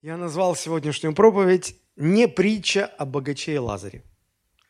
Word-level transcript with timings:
Я 0.00 0.16
назвал 0.16 0.54
сегодняшнюю 0.54 1.12
проповедь 1.12 1.74
«Не 1.96 2.28
притча 2.28 2.86
о 2.86 3.04
богаче 3.04 3.54
и 3.54 3.58
Лазаре». 3.58 4.04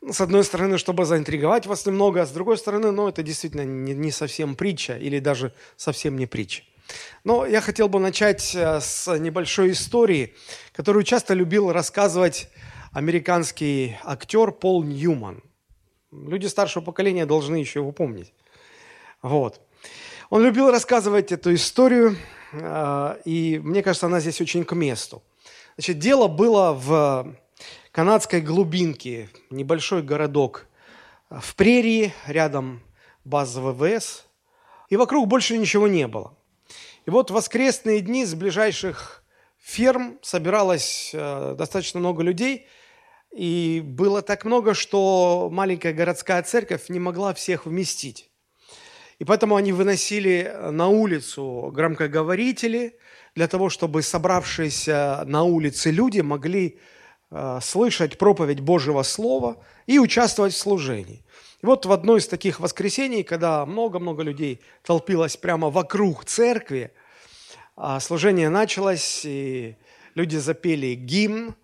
Ну, 0.01 0.15
С 0.15 0.23
одной 0.23 0.43
стороны, 0.43 0.79
чтобы 0.79 1.05
заинтриговать 1.05 1.67
вас 1.67 1.85
немного, 1.85 2.23
а 2.23 2.27
с 2.27 2.31
другой 2.31 2.57
стороны, 2.57 2.93
ну, 2.93 3.09
это 3.09 3.23
действительно 3.23 3.67
не, 3.67 3.93
не 3.93 4.11
совсем 4.11 4.57
притча 4.57 4.97
или 4.97 5.19
даже 5.19 5.53
совсем 5.77 6.17
не 6.17 6.25
притча. 6.25 6.63
Но 7.25 7.45
я 7.45 7.61
хотел 7.61 7.91
бы 7.91 8.01
начать 8.01 8.55
э, 8.55 8.81
с 8.81 9.19
небольшой 9.19 9.73
истории, 9.73 10.35
которую 10.73 11.03
часто 11.03 11.35
любил 11.35 11.73
рассказывать 11.73 12.49
американский 12.93 13.99
актер 14.05 14.51
Пол 14.51 14.83
Ньюман. 14.83 15.43
Люди 16.11 16.47
старшего 16.47 16.83
поколения 16.83 17.27
должны 17.27 17.57
еще 17.57 17.81
его 17.81 17.93
помнить. 17.93 18.33
Вот. 19.21 19.61
Он 20.31 20.43
любил 20.43 20.71
рассказывать 20.71 21.33
эту 21.33 21.53
историю, 21.53 22.17
и 22.53 23.61
мне 23.63 23.83
кажется, 23.83 24.07
она 24.07 24.21
здесь 24.21 24.41
очень 24.41 24.65
к 24.65 24.75
месту. 24.75 25.23
Значит, 25.77 25.99
дело 25.99 26.29
было 26.29 26.73
в 26.73 27.37
канадской 27.93 28.41
глубинке, 28.41 29.29
небольшой 29.51 30.03
городок 30.03 30.67
в 31.31 31.55
прерии, 31.55 32.13
рядом 32.27 32.81
база 33.25 33.61
ВВС, 33.61 34.25
и 34.89 34.97
вокруг 34.97 35.29
больше 35.29 35.59
ничего 35.59 35.89
не 35.89 36.07
было. 36.07 36.35
И 37.07 37.11
вот 37.11 37.31
в 37.31 37.35
воскресные 37.35 38.01
дни 38.01 38.25
с 38.25 38.35
ближайших 38.35 39.23
ферм 39.59 40.19
собиралось 40.23 41.11
э, 41.13 41.55
достаточно 41.57 42.01
много 42.01 42.23
людей, 42.23 42.67
и 43.31 43.83
было 43.85 44.23
так 44.23 44.45
много, 44.45 44.75
что 44.75 45.49
маленькая 45.53 45.93
городская 45.93 46.43
церковь 46.43 46.89
не 46.89 46.99
могла 46.99 47.35
всех 47.35 47.67
вместить. 47.67 48.31
И 49.19 49.25
поэтому 49.25 49.57
они 49.57 49.73
выносили 49.73 50.53
на 50.71 50.89
улицу 50.89 51.71
громкоговорители 51.75 52.97
для 53.35 53.49
того, 53.49 53.69
чтобы 53.69 54.03
собравшиеся 54.03 55.25
на 55.27 55.43
улице 55.43 55.91
люди 55.91 56.21
могли 56.21 56.79
э, 57.31 57.59
слышать 57.61 58.17
проповедь 58.17 58.61
Божьего 58.61 59.03
Слова 59.03 59.57
и 59.87 59.99
участвовать 59.99 60.55
в 60.55 60.59
служении. 60.59 61.25
И 61.63 61.67
вот 61.67 61.85
в 61.85 61.91
одно 61.91 62.17
из 62.17 62.29
таких 62.29 62.61
воскресений, 62.61 63.25
когда 63.25 63.67
много-много 63.67 64.23
людей 64.23 64.61
толпилось 64.85 65.37
прямо 65.37 65.71
вокруг 65.71 66.25
церкви, 66.25 66.93
а 67.77 67.99
служение 67.99 68.49
началось, 68.49 69.23
и 69.25 69.77
люди 70.15 70.37
запели 70.37 70.95
гимн, 70.95 71.55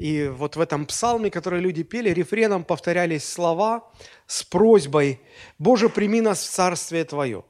и 0.00 0.28
вот 0.28 0.56
в 0.56 0.60
этом 0.60 0.86
псалме, 0.86 1.30
который 1.30 1.60
люди 1.60 1.82
пели, 1.82 2.08
рефреном 2.08 2.64
повторялись 2.64 3.22
слова 3.22 3.92
с 4.26 4.42
просьбой 4.42 5.20
«Боже, 5.58 5.90
прими 5.90 6.22
нас 6.22 6.42
в 6.42 6.50
Царствие 6.50 7.04
Твое». 7.04 7.44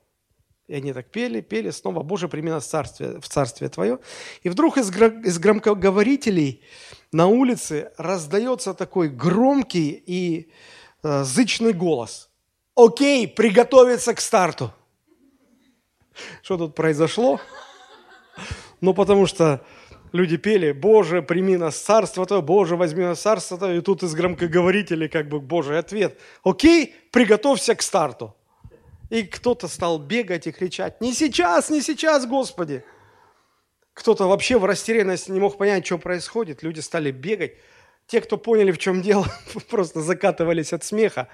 И 0.66 0.74
они 0.74 0.92
так 0.92 1.06
пели, 1.06 1.42
пели 1.42 1.70
снова 1.70 2.02
«Боже, 2.02 2.26
прими 2.26 2.50
нас 2.50 2.64
в 2.64 2.68
Царствие, 2.68 3.20
в 3.20 3.28
царствие 3.28 3.68
Твое». 3.68 4.00
И 4.42 4.48
вдруг 4.48 4.78
из, 4.78 4.90
из 4.90 5.38
громкоговорителей 5.38 6.60
на 7.12 7.28
улице 7.28 7.92
раздается 7.96 8.74
такой 8.74 9.08
громкий 9.08 10.02
и 10.04 10.50
э, 11.04 11.22
зычный 11.22 11.72
голос. 11.72 12.30
«Окей, 12.74 13.28
приготовиться 13.28 14.12
к 14.12 14.20
старту». 14.20 14.74
Что 16.42 16.58
тут 16.58 16.74
произошло? 16.74 17.40
Ну, 18.80 18.92
потому 18.92 19.26
что 19.26 19.64
люди 20.12 20.36
пели 20.36 20.72
«Боже, 20.72 21.22
прими 21.22 21.56
нас 21.56 21.76
царство 21.76 22.26
Твое, 22.26 22.42
Боже, 22.42 22.76
возьми 22.76 23.04
нас 23.04 23.20
царство 23.20 23.58
Твое», 23.58 23.78
и 23.78 23.80
тут 23.80 24.02
из 24.02 24.14
громкоговорителей 24.14 25.08
как 25.08 25.28
бы 25.28 25.40
Божий 25.40 25.78
ответ 25.78 26.18
«Окей, 26.42 26.94
приготовься 27.12 27.74
к 27.74 27.82
старту». 27.82 28.34
И 29.08 29.22
кто-то 29.24 29.68
стал 29.68 29.98
бегать 29.98 30.46
и 30.46 30.52
кричать 30.52 31.00
«Не 31.00 31.12
сейчас, 31.14 31.70
не 31.70 31.82
сейчас, 31.82 32.26
Господи!» 32.26 32.84
Кто-то 33.94 34.28
вообще 34.28 34.58
в 34.58 34.64
растерянности 34.64 35.30
не 35.30 35.40
мог 35.40 35.58
понять, 35.58 35.84
что 35.84 35.98
происходит. 35.98 36.62
Люди 36.62 36.80
стали 36.80 37.10
бегать. 37.10 37.56
Те, 38.06 38.20
кто 38.20 38.38
поняли, 38.38 38.72
в 38.72 38.78
чем 38.78 39.02
дело, 39.02 39.26
просто 39.70 40.00
закатывались 40.00 40.72
от 40.72 40.84
смеха. 40.84 41.28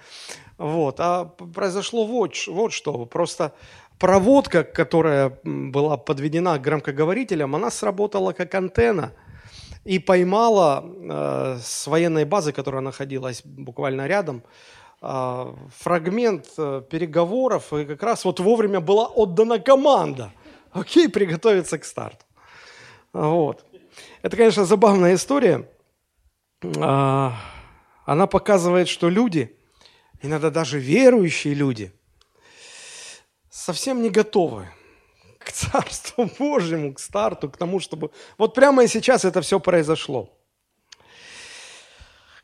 Вот. 0.58 0.96
А 0.98 1.24
произошло 1.24 2.06
вот, 2.06 2.34
вот 2.48 2.72
что. 2.72 3.06
Просто 3.06 3.54
проводка, 3.98 4.64
которая 4.64 5.38
была 5.44 5.96
подведена 5.96 6.58
к 6.58 6.62
громкоговорителям, 6.62 7.54
она 7.54 7.70
сработала 7.70 8.32
как 8.32 8.54
антенна 8.54 9.12
и 9.84 9.98
поймала 9.98 10.84
э, 10.84 11.58
с 11.62 11.86
военной 11.86 12.24
базы, 12.24 12.52
которая 12.52 12.82
находилась 12.82 13.42
буквально 13.44 14.06
рядом, 14.06 14.42
э, 15.00 15.54
фрагмент 15.78 16.46
э, 16.58 16.82
переговоров, 16.90 17.72
и 17.72 17.84
как 17.84 18.02
раз 18.02 18.24
вот 18.24 18.40
вовремя 18.40 18.80
была 18.80 19.06
отдана 19.06 19.58
команда. 19.58 20.32
Окей, 20.72 21.08
приготовиться 21.08 21.78
к 21.78 21.84
старту. 21.84 22.24
Вот. 23.12 23.64
Это, 24.22 24.36
конечно, 24.36 24.64
забавная 24.64 25.14
история. 25.14 25.68
А, 26.78 27.32
Она 28.04 28.26
показывает, 28.26 28.88
что 28.88 29.08
люди, 29.08 29.56
иногда 30.20 30.50
даже 30.50 30.78
верующие 30.78 31.54
люди, 31.54 31.92
совсем 33.56 34.02
не 34.02 34.10
готовы 34.10 34.68
к 35.38 35.50
Царству 35.50 36.30
Божьему, 36.38 36.92
к 36.92 37.00
старту, 37.00 37.50
к 37.50 37.56
тому, 37.56 37.80
чтобы... 37.80 38.10
Вот 38.38 38.54
прямо 38.54 38.84
и 38.84 38.88
сейчас 38.88 39.24
это 39.24 39.40
все 39.40 39.58
произошло. 39.58 40.30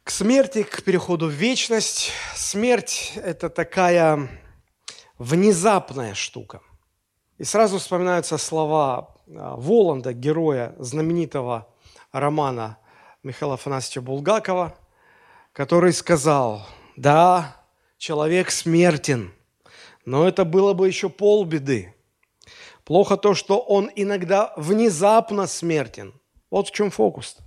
К 0.04 0.10
смерти, 0.10 0.64
к 0.64 0.82
переходу 0.82 1.26
в 1.26 1.32
вечность. 1.32 2.10
Смерть– 2.34 3.12
это 3.16 3.50
такая 3.50 4.28
внезапная 5.16 6.14
штука. 6.14 6.60
И 7.38 7.44
сразу 7.44 7.78
вспоминаются 7.78 8.36
слова 8.36 9.14
а, 9.28 9.54
Воланда, 9.56 10.12
героя 10.12 10.74
знаменитого 10.78 11.68
романа 12.10 12.78
Михаила 13.22 13.54
Афанасьевича 13.54 14.00
Булгакова, 14.00 14.76
который 15.52 15.92
сказал, 15.92 16.66
да, 16.96 17.56
человек 17.96 18.50
смертен, 18.50 19.32
но 20.04 20.26
это 20.26 20.44
было 20.44 20.72
бы 20.72 20.86
еще 20.86 21.08
полбеды. 21.08 21.94
Плохо 22.84 23.16
то, 23.16 23.34
что 23.34 23.58
он 23.58 23.90
иногда 23.94 24.52
внезапно 24.56 25.46
смертен. 25.46 26.14
Вот 26.50 26.68
в 26.68 26.72
чем 26.72 26.90
фокус. 26.90 27.38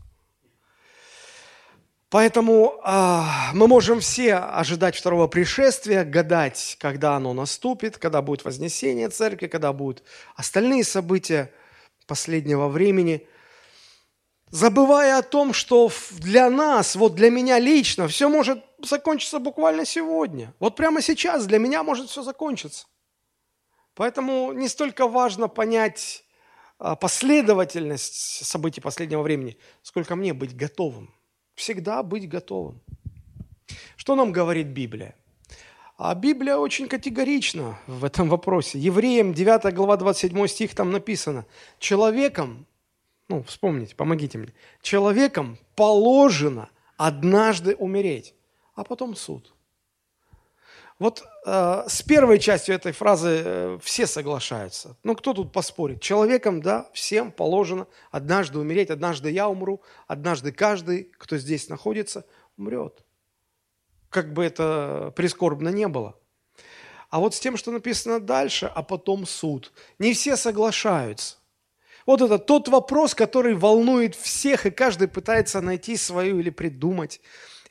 Поэтому 2.10 2.80
а, 2.84 3.52
мы 3.54 3.68
можем 3.68 4.00
все 4.00 4.36
ожидать 4.36 4.96
второго 4.96 5.28
пришествия, 5.28 6.06
гадать, 6.06 6.78
когда 6.80 7.16
оно 7.16 7.34
наступит, 7.34 7.98
когда 7.98 8.22
будет 8.22 8.46
вознесение 8.46 9.10
церкви, 9.10 9.48
когда 9.48 9.74
будут 9.74 10.04
остальные 10.36 10.86
события 10.86 11.52
последнего 12.08 12.70
времени, 12.70 13.28
забывая 14.56 15.18
о 15.18 15.22
том, 15.22 15.54
что 15.54 15.92
для 16.12 16.50
нас, 16.50 16.96
вот 16.96 17.14
для 17.14 17.30
меня 17.30 17.60
лично, 17.60 18.08
все 18.08 18.30
может 18.30 18.64
закончиться 18.82 19.40
буквально 19.40 19.86
сегодня. 19.86 20.54
Вот 20.60 20.78
прямо 20.78 21.02
сейчас 21.02 21.46
для 21.46 21.60
меня 21.60 21.84
может 21.84 22.10
все 22.10 22.24
закончиться. 22.24 22.88
Поэтому 23.96 24.54
не 24.54 24.70
столько 24.70 25.08
важно 25.08 25.50
понять 25.50 26.24
а, 26.80 26.96
последовательность 26.96 28.46
событий 28.46 28.80
последнего 28.80 29.22
времени, 29.22 29.58
сколько 29.82 30.16
мне 30.16 30.34
быть 30.34 30.56
готовым. 30.56 31.14
Всегда 31.56 32.02
быть 32.02 32.30
готовым. 32.30 32.82
Что 33.98 34.16
нам 34.16 34.32
говорит 34.32 34.68
Библия? 34.68 35.16
А 35.98 36.16
Библия 36.16 36.56
очень 36.56 36.88
категорична 36.88 37.78
в 37.88 38.06
этом 38.06 38.30
вопросе. 38.30 38.80
Евреям 38.80 39.34
9 39.34 39.74
глава 39.74 39.98
27 39.98 40.48
стих 40.48 40.76
там 40.76 40.92
написано. 40.92 41.46
Человеком, 41.80 42.66
ну 43.28 43.44
вспомните, 43.44 43.96
помогите 43.96 44.38
мне, 44.38 44.54
человеком 44.82 45.58
положено 45.76 46.70
однажды 46.98 47.76
умереть, 47.76 48.36
а 48.76 48.84
потом 48.84 49.16
суд. 49.16 49.56
Вот 50.98 51.24
э, 51.46 51.84
с 51.88 52.02
первой 52.04 52.40
частью 52.40 52.76
этой 52.76 52.94
фразы 52.94 53.42
э, 53.44 53.80
все 53.82 54.08
соглашаются. 54.08 54.96
Ну, 55.04 55.14
кто 55.16 55.34
тут 55.34 55.52
поспорит? 55.52 56.02
Человеком, 56.02 56.62
да, 56.62 56.90
всем 56.94 57.34
положено 57.34 57.88
однажды 58.12 58.60
умереть, 58.60 58.90
однажды 58.90 59.30
я 59.30 59.50
умру, 59.50 59.82
однажды 60.08 60.54
каждый, 60.54 61.12
кто 61.18 61.38
здесь 61.38 61.68
находится, 61.68 62.26
умрет. 62.58 63.04
Как 64.10 64.32
бы 64.32 64.46
это 64.46 65.12
прискорбно 65.18 65.68
не 65.68 65.90
было. 65.90 66.18
А 67.10 67.20
вот 67.20 67.36
с 67.36 67.42
тем, 67.42 67.58
что 67.58 67.72
написано 67.72 68.22
дальше, 68.22 68.72
а 68.74 68.82
потом 68.82 69.26
суд, 69.26 69.74
не 70.00 70.14
все 70.14 70.38
соглашаются. 70.38 71.36
Вот 72.06 72.22
это 72.22 72.38
тот 72.38 72.68
вопрос, 72.68 73.16
который 73.16 73.56
волнует 73.56 74.16
всех, 74.16 74.66
и 74.66 74.72
каждый 74.72 75.08
пытается 75.08 75.62
найти 75.62 75.98
свою 75.98 76.40
или 76.40 76.52
придумать, 76.52 77.20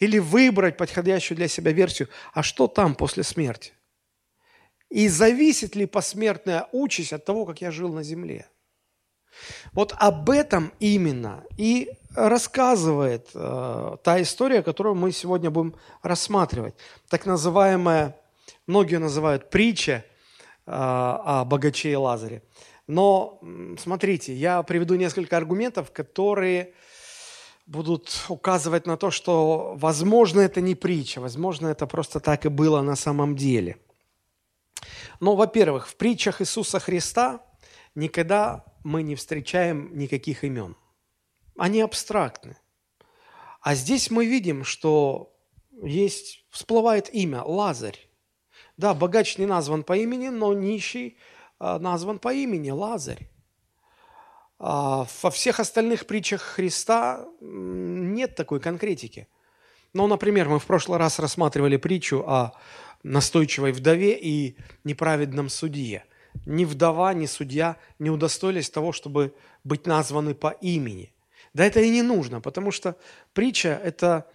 или 0.01 0.19
выбрать 0.19 0.77
подходящую 0.77 1.37
для 1.37 1.49
себя 1.49 1.73
версию. 1.73 2.09
А 2.33 2.43
что 2.43 2.67
там 2.67 2.95
после 2.95 3.23
смерти? 3.23 3.73
И 4.91 5.09
зависит 5.09 5.77
ли 5.77 5.87
посмертная 5.87 6.69
участь 6.73 7.13
от 7.13 7.25
того, 7.25 7.47
как 7.47 7.61
я 7.61 7.71
жил 7.71 7.93
на 7.93 8.03
земле? 8.03 8.47
Вот 9.73 9.93
об 9.97 10.31
этом 10.31 10.73
именно 10.79 11.45
и 11.57 11.91
рассказывает 12.15 13.31
э, 13.35 13.97
та 14.03 14.23
история, 14.23 14.63
которую 14.63 14.95
мы 14.95 15.11
сегодня 15.11 15.51
будем 15.51 15.75
рассматривать. 16.03 16.75
Так 17.09 17.27
называемая, 17.27 18.17
многие 18.67 18.99
называют 18.99 19.51
притча 19.51 19.93
э, 19.93 20.03
о 20.67 21.45
богаче 21.45 21.91
и 21.91 21.97
Лазаре. 21.97 22.43
Но 22.87 23.41
смотрите, 23.79 24.35
я 24.35 24.63
приведу 24.63 24.95
несколько 24.95 25.37
аргументов, 25.37 25.91
которые 25.91 26.75
будут 27.67 28.27
указывать 28.29 28.87
на 28.87 28.97
то, 28.97 29.11
что, 29.11 29.75
возможно, 29.77 30.41
это 30.41 30.61
не 30.61 30.75
притча, 30.75 31.21
возможно, 31.21 31.69
это 31.69 31.87
просто 31.87 32.21
так 32.21 32.45
и 32.45 32.49
было 32.49 32.83
на 32.83 32.97
самом 32.97 33.37
деле. 33.37 33.79
Но, 35.21 35.35
во-первых, 35.35 35.89
в 35.89 35.97
притчах 35.97 36.43
Иисуса 36.43 36.79
Христа 36.79 37.41
никогда 37.95 38.65
мы 38.83 39.03
не 39.03 39.15
встречаем 39.15 39.97
никаких 39.97 40.45
имен. 40.45 40.77
Они 41.57 41.81
абстрактны. 41.81 42.59
А 43.63 43.75
здесь 43.75 44.11
мы 44.11 44.27
видим, 44.27 44.65
что 44.65 45.35
есть, 45.83 46.45
всплывает 46.51 47.13
имя 47.15 47.43
Лазарь. 47.43 47.99
Да, 48.77 48.93
богач 48.93 49.39
не 49.39 49.47
назван 49.47 49.85
по 49.85 49.97
имени, 49.97 50.29
но 50.29 50.53
нищий 50.53 51.17
назван 51.59 52.19
по 52.19 52.33
имени 52.33 52.71
Лазарь. 52.71 53.29
А, 54.59 55.07
во 55.23 55.31
всех 55.31 55.61
остальных 55.61 56.07
притчах 56.07 56.41
Христа 56.41 57.27
нет 57.41 58.35
такой 58.35 58.61
конкретики. 58.61 59.29
Ну, 59.93 60.07
например, 60.07 60.49
мы 60.49 60.59
в 60.59 60.65
прошлый 60.65 60.99
раз 60.99 61.19
рассматривали 61.19 61.77
притчу 61.77 62.25
о 62.27 62.53
настойчивой 63.03 63.73
вдове 63.73 64.19
и 64.19 64.57
неправедном 64.83 65.49
судье. 65.49 66.05
Ни 66.47 66.65
вдова, 66.65 67.15
ни 67.15 67.27
судья 67.27 67.77
не 67.99 68.11
удостоились 68.11 68.71
того, 68.71 68.93
чтобы 68.93 69.35
быть 69.63 69.87
названы 69.87 70.35
по 70.35 70.49
имени. 70.49 71.13
Да 71.53 71.65
это 71.65 71.81
и 71.81 71.91
не 71.91 72.03
нужно, 72.03 72.41
потому 72.41 72.73
что 72.73 72.97
притча– 73.35 73.81
это 73.85 74.27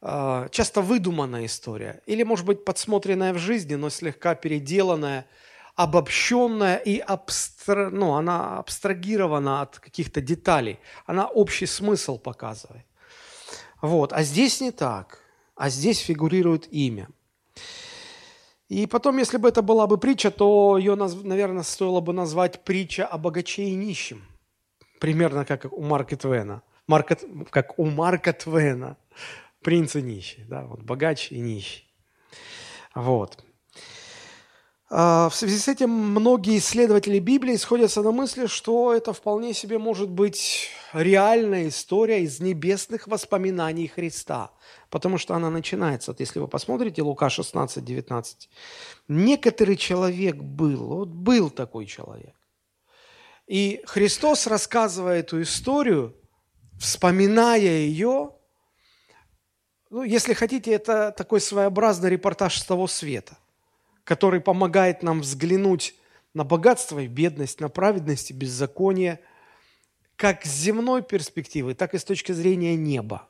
э, 0.00 0.48
часто 0.50 0.82
выдуманная 0.82 1.46
история. 1.46 2.02
Или, 2.06 2.24
может 2.24 2.44
быть, 2.44 2.64
подсмотренная 2.64 3.32
в 3.32 3.38
жизни, 3.38 3.76
но 3.76 3.90
слегка 3.90 4.34
переделанная– 4.34 5.26
обобщенная 5.78 6.76
и 6.76 6.98
абстра... 6.98 7.88
ну, 7.90 8.14
она 8.14 8.58
абстрагирована 8.58 9.62
от 9.62 9.78
каких-то 9.78 10.20
деталей. 10.20 10.80
Она 11.06 11.28
общий 11.28 11.66
смысл 11.66 12.18
показывает. 12.18 12.84
Вот. 13.80 14.12
А 14.12 14.24
здесь 14.24 14.60
не 14.60 14.72
так. 14.72 15.20
А 15.54 15.70
здесь 15.70 15.98
фигурирует 15.98 16.66
имя. 16.72 17.08
И 18.68 18.88
потом, 18.88 19.18
если 19.18 19.38
бы 19.38 19.48
это 19.48 19.62
была 19.62 19.86
бы 19.86 19.98
притча, 19.98 20.32
то 20.32 20.78
ее, 20.78 20.96
наверное, 20.96 21.62
стоило 21.62 22.00
бы 22.00 22.12
назвать 22.12 22.64
притча 22.64 23.06
о 23.06 23.16
богаче 23.16 23.62
и 23.62 23.74
нищем. 23.76 24.26
Примерно 24.98 25.44
как 25.44 25.72
у 25.72 25.82
Марка 25.82 26.16
Твена. 26.16 26.62
Марка, 26.88 27.16
как 27.50 27.78
у 27.78 27.84
Марка 27.84 28.32
Твена. 28.32 28.96
Принц 29.62 29.94
и 29.94 30.02
нищий. 30.02 30.44
Да? 30.48 30.64
Вот 30.64 30.82
богач 30.82 31.30
и 31.30 31.38
нищий. 31.38 31.86
Вот. 32.96 33.44
А, 34.90 35.28
в 35.28 35.34
связи 35.34 35.58
с 35.58 35.68
этим 35.68 35.90
многие 35.90 36.56
исследователи 36.58 37.18
Библии 37.18 37.56
сходятся 37.56 38.02
на 38.02 38.10
мысли, 38.10 38.46
что 38.46 38.94
это 38.94 39.12
вполне 39.12 39.52
себе 39.52 39.78
может 39.78 40.08
быть 40.08 40.70
реальная 40.94 41.68
история 41.68 42.22
из 42.22 42.40
небесных 42.40 43.06
воспоминаний 43.06 43.86
Христа, 43.86 44.50
потому 44.88 45.18
что 45.18 45.34
она 45.34 45.50
начинается, 45.50 46.12
вот 46.12 46.20
если 46.20 46.38
вы 46.38 46.48
посмотрите 46.48 47.02
Лука 47.02 47.28
16, 47.28 47.84
19, 47.84 48.48
некоторый 49.08 49.76
человек 49.76 50.36
был, 50.36 50.86
вот 50.86 51.08
был 51.08 51.50
такой 51.50 51.84
человек. 51.84 52.34
И 53.46 53.82
Христос, 53.84 54.46
рассказывая 54.46 55.20
эту 55.20 55.42
историю, 55.42 56.14
вспоминая 56.80 57.58
ее, 57.58 58.32
ну, 59.90 60.02
если 60.02 60.32
хотите, 60.32 60.70
это 60.72 61.12
такой 61.16 61.42
своеобразный 61.42 62.08
репортаж 62.08 62.58
с 62.58 62.64
того 62.64 62.86
света– 62.86 63.36
который 64.08 64.40
помогает 64.40 65.02
нам 65.02 65.20
взглянуть 65.20 65.94
на 66.32 66.42
богатство 66.42 66.98
и 66.98 67.06
бедность, 67.06 67.60
на 67.60 67.68
праведность 67.68 68.30
и 68.30 68.32
беззаконие, 68.32 69.20
как 70.16 70.46
с 70.46 70.48
земной 70.48 71.02
перспективы, 71.02 71.74
так 71.74 71.92
и 71.92 71.98
с 71.98 72.04
точки 72.04 72.32
зрения 72.32 72.74
неба. 72.74 73.28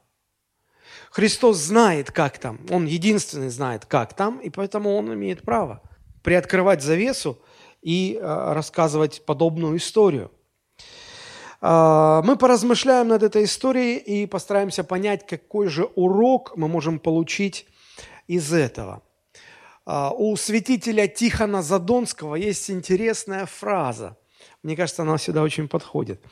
Христос 1.11 1.57
знает, 1.57 2.13
как 2.13 2.39
там. 2.39 2.61
Он 2.71 2.87
единственный 2.87 3.49
знает, 3.49 3.87
как 3.87 4.15
там, 4.15 4.39
и 4.39 4.51
поэтому 4.51 4.97
он 4.97 5.13
имеет 5.15 5.43
право 5.43 5.83
приоткрывать 6.23 6.81
завесу 6.81 7.43
и 7.83 8.15
э, 8.15 8.53
рассказывать 8.53 9.27
подобную 9.27 9.79
историю. 9.79 10.31
Э, 11.61 12.23
мы 12.25 12.37
поразмышляем 12.37 13.09
над 13.09 13.25
этой 13.25 13.45
историей 13.45 13.97
и 13.97 14.27
постараемся 14.27 14.85
понять, 14.85 15.27
какой 15.27 15.67
же 15.67 15.87
урок 15.97 16.57
мы 16.57 16.69
можем 16.69 17.01
получить 17.01 17.67
из 18.29 18.53
этого– 18.53 19.03
а, 19.08 19.08
у 19.89 20.37
святителя 20.37 21.09
Тихона 21.09 21.63
Задонского 21.63 22.35
есть 22.35 22.71
интересная 22.71 23.47
фраза. 23.47 24.19
Мне 24.63 24.77
кажется, 24.77 25.03
она 25.03 25.17
сюда 25.17 25.43
очень 25.43 25.67
подходит. 25.67 26.23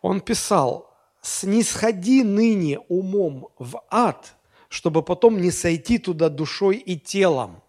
Он 0.00 0.20
писал, 0.20 0.90
«Снисходи 1.20 2.22
ныне 2.22 2.78
умом 2.88 3.48
в 3.58 3.82
ад, 3.90 4.36
чтобы 4.70 5.02
потом 5.02 5.42
не 5.42 5.50
сойти 5.50 5.98
туда 5.98 6.30
душой 6.30 6.76
и 6.76 6.98
телом». 6.98 7.62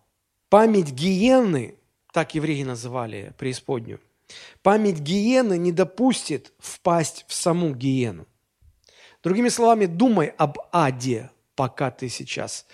Память 0.47 0.91
гиены, 0.91 1.75
так 2.13 2.33
евреи 2.33 2.63
называли 2.63 3.33
преисподнюю, 3.37 3.99
память 4.61 4.99
гиены 4.99 5.57
не 5.57 5.73
допустит 5.73 6.53
впасть 6.57 7.25
в 7.27 7.33
саму 7.33 7.75
гиену. 7.75 8.25
Другими 9.23 9.49
словами, 9.49 9.87
думай 9.87 10.27
об 10.37 10.57
аде, 10.71 11.31
пока 11.55 11.91
ты 11.91 12.07
сейчас 12.07 12.65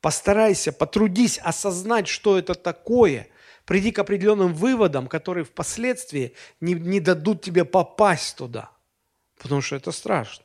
Постарайся, 0.00 0.72
потрудись 0.72 1.38
осознать, 1.38 2.08
что 2.08 2.38
это 2.38 2.54
такое. 2.54 3.28
Приди 3.64 3.92
к 3.92 3.98
определенным 3.98 4.54
выводам, 4.54 5.06
которые 5.06 5.44
впоследствии 5.44 6.34
не, 6.60 6.74
не 6.74 7.00
дадут 7.00 7.42
тебе 7.42 7.64
попасть 7.64 8.36
туда. 8.36 8.70
Потому 9.38 9.60
что 9.60 9.76
это 9.76 9.92
страшно. 9.92 10.44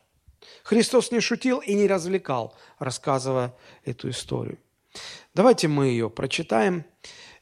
Христос 0.64 1.12
не 1.12 1.20
шутил 1.22 1.60
и 1.60 1.74
не 1.74 1.88
развлекал, 1.88 2.56
рассказывая 2.80 3.54
эту 3.84 4.10
историю. 4.10 4.60
Давайте 5.34 5.68
мы 5.68 5.88
ее 5.88 6.10
прочитаем. 6.10 6.86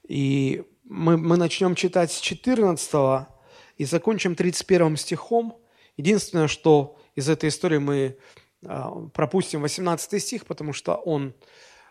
И 0.07 0.63
мы, 0.83 1.18
мы 1.18 1.38
начнем 1.38 1.75
читать 1.75 2.12
с 2.12 2.19
14 2.19 3.27
и 3.77 3.86
закончим 3.86 4.36
31 4.36 4.98
стихом. 4.98 5.57
Единственное, 5.98 6.48
что 6.48 6.98
из 7.16 7.30
этой 7.30 7.50
истории 7.50 7.77
мы 7.77 8.18
а, 8.66 8.92
пропустим 9.13 9.62
18 9.62 10.21
стих, 10.21 10.45
потому 10.45 10.74
что 10.74 10.95
он 10.95 11.33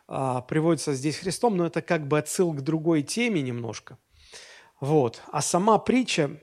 приводится 0.07 0.95
здесь 0.95 1.17
Христом, 1.17 1.57
но 1.57 1.67
это 1.67 1.83
как 1.83 2.07
бы 2.07 2.19
отсыл 2.19 2.53
к 2.53 2.61
другой 2.61 3.03
теме 3.03 3.43
немножко. 3.43 3.99
Вот. 4.81 5.23
А 5.31 5.43
сама 5.43 5.79
притча, 5.79 6.41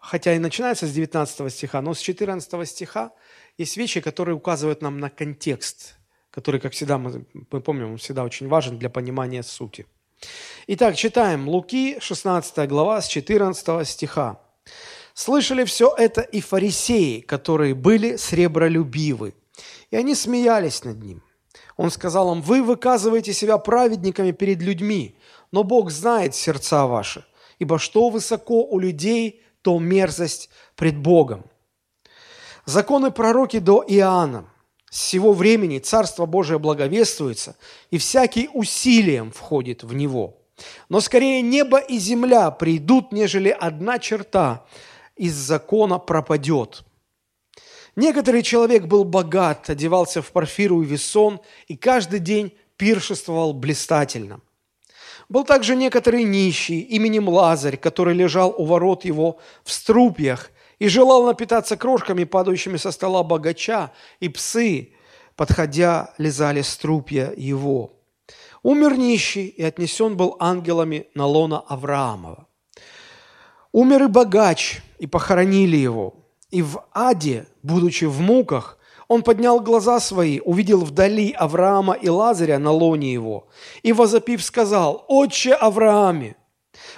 хотя 0.00 0.34
и 0.34 0.38
начинается 0.38 0.86
с 0.86 0.92
19 0.92 1.52
стиха, 1.52 1.80
но 1.80 1.94
с 1.94 2.00
14 2.00 2.68
стиха 2.68 3.12
есть 3.56 3.76
вещи, 3.76 4.00
которые 4.00 4.34
указывают 4.34 4.82
нам 4.82 4.98
на 4.98 5.10
контекст, 5.10 5.96
который, 6.30 6.60
как 6.60 6.72
всегда, 6.72 6.98
мы, 6.98 7.24
мы 7.50 7.60
помним, 7.60 7.92
он 7.92 7.96
всегда 7.98 8.24
очень 8.24 8.48
важен 8.48 8.78
для 8.78 8.90
понимания 8.90 9.42
сути. 9.42 9.86
Итак, 10.66 10.96
читаем 10.96 11.48
Луки, 11.48 11.98
16 12.00 12.68
глава, 12.68 13.00
с 13.00 13.06
14 13.06 13.88
стиха. 13.88 14.40
«Слышали 15.14 15.64
все 15.64 15.94
это 15.96 16.20
и 16.20 16.40
фарисеи, 16.40 17.20
которые 17.20 17.74
были 17.74 18.16
сребролюбивы, 18.16 19.34
и 19.90 19.96
они 19.96 20.14
смеялись 20.14 20.84
над 20.84 21.02
ним. 21.02 21.22
Он 21.76 21.90
сказал 21.90 22.32
им, 22.34 22.42
вы 22.42 22.62
выказываете 22.62 23.32
себя 23.32 23.58
праведниками 23.58 24.32
перед 24.32 24.60
людьми, 24.60 25.16
но 25.52 25.64
Бог 25.64 25.90
знает 25.90 26.34
сердца 26.34 26.86
ваши, 26.86 27.24
ибо 27.58 27.78
что 27.78 28.10
высоко 28.10 28.64
у 28.64 28.78
людей, 28.78 29.42
то 29.62 29.78
мерзость 29.78 30.50
пред 30.76 30.98
Богом. 30.98 31.44
Законы 32.64 33.10
пророки 33.10 33.58
до 33.58 33.84
Иоанна. 33.86 34.48
С 34.90 35.00
сего 35.00 35.32
времени 35.32 35.78
Царство 35.78 36.26
Божие 36.26 36.58
благовествуется, 36.58 37.56
и 37.90 37.98
всякий 37.98 38.48
усилием 38.52 39.30
входит 39.30 39.82
в 39.82 39.94
него. 39.94 40.38
Но 40.88 41.00
скорее 41.00 41.42
небо 41.42 41.78
и 41.78 41.98
земля 41.98 42.50
придут, 42.50 43.12
нежели 43.12 43.48
одна 43.48 43.98
черта 43.98 44.64
из 45.16 45.34
закона 45.34 45.98
пропадет. 45.98 46.84
Некоторый 47.96 48.42
человек 48.42 48.86
был 48.86 49.04
богат, 49.04 49.70
одевался 49.70 50.22
в 50.22 50.30
парфиру 50.32 50.82
и 50.82 50.86
весон, 50.86 51.40
и 51.66 51.76
каждый 51.76 52.20
день 52.20 52.56
пиршествовал 52.76 53.52
блистательно. 53.52 54.40
Был 55.28 55.44
также 55.44 55.76
некоторый 55.76 56.24
нищий 56.24 56.80
именем 56.80 57.28
Лазарь, 57.28 57.76
который 57.76 58.14
лежал 58.14 58.54
у 58.56 58.64
ворот 58.64 59.04
его 59.04 59.38
в 59.62 59.72
струпьях 59.72 60.50
и 60.78 60.88
желал 60.88 61.26
напитаться 61.26 61.76
крошками, 61.76 62.24
падающими 62.24 62.76
со 62.76 62.92
стола 62.92 63.22
богача, 63.22 63.92
и 64.20 64.28
псы, 64.28 64.94
подходя, 65.36 66.14
лизали 66.18 66.62
струпья 66.62 67.32
его. 67.36 67.92
Умер 68.62 68.96
нищий 68.96 69.46
и 69.46 69.62
отнесен 69.62 70.16
был 70.16 70.36
ангелами 70.40 71.08
на 71.14 71.26
лона 71.26 71.60
Авраамова. 71.60 72.46
Умер 73.72 74.04
и 74.04 74.06
богач, 74.06 74.80
и 74.98 75.06
похоронили 75.06 75.76
его. 75.76 76.14
И 76.50 76.62
в 76.62 76.84
аде, 76.92 77.46
будучи 77.62 78.04
в 78.04 78.20
муках, 78.20 78.78
он 79.06 79.22
поднял 79.22 79.60
глаза 79.60 80.00
свои, 80.00 80.40
увидел 80.40 80.80
вдали 80.80 81.32
Авраама 81.32 81.94
и 81.94 82.08
Лазаря 82.08 82.58
на 82.58 82.70
лоне 82.70 83.12
его, 83.12 83.48
и, 83.82 83.92
возопив, 83.92 84.42
сказал, 84.42 85.04
«Отче 85.08 85.54
Аврааме, 85.54 86.36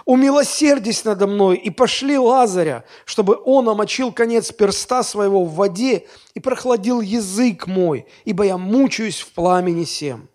Умилосердись 0.04 1.04
надо 1.04 1.26
мной 1.26 1.56
и 1.56 1.70
пошли 1.70 2.18
Лазаря, 2.18 2.84
чтобы 3.04 3.40
он 3.44 3.68
омочил 3.68 4.12
конец 4.12 4.52
перста 4.52 5.02
своего 5.02 5.44
в 5.44 5.54
воде 5.54 6.06
и 6.34 6.40
прохладил 6.40 7.00
язык 7.00 7.66
мой, 7.66 8.06
ибо 8.24 8.44
я 8.44 8.58
мучаюсь 8.58 9.20
в 9.20 9.32
пламени 9.32 9.84
сем». 9.84 10.28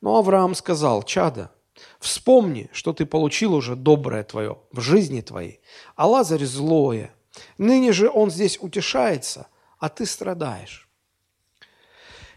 Но 0.00 0.18
Авраам 0.18 0.54
сказал, 0.54 1.02
«Чада, 1.02 1.50
вспомни, 1.98 2.68
что 2.72 2.92
ты 2.92 3.06
получил 3.06 3.54
уже 3.54 3.76
доброе 3.76 4.24
твое 4.24 4.58
в 4.72 4.80
жизни 4.80 5.20
твоей, 5.20 5.60
а 5.96 6.06
Лазарь 6.06 6.44
злое. 6.44 7.12
Ныне 7.58 7.92
же 7.92 8.10
он 8.10 8.30
здесь 8.30 8.58
утешается, 8.60 9.48
а 9.78 9.88
ты 9.88 10.06
страдаешь». 10.06 10.88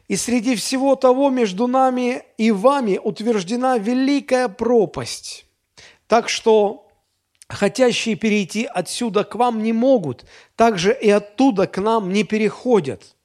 И 0.10 0.16
среди 0.16 0.56
всего 0.56 0.96
того 0.96 1.30
между 1.30 1.68
нами 1.68 2.24
и 2.38 2.50
вами 2.50 3.00
утверждена 3.02 3.78
великая 3.78 4.48
пропасть, 4.48 5.46
так 6.08 6.30
что 6.30 6.88
хотящие 7.48 8.16
перейти 8.16 8.66
отсюда 8.66 9.24
к 9.24 9.36
вам 9.36 9.62
не 9.62 9.72
могут, 9.72 10.26
также 10.56 10.98
и 11.00 11.10
оттуда 11.12 11.68
к 11.68 11.78
нам 11.80 12.12
не 12.12 12.24
переходят. 12.24 13.16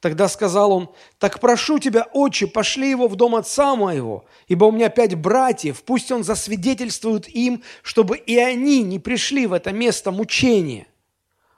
Тогда 0.00 0.28
сказал 0.28 0.72
он, 0.72 0.90
так 1.18 1.40
прошу 1.40 1.78
тебя, 1.78 2.06
отче, 2.12 2.46
пошли 2.46 2.90
его 2.90 3.08
в 3.08 3.16
дом 3.16 3.34
отца 3.34 3.74
моего, 3.74 4.26
ибо 4.46 4.66
у 4.66 4.70
меня 4.70 4.90
пять 4.90 5.14
братьев, 5.14 5.82
пусть 5.82 6.12
он 6.12 6.24
засвидетельствует 6.24 7.26
им, 7.28 7.62
чтобы 7.82 8.16
и 8.18 8.36
они 8.36 8.82
не 8.82 8.98
пришли 8.98 9.46
в 9.46 9.54
это 9.54 9.72
место 9.72 10.12
мучения. 10.12 10.86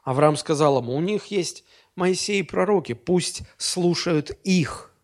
Авраам 0.04 0.36
сказал 0.36 0.80
ему, 0.80 0.94
у 0.94 1.00
них 1.00 1.26
есть 1.26 1.64
Моисей 1.96 2.40
и 2.40 2.42
пророки, 2.42 2.94
пусть 2.94 3.42
слушают 3.58 4.30
их. 4.44 4.94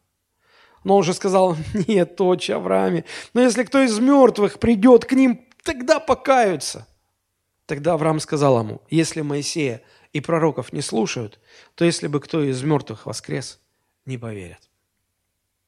Но 0.84 0.96
он 0.96 1.02
же 1.02 1.14
сказал, 1.14 1.56
нет, 1.88 2.20
отче 2.20 2.54
Аврааме, 2.54 3.04
но 3.34 3.42
если 3.42 3.64
кто 3.64 3.82
из 3.82 3.98
мертвых 3.98 4.58
придет 4.58 5.04
к 5.04 5.12
ним, 5.12 5.44
тогда 5.62 6.00
покаются. 6.00 6.86
Тогда 7.66 7.94
Авраам 7.94 8.20
сказал 8.20 8.60
ему, 8.60 8.80
если 8.88 9.22
Моисея 9.22 9.82
и 10.12 10.20
пророков 10.20 10.72
не 10.72 10.80
слушают, 10.80 11.40
то 11.74 11.84
если 11.84 12.06
бы 12.06 12.20
кто 12.20 12.42
из 12.42 12.62
мертвых 12.62 13.06
воскрес, 13.06 13.60
не 14.04 14.16
поверят. 14.16 14.70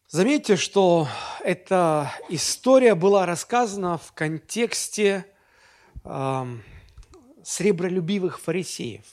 Заметьте, 0.07 0.57
что 0.57 1.07
эта 1.45 2.11
история 2.31 2.95
была 2.95 3.27
рассказана 3.27 3.99
в 3.99 4.13
контексте 4.13 5.27
э, 6.03 6.47
сребролюбивых 7.43 8.41
фарисеев. 8.41 9.05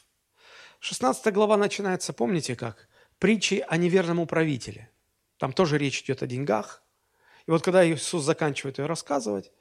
16 0.85 1.33
глава 1.33 1.57
начинается, 1.57 2.13
помните 2.13 2.55
как? 2.55 2.87
Притчи 3.17 3.65
о 3.67 3.75
неверном 3.75 4.19
управителе. 4.19 4.91
Там 5.39 5.51
тоже 5.51 5.79
речь 5.79 6.03
идет 6.03 6.21
о 6.21 6.27
деньгах. 6.27 6.83
И 7.47 7.51
вот 7.51 7.63
когда 7.63 7.83
Иисус 7.89 8.23
заканчивает 8.23 8.77
ее 8.77 8.85
рассказывать, 8.85 9.51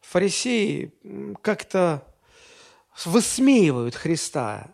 фарисеи 0.00 0.94
как-то 1.42 2.06
высмеивают 3.04 3.96
Христа. 3.96 4.72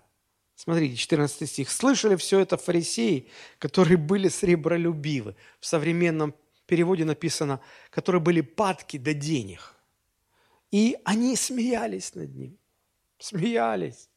Смотрите, 0.54 0.96
14 0.96 1.49
стих. 1.49 1.70
«Слышали 1.70 2.16
все 2.16 2.40
это 2.40 2.58
фарисеи, 2.58 3.30
которые 3.58 3.96
были 3.96 4.28
сребролюбивы». 4.28 5.37
В 5.58 5.64
современном 5.64 6.34
переводе 6.66 7.06
написано, 7.06 7.61
которые 7.88 8.20
были 8.20 8.42
падки 8.42 8.99
до 8.99 9.14
денег. 9.14 9.75
И 10.70 10.99
они 11.06 11.34
смеялись 11.34 12.14
над 12.14 12.34
ним. 12.34 12.58
Смеялись. 13.18 14.11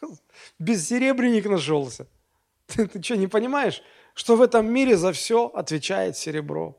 Безсеребренник 0.58 1.46
нашелся. 1.46 2.06
Ты, 2.66 2.88
ты 2.88 3.02
что, 3.02 3.16
не 3.16 3.28
понимаешь, 3.28 3.82
что 4.14 4.34
в 4.36 4.42
этом 4.42 4.66
мире 4.66 4.96
за 4.96 5.12
все 5.12 5.46
отвечает 5.46 6.16
серебро? 6.16 6.76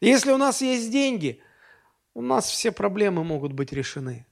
Если 0.00 0.30
у 0.30 0.36
нас 0.36 0.62
есть 0.62 0.90
деньги– 0.90 1.40
у 2.14 2.22
нас 2.22 2.46
все 2.46 2.70
проблемы 2.72 3.24
могут 3.24 3.52
быть 3.52 3.72
решены. 3.72 4.24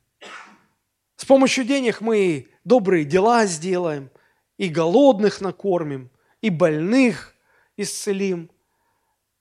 С 1.16 1.24
помощью 1.24 1.64
денег 1.64 2.00
мы 2.00 2.18
и 2.18 2.48
добрые 2.64 3.04
дела 3.04 3.44
сделаем, 3.46 4.10
и 4.56 4.68
голодных 4.68 5.40
накормим, 5.40 6.10
и 6.40 6.50
больных 6.50 7.34
исцелим, 7.76 8.50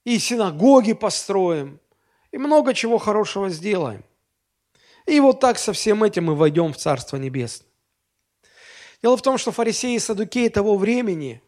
и 0.03 0.17
синагоги 0.17 0.93
построим, 0.93 1.79
и 2.31 2.37
много 2.37 2.73
чего 2.73 2.97
хорошего 2.97 3.49
сделаем. 3.49 4.03
И 5.05 5.19
вот 5.19 5.39
так 5.39 5.59
со 5.59 5.73
всем 5.73 6.03
этим 6.03 6.25
мы 6.25 6.35
войдем 6.35 6.73
в 6.73 6.77
Царство 6.77 7.17
Небесное. 7.17 7.70
Дело 9.01 9.17
в 9.17 9.21
том, 9.21 9.37
что 9.37 9.51
фарисеи 9.51 9.95
и 9.95 9.99
садукеи 9.99 10.47
того 10.49 10.77
времени 10.77 11.41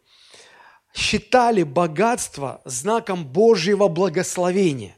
считали 0.94 1.64
богатство 1.64 2.62
знаком 2.66 3.26
Божьего 3.26 3.88
благословения 3.88 4.98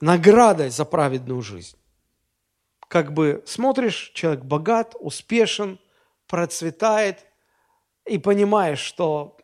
наградой 0.00 0.70
за 0.70 0.84
праведную 0.84 1.42
жизнь. 1.42 1.76
Как 2.88 3.12
бы 3.12 3.42
смотришь, 3.46 4.12
человек 4.14 4.44
богат, 4.44 4.94
успешен, 4.98 5.78
процветает, 6.26 7.24
и 8.06 8.18
понимаешь, 8.18 8.80
что 8.80 9.38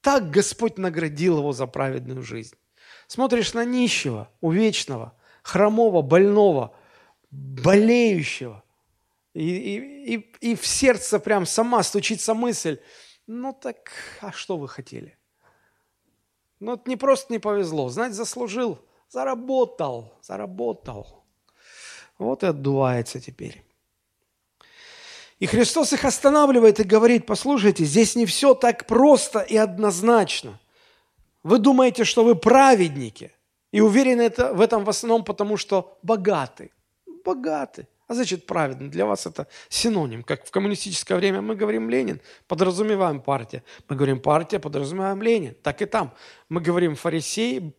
так 0.00 0.30
Господь 0.30 0.78
наградил 0.78 1.38
его 1.38 1.52
за 1.52 1.66
праведную 1.66 2.22
жизнь. 2.22 2.54
Смотришь 3.08 3.54
на 3.54 3.64
нищего, 3.64 4.30
увечного, 4.40 5.14
хромого, 5.42 6.02
больного, 6.02 6.74
болеющего, 7.30 8.62
и, 9.40 10.14
и, 10.14 10.50
и, 10.50 10.54
в 10.56 10.66
сердце 10.66 11.20
прям 11.20 11.46
сама 11.46 11.82
стучится 11.82 12.34
мысль, 12.34 12.80
ну 13.26 13.52
так, 13.52 13.92
а 14.20 14.32
что 14.32 14.56
вы 14.56 14.68
хотели? 14.68 15.16
Ну, 16.60 16.74
это 16.74 16.88
не 16.90 16.96
просто 16.96 17.32
не 17.32 17.38
повезло, 17.38 17.88
знать, 17.88 18.14
заслужил. 18.14 18.78
Заработал, 19.08 20.12
заработал. 20.22 21.24
Вот 22.18 22.42
и 22.42 22.46
отдувается 22.46 23.20
теперь. 23.20 23.62
И 25.38 25.46
Христос 25.46 25.92
их 25.92 26.04
останавливает 26.04 26.80
и 26.80 26.84
говорит, 26.84 27.24
послушайте, 27.24 27.84
здесь 27.84 28.16
не 28.16 28.26
все 28.26 28.54
так 28.54 28.86
просто 28.86 29.40
и 29.40 29.56
однозначно. 29.56 30.58
Вы 31.44 31.58
думаете, 31.58 32.04
что 32.04 32.24
вы 32.24 32.34
праведники, 32.34 33.32
и 33.70 33.80
уверены 33.80 34.22
это, 34.22 34.52
в 34.52 34.60
этом 34.60 34.84
в 34.84 34.90
основном 34.90 35.24
потому, 35.24 35.56
что 35.56 35.96
богаты. 36.02 36.72
Богаты. 37.24 37.86
А 38.08 38.14
значит, 38.14 38.46
праведный. 38.46 38.88
Для 38.88 39.04
вас 39.04 39.26
это 39.26 39.46
синоним. 39.68 40.22
Как 40.22 40.46
в 40.46 40.50
коммунистическое 40.50 41.18
время 41.18 41.42
мы 41.42 41.54
говорим 41.54 41.90
Ленин, 41.90 42.22
подразумеваем 42.46 43.20
партия. 43.20 43.62
Мы 43.86 43.96
говорим 43.96 44.18
партия, 44.18 44.58
подразумеваем 44.58 45.22
Ленин. 45.22 45.54
Так 45.62 45.82
и 45.82 45.86
там. 45.86 46.14
Мы 46.48 46.62
говорим 46.62 46.96
фарисей, 46.96 47.76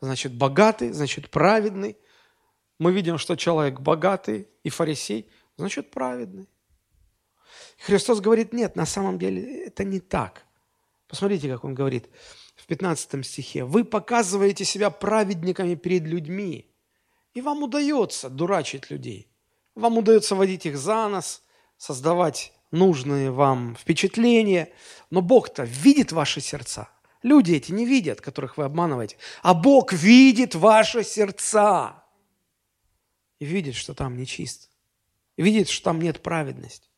значит 0.00 0.34
богатый, 0.34 0.90
значит 0.90 1.30
праведный. 1.30 1.96
Мы 2.80 2.92
видим, 2.92 3.16
что 3.16 3.36
человек 3.36 3.78
богатый 3.78 4.48
и 4.64 4.70
фарисей, 4.70 5.30
значит 5.56 5.92
праведный. 5.92 6.48
Христос 7.78 8.20
говорит, 8.20 8.52
нет, 8.52 8.74
на 8.74 8.86
самом 8.86 9.20
деле 9.20 9.66
это 9.66 9.84
не 9.84 10.00
так. 10.00 10.46
Посмотрите, 11.06 11.48
как 11.48 11.64
он 11.64 11.74
говорит 11.74 12.08
в 12.56 12.66
15 12.66 13.24
стихе. 13.24 13.64
Вы 13.64 13.84
показываете 13.84 14.64
себя 14.64 14.90
праведниками 14.90 15.76
перед 15.76 16.02
людьми, 16.02 16.74
и 17.34 17.40
вам 17.40 17.62
удается 17.62 18.28
дурачить 18.28 18.90
людей. 18.90 19.29
Вам 19.74 19.98
удается 19.98 20.34
водить 20.34 20.66
их 20.66 20.76
за 20.76 21.08
нос, 21.08 21.42
создавать 21.76 22.52
нужные 22.70 23.30
вам 23.30 23.76
впечатления, 23.76 24.72
но 25.10 25.22
Бог-то 25.22 25.64
видит 25.64 26.12
ваши 26.12 26.40
сердца– 26.40 26.88
Люди 27.22 27.52
эти 27.52 27.72
не 27.72 27.84
видят, 27.84 28.20
которых 28.20 28.56
вы 28.56 28.64
обманываете. 28.64 29.16
А 29.42 29.52
Бог 29.52 29.92
видит 29.92 30.54
ваши 30.54 31.04
сердца. 31.04 32.02
И 33.38 33.44
видит, 33.44 33.74
что 33.74 33.94
там 33.94 34.16
нечисто. 34.16 34.68
И 35.36 35.42
видит, 35.42 35.68
что 35.68 35.84
там 35.84 36.00
нет 36.00 36.22
праведности. 36.22 36.88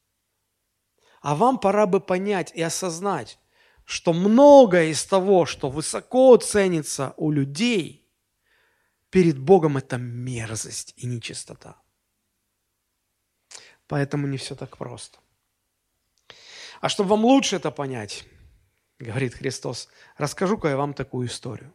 А 1.21 1.35
вам 1.35 1.59
пора 1.59 1.87
бы 1.87 2.01
понять 2.01 2.53
и 2.55 2.63
осознать, 2.63 3.39
что 3.85 4.13
многое 4.13 4.87
из 4.87 5.05
того, 5.05 5.47
что 5.47 5.71
высоко 5.71 6.37
ценится 6.37 7.15
у 7.17 7.31
людей, 7.31 8.09
перед 9.11 9.39
Богом 9.39 9.77
это 9.77 9.99
мерзость 9.99 10.95
и 10.97 11.07
нечистота. 11.07 11.82
Поэтому 13.87 14.27
не 14.27 14.37
все 14.37 14.55
так 14.55 14.77
просто. 14.77 15.19
А 16.81 16.89
чтобы 16.89 17.11
вам 17.11 17.25
лучше 17.25 17.57
это 17.57 17.71
понять, 17.71 18.25
говорит 18.99 19.35
Христос, 19.35 19.89
расскажу-ка 20.17 20.69
я 20.69 20.77
вам 20.77 20.95
такую 20.95 21.29
историю. 21.29 21.73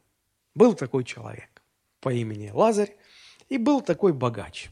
Был 0.56 0.74
такой 0.74 1.04
человек 1.04 1.62
по 2.00 2.12
имени 2.14 2.50
Лазарь, 2.50 2.96
и 3.50 3.58
был 3.58 3.82
такой 3.82 4.14
богач. 4.14 4.70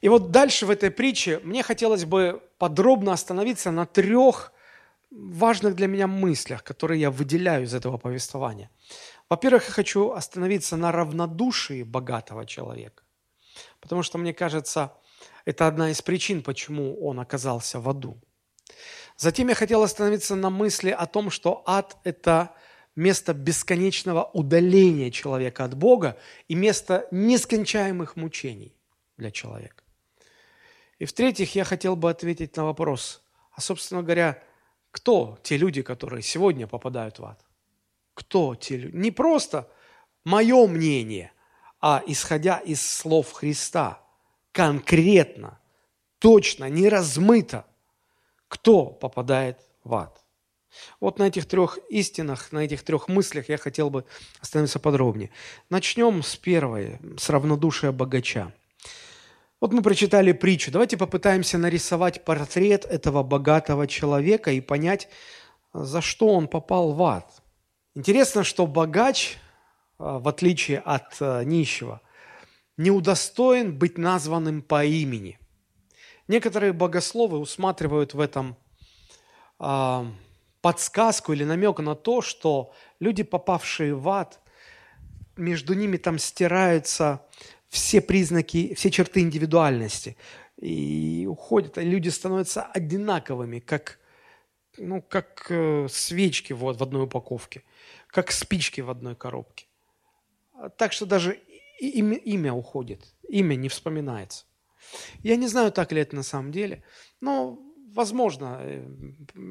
И 0.00 0.08
вот 0.08 0.30
дальше 0.30 0.66
в 0.66 0.70
этой 0.70 0.90
притче 0.90 1.40
мне 1.40 1.62
хотелось 1.62 2.04
бы 2.04 2.42
подробно 2.58 3.12
остановиться 3.12 3.70
на 3.70 3.86
трех 3.86 4.52
важных 5.10 5.74
для 5.74 5.86
меня 5.86 6.06
мыслях, 6.06 6.62
которые 6.62 7.00
я 7.00 7.10
выделяю 7.10 7.64
из 7.64 7.74
этого 7.74 7.98
повествования. 7.98 8.70
Во-первых, 9.28 9.66
я 9.66 9.72
хочу 9.72 10.12
остановиться 10.12 10.76
на 10.76 10.92
равнодушии 10.92 11.82
богатого 11.82 12.46
человека, 12.46 13.02
потому 13.80 14.02
что, 14.02 14.18
мне 14.18 14.32
кажется, 14.32 14.92
это 15.44 15.66
одна 15.66 15.90
из 15.90 16.02
причин, 16.02 16.42
почему 16.42 16.98
он 17.04 17.20
оказался 17.20 17.80
в 17.80 17.88
аду. 17.88 18.20
Затем 19.16 19.48
я 19.48 19.54
хотел 19.54 19.82
остановиться 19.82 20.36
на 20.36 20.50
мысли 20.50 20.90
о 20.90 21.06
том, 21.06 21.30
что 21.30 21.62
ад– 21.66 21.96
это 22.04 22.54
место 22.96 23.34
бесконечного 23.34 24.24
удаления 24.32 25.10
человека 25.10 25.64
от 25.64 25.74
Бога 25.74 26.18
и 26.48 26.54
место 26.54 27.06
нескончаемых 27.10 28.16
мучений. 28.16 28.76
для 29.16 29.30
человека. 29.30 29.84
И 30.98 31.04
в-третьих, 31.04 31.54
я 31.54 31.64
хотел 31.64 31.94
бы 31.94 32.08
ответить 32.08 32.56
на 32.56 32.64
вопрос, 32.64 33.22
а, 33.52 33.60
собственно 33.60 34.02
говоря, 34.02 34.42
кто 34.90 35.38
те 35.42 35.58
люди, 35.58 35.82
которые 35.82 36.22
сегодня 36.22 36.66
попадают 36.66 37.18
в 37.18 37.24
ад? 37.24 37.44
Кто 38.14 38.54
те 38.54 38.76
люди? 38.78 38.96
Не 38.96 39.10
просто 39.10 39.70
мое 40.24 40.66
мнение, 40.66 41.32
а 41.80 42.02
исходя 42.06 42.58
из 42.58 42.80
слов 42.80 43.32
Христа, 43.32 44.02
конкретно, 44.52 45.58
точно, 46.18 46.68
не 46.68 46.88
размыто, 46.88 47.66
кто 48.48 48.86
попадает 48.86 49.58
в 49.84 49.94
ад. 49.94 50.22
Вот 51.00 51.18
на 51.18 51.24
этих 51.24 51.46
трех 51.46 51.78
истинах, 51.88 52.52
на 52.52 52.60
этих 52.60 52.82
трех 52.82 53.08
мыслях 53.08 53.48
я 53.48 53.58
хотел 53.58 53.90
бы 53.90 54.04
остановиться 54.40 54.78
подробнее. 54.78 55.30
Начнем 55.68 56.22
с 56.22 56.36
первой, 56.36 56.98
с 57.18 57.28
равнодушия 57.28 57.92
богача. 57.92 58.52
Вот 59.60 59.72
мы 59.72 59.82
прочитали 59.82 60.32
притчу. 60.32 60.70
Давайте 60.70 60.96
попытаемся 60.96 61.58
нарисовать 61.58 62.24
портрет 62.24 62.86
этого 62.86 63.22
богатого 63.22 63.86
человека 63.86 64.52
и 64.52 64.60
понять, 64.60 65.08
за 65.72 66.00
что 66.00 66.28
он 66.28 66.48
попал 66.48 66.92
в 66.92 67.02
ад. 67.02 67.42
Интересно, 67.94 68.42
что 68.42 68.66
богач, 68.66 69.36
а, 69.98 70.18
в 70.18 70.28
отличие 70.28 70.78
от 70.78 71.16
а, 71.20 71.42
нищего, 71.42 72.00
не 72.80 72.90
удостоен 72.90 73.76
быть 73.76 73.98
названным 73.98 74.62
по 74.62 74.84
имени. 74.86 75.38
Некоторые 76.28 76.72
богословы 76.72 77.38
усматривают 77.38 78.14
в 78.14 78.20
этом 78.20 78.56
а, 79.58 80.10
подсказку 80.62 81.34
или 81.34 81.44
намек 81.44 81.78
на 81.80 81.94
то, 81.94 82.22
что 82.22 82.72
люди, 82.98 83.22
попавшие 83.22 83.94
в 83.94 84.08
ад, 84.08 84.40
между 85.36 85.74
ними 85.74 85.98
там 85.98 86.18
стираются 86.18 87.26
все 87.68 88.00
признаки, 88.00 88.72
все 88.74 88.90
черты 88.90 89.20
индивидуальности. 89.20 90.16
И 90.56 91.26
уходят, 91.28 91.76
и 91.76 91.82
люди 91.82 92.08
становятся 92.08 92.62
одинаковыми, 92.62 93.58
как, 93.58 93.98
ну, 94.78 95.02
как 95.02 95.46
э, 95.50 95.86
свечки 95.90 96.54
вот 96.54 96.78
в 96.78 96.82
одной 96.82 97.04
упаковке, 97.04 97.62
как 98.06 98.32
спички 98.32 98.80
в 98.80 98.88
одной 98.88 99.16
коробке. 99.16 99.66
Так 100.78 100.94
что 100.94 101.04
даже 101.04 101.38
имя, 101.88 102.16
имя 102.16 102.52
уходит, 102.52 103.14
имя 103.28 103.54
не 103.54 103.68
вспоминается. 103.68 104.44
Я 105.22 105.36
не 105.36 105.46
знаю, 105.46 105.72
так 105.72 105.92
ли 105.92 106.00
это 106.00 106.16
на 106.16 106.22
самом 106.22 106.52
деле, 106.52 106.82
но 107.20 107.58
возможно, 107.94 108.58
э, 108.60 108.86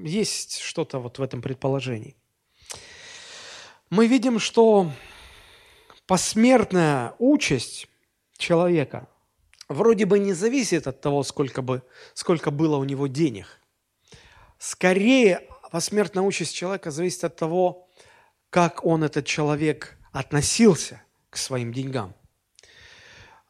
есть 0.03 0.59
что-то 0.59 0.99
вот 0.99 1.19
в 1.19 1.21
этом 1.21 1.41
предположении. 1.41 2.15
Мы 3.89 4.07
видим, 4.07 4.39
что 4.39 4.91
посмертная 6.05 7.15
участь 7.19 7.87
человека 8.37 9.07
вроде 9.67 10.05
бы 10.05 10.19
не 10.19 10.33
зависит 10.33 10.87
от 10.87 11.01
того, 11.01 11.23
сколько, 11.23 11.61
бы, 11.61 11.83
сколько 12.13 12.51
было 12.51 12.77
у 12.77 12.83
него 12.83 13.07
денег. 13.07 13.59
Скорее, 14.57 15.47
посмертная 15.71 16.23
участь 16.23 16.55
человека 16.55 16.91
зависит 16.91 17.23
от 17.23 17.35
того, 17.35 17.87
как 18.49 18.85
он, 18.85 19.03
этот 19.03 19.25
человек, 19.25 19.97
относился 20.11 21.01
к 21.29 21.37
своим 21.37 21.71
деньгам. 21.71 22.15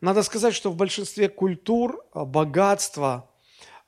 Надо 0.02 0.24
сказать, 0.24 0.54
что 0.54 0.72
в 0.72 0.76
большинстве 0.76 1.28
культур 1.28 2.04
богатство 2.14 3.30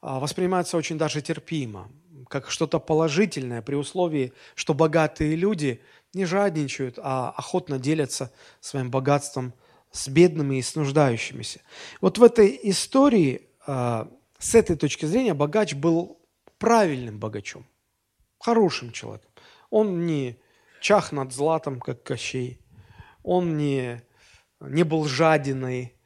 а, 0.01 0.19
воспринимается 0.19 0.77
очень 0.77 0.97
даже 0.97 1.21
терпимо, 1.21 1.89
как 2.27 2.49
что-то 2.49 2.79
положительное 2.79 3.61
при 3.61 3.75
условии, 3.75 4.33
что 4.55 4.73
богатые 4.73 5.35
люди 5.35 5.81
не 6.13 6.25
жадничают, 6.25 6.99
а 7.01 7.33
охотно 7.37 7.79
делятся 7.79 8.33
своим 8.59 8.91
богатством 8.91 9.53
с 9.91 10.09
бедными 10.09 10.55
и 10.55 10.61
с 10.61 10.75
нуждающимися. 10.75 11.61
Вот 12.01 12.17
в 12.17 12.23
этой 12.23 12.59
истории, 12.63 13.47
а, 13.65 14.09
с 14.37 14.55
этой 14.55 14.75
точки 14.75 15.05
зрения, 15.05 15.33
богач 15.33 15.75
был 15.75 16.19
правильным 16.57 17.19
богачом, 17.19 17.65
хорошим 18.39 18.91
человеком. 18.91 19.31
Он 19.69 20.05
не 20.05 20.37
чах 20.81 21.13
над 21.13 21.31
златом, 21.31 21.79
как 21.79 22.03
Кощей, 22.03 22.59
он 23.23 23.55
не, 23.57 24.01
не 24.59 24.83
был 24.83 25.05
жадиной, 25.05 25.93
а, 25.93 26.00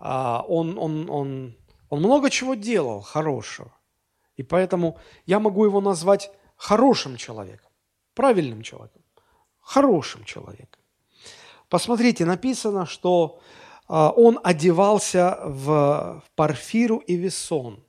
он, 0.00 0.78
он, 0.78 1.10
он 1.10 1.54
он 1.90 1.98
много 1.98 2.30
чего 2.30 2.54
делал 2.54 3.02
хорошего. 3.02 3.72
И 4.36 4.42
поэтому 4.42 4.98
я 5.26 5.38
могу 5.40 5.64
его 5.64 5.80
назвать 5.80 6.30
хорошим 6.56 7.16
человеком, 7.16 7.70
правильным 8.14 8.62
человеком, 8.62 9.02
хорошим 9.60 10.24
человеком. 10.24 10.80
Посмотрите, 11.68 12.24
написано, 12.24 12.86
что 12.86 13.40
а, 13.86 14.10
он 14.10 14.40
одевался 14.42 15.38
в 15.44 16.22
парфиру 16.36 16.98
и 16.98 17.16
весон. 17.16 17.84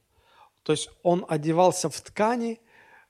То 0.63 0.73
есть 0.73 0.89
он 1.03 1.25
одевался 1.29 1.89
в 1.89 2.01
ткани, 2.01 2.59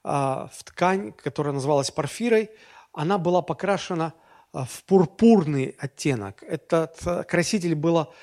а, 0.04 0.50
в 0.54 0.64
ткань, 0.64 1.14
которая 1.14 1.54
называлась 1.54 1.90
парфирой. 1.90 2.52
Она 2.92 3.18
была 3.18 3.42
покрашена 3.42 4.14
а, 4.52 4.66
в 4.66 4.84
пурпурный 4.84 5.76
оттенок. 5.80 6.44
Этот 6.44 7.28
краситель 7.28 7.76
было 7.76 8.14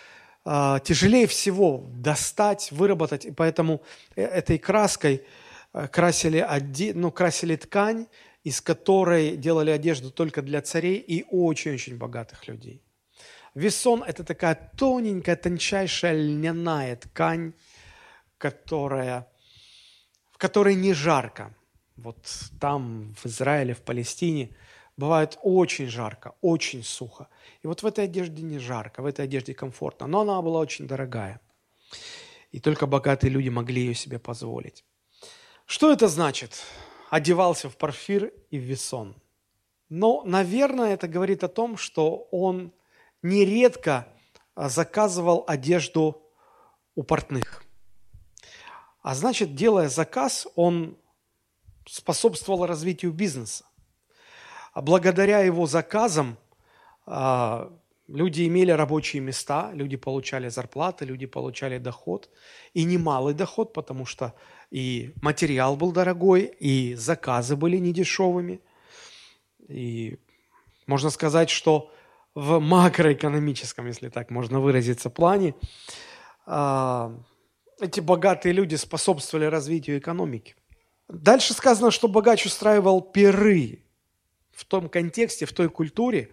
а, 0.51 0.81
тяжелее 0.81 1.27
всего 1.27 1.85
достать, 1.93 2.73
выработать, 2.73 3.27
и 3.27 3.31
поэтому 3.31 3.83
э, 4.17 4.23
этой 4.23 4.57
краской 4.57 5.23
э, 5.75 5.89
красили, 5.89 6.41
оде... 6.41 6.95
ну, 6.95 7.13
красили 7.13 7.55
ткань, 7.57 8.07
из 8.45 8.63
которой 8.63 9.37
делали 9.37 9.71
одежду 9.71 10.11
только 10.11 10.41
для 10.41 10.63
царей 10.63 10.97
и 10.97 11.23
очень-очень 11.31 11.99
богатых 11.99 12.49
людей. 12.49 12.83
Весон– 13.55 14.03
это 14.07 14.25
такая 14.25 14.73
тоненькая, 14.79 15.37
тончайшая 15.37 16.15
льняная 16.15 16.97
ткань, 16.97 17.53
которая, 18.39 19.29
в 20.33 20.39
которой 20.39 20.77
не 20.77 20.95
жарко. 20.95 21.55
Вот 21.97 22.27
там, 22.59 23.15
в 23.23 23.27
Израиле, 23.27 23.75
в 23.75 23.83
Палестине– 23.83 24.57
Бывает 24.99 25.39
очень 25.43 25.87
жарко, 25.87 26.35
очень 26.41 26.83
сухо. 26.83 27.29
И 27.63 27.69
вот 27.69 27.85
в 27.85 27.87
этой 27.87 28.07
одежде 28.07 28.43
не 28.43 28.59
жарко, 28.59 29.01
в 29.01 29.07
этой 29.07 29.27
одежде 29.27 29.55
комфортно. 29.55 30.09
Но 30.09 30.23
она 30.23 30.43
была 30.43 30.59
очень 30.59 30.89
дорогая. 30.89 31.41
И 32.51 32.59
только 32.59 32.87
богатые 32.87 33.31
люди 33.31 33.49
могли 33.49 33.81
ее 33.83 33.95
себе 33.95 34.19
позволить. 34.19 34.85
Что 35.67 35.93
это 35.93 36.09
значит? 36.09 36.65
Одевался 37.11 37.71
в 37.71 37.77
парфир 37.77 38.33
и 38.51 38.59
в 38.59 38.63
весон. 38.63 39.15
Но, 39.89 40.25
наверное, 40.25 40.95
это 40.95 41.07
говорит 41.07 41.45
о 41.45 41.49
том, 41.49 41.77
что 41.77 42.27
он 42.33 42.73
нередко 43.23 44.09
а, 44.57 44.69
заказывал 44.69 45.45
одежду 45.47 46.21
у 46.97 47.05
портных. 47.05 47.63
А 49.03 49.15
значит, 49.15 49.55
делая 49.55 49.89
заказ, 49.89 50.49
он 50.57 50.99
способствовал 51.87 52.67
развитию 52.67 53.13
бизнеса. 53.13 53.67
А 54.79 54.81
благодаря 54.81 55.41
его 55.41 55.67
заказам 55.67 56.38
а, 57.05 57.69
люди 58.07 58.47
имели 58.47 58.71
рабочие 58.71 59.21
места, 59.21 59.73
люди 59.75 59.97
получали 59.97 60.49
зарплаты, 60.51 61.05
люди 61.05 61.27
получали 61.27 61.79
доход. 61.79 62.31
И 62.75 62.85
немалый 62.85 63.35
доход, 63.35 63.73
потому 63.73 64.07
что 64.07 64.35
и 64.71 65.14
материал 65.21 65.75
был 65.75 65.91
дорогой, 65.91 66.43
и 66.61 66.95
заказы 66.95 67.57
были 67.57 67.79
недешевыми. 67.79 68.61
И 69.67 70.21
можно 70.87 71.11
сказать, 71.11 71.51
что 71.51 71.91
в 72.37 72.61
макроэкономическом, 72.61 73.88
если 73.88 74.11
так 74.11 74.31
можно 74.31 74.61
выразиться, 74.61 75.11
плане, 75.11 75.57
а, 76.47 77.12
эти 77.81 77.99
богатые 77.99 78.53
люди 78.53 78.77
способствовали 78.77 79.47
развитию 79.47 79.99
экономики. 79.99 80.55
Дальше 81.09 81.53
сказано, 81.53 81.91
что 81.91 82.07
богач 82.07 82.47
устраивал 82.47 83.01
перы 83.01 83.88
в 84.59 84.64
том 84.64 84.88
контексте, 84.88 85.47
в 85.47 85.53
той 85.53 85.68
культуре, 85.68 86.31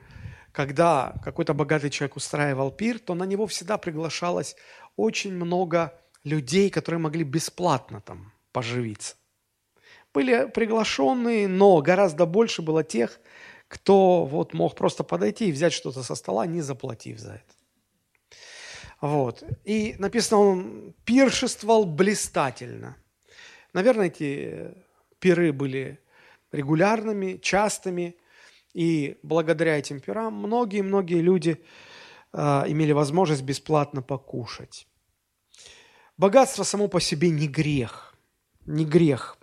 когда 0.51 1.13
какой-то 1.23 1.53
богатый 1.53 1.91
человек 1.91 2.15
устраивал 2.15 2.71
пир, 2.71 2.97
то 2.97 3.13
на 3.13 3.23
него 3.23 3.45
всегда 3.45 3.77
приглашалось 3.77 4.55
очень 4.95 5.33
много 5.33 5.93
людей, 6.23 6.71
которые 6.71 6.99
могли 6.99 7.23
бесплатно 7.23 8.01
там 8.01 8.33
поживиться. 8.51 9.15
Были 10.11 10.49
приглашенные, 10.51 11.47
но 11.47 11.81
гораздо 11.81 12.25
больше 12.25 12.63
было 12.63 12.83
тех, 12.83 13.19
кто 13.67 14.25
вот 14.25 14.53
мог 14.53 14.75
просто 14.75 15.03
подойти 15.03 15.49
и 15.49 15.51
взять 15.51 15.73
что-то 15.73 16.01
со 16.01 16.15
стола, 16.15 16.47
не 16.47 16.61
заплатив 16.61 17.19
за 17.19 17.33
это. 17.33 17.53
Вот. 19.01 19.43
И 19.65 19.95
написано, 19.99 20.41
он 20.41 20.95
пиршествовал 21.03 21.85
блистательно. 21.85 22.97
Наверное, 23.73 24.07
эти 24.07 24.73
пиры 25.19 25.53
были 25.53 25.99
регулярными, 26.55 27.37
частыми. 27.41 28.15
И 28.73 29.17
благодаря 29.23 29.77
этим 29.77 29.99
пирам 29.99 30.33
многие-многие 30.33 31.21
люди 31.21 31.63
э, 32.33 32.63
имели 32.67 32.91
возможность 32.91 33.43
бесплатно 33.43 34.01
покушать. 34.01 34.87
Богатство 36.17 36.63
само 36.63 36.87
по 36.87 36.99
себе 36.99 37.29
не 37.29 37.47
грех, 37.47 38.15
не 38.65 38.85
грех. 38.85 39.37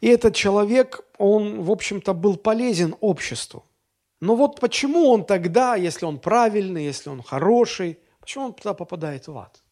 И 0.00 0.08
этот 0.08 0.34
человек, 0.34 1.00
он, 1.18 1.62
в 1.62 1.70
общем-то, 1.70 2.14
был 2.14 2.36
полезен 2.36 2.94
обществу. 3.00 3.64
Но 4.20 4.36
вот 4.36 4.60
почему 4.60 5.08
он 5.08 5.24
тогда, 5.24 5.76
если 5.76 6.04
он 6.04 6.18
правильный, 6.18 6.84
если 6.84 7.10
он 7.10 7.22
хороший, 7.22 7.98
почему 8.20 8.46
он 8.46 8.54
тогда 8.54 8.74
попадает 8.74 9.28
в 9.28 9.36
ад? 9.36 9.62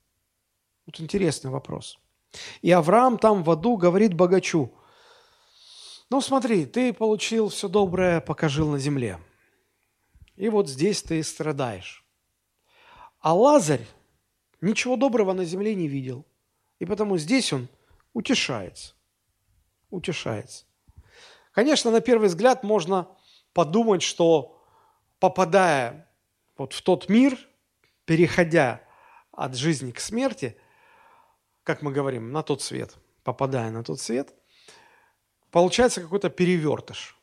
Вот 0.86 1.00
интересный 1.00 1.50
вопрос. 1.50 1.98
И 2.62 2.70
Авраам 2.70 3.18
там 3.18 3.42
в 3.42 3.50
аду 3.50 3.76
говорит 3.76 4.14
богачу, 4.14 4.72
ну 6.10 6.20
смотри, 6.20 6.64
ты 6.64 6.92
получил 6.92 7.48
все 7.48 7.68
доброе, 7.68 8.20
пока 8.20 8.48
жил 8.48 8.70
на 8.70 8.78
земле. 8.78 9.18
И 10.36 10.48
вот 10.48 10.68
здесь 10.68 11.02
ты 11.02 11.22
страдаешь. 11.22 12.04
А 13.20 13.34
Лазарь 13.34 13.86
ничего 14.60 14.96
доброго 14.96 15.32
на 15.32 15.44
земле 15.44 15.74
не 15.74 15.88
видел. 15.88 16.24
И 16.78 16.86
потому 16.86 17.18
здесь 17.18 17.52
он 17.52 17.68
утешается. 18.14 18.94
Утешается. 19.90 20.64
Конечно, 21.52 21.90
на 21.90 22.00
первый 22.00 22.28
взгляд 22.28 22.62
можно 22.62 23.08
подумать, 23.52 24.02
что 24.02 24.62
попадая 25.18 26.08
вот 26.56 26.72
в 26.72 26.82
тот 26.82 27.08
мир, 27.08 27.38
переходя 28.04 28.80
от 29.32 29.56
жизни 29.56 29.90
к 29.90 30.00
смерти, 30.00 30.56
как 31.64 31.82
мы 31.82 31.92
говорим, 31.92 32.32
на 32.32 32.42
тот 32.42 32.62
свет, 32.62 32.96
попадая 33.24 33.70
на 33.70 33.82
тот 33.84 34.00
свет, 34.00 34.32
получается 35.50 36.00
какой-то 36.00 36.30
перевертыш. 36.30 37.16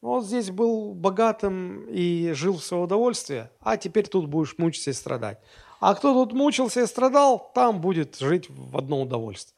Вот 0.00 0.24
здесь 0.26 0.50
был 0.50 0.94
богатым 0.94 1.86
и 1.88 2.32
жил 2.32 2.56
в 2.56 2.64
свое 2.64 2.84
удовольствие, 2.84 3.50
а 3.60 3.76
теперь 3.76 4.08
тут 4.08 4.26
будешь 4.26 4.58
мучиться 4.58 4.90
и 4.90 4.94
страдать. 4.94 5.38
А 5.78 5.94
кто 5.94 6.12
тут 6.12 6.32
мучился 6.32 6.82
и 6.82 6.86
страдал, 6.86 7.50
там 7.54 7.80
будет 7.80 8.18
жить 8.18 8.50
в 8.50 8.76
одно 8.76 9.02
удовольствие. 9.02 9.56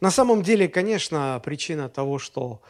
На 0.00 0.10
самом 0.10 0.42
деле, 0.42 0.68
конечно, 0.68 1.40
причина 1.44 1.88
того, 1.88 2.18
что 2.18 2.60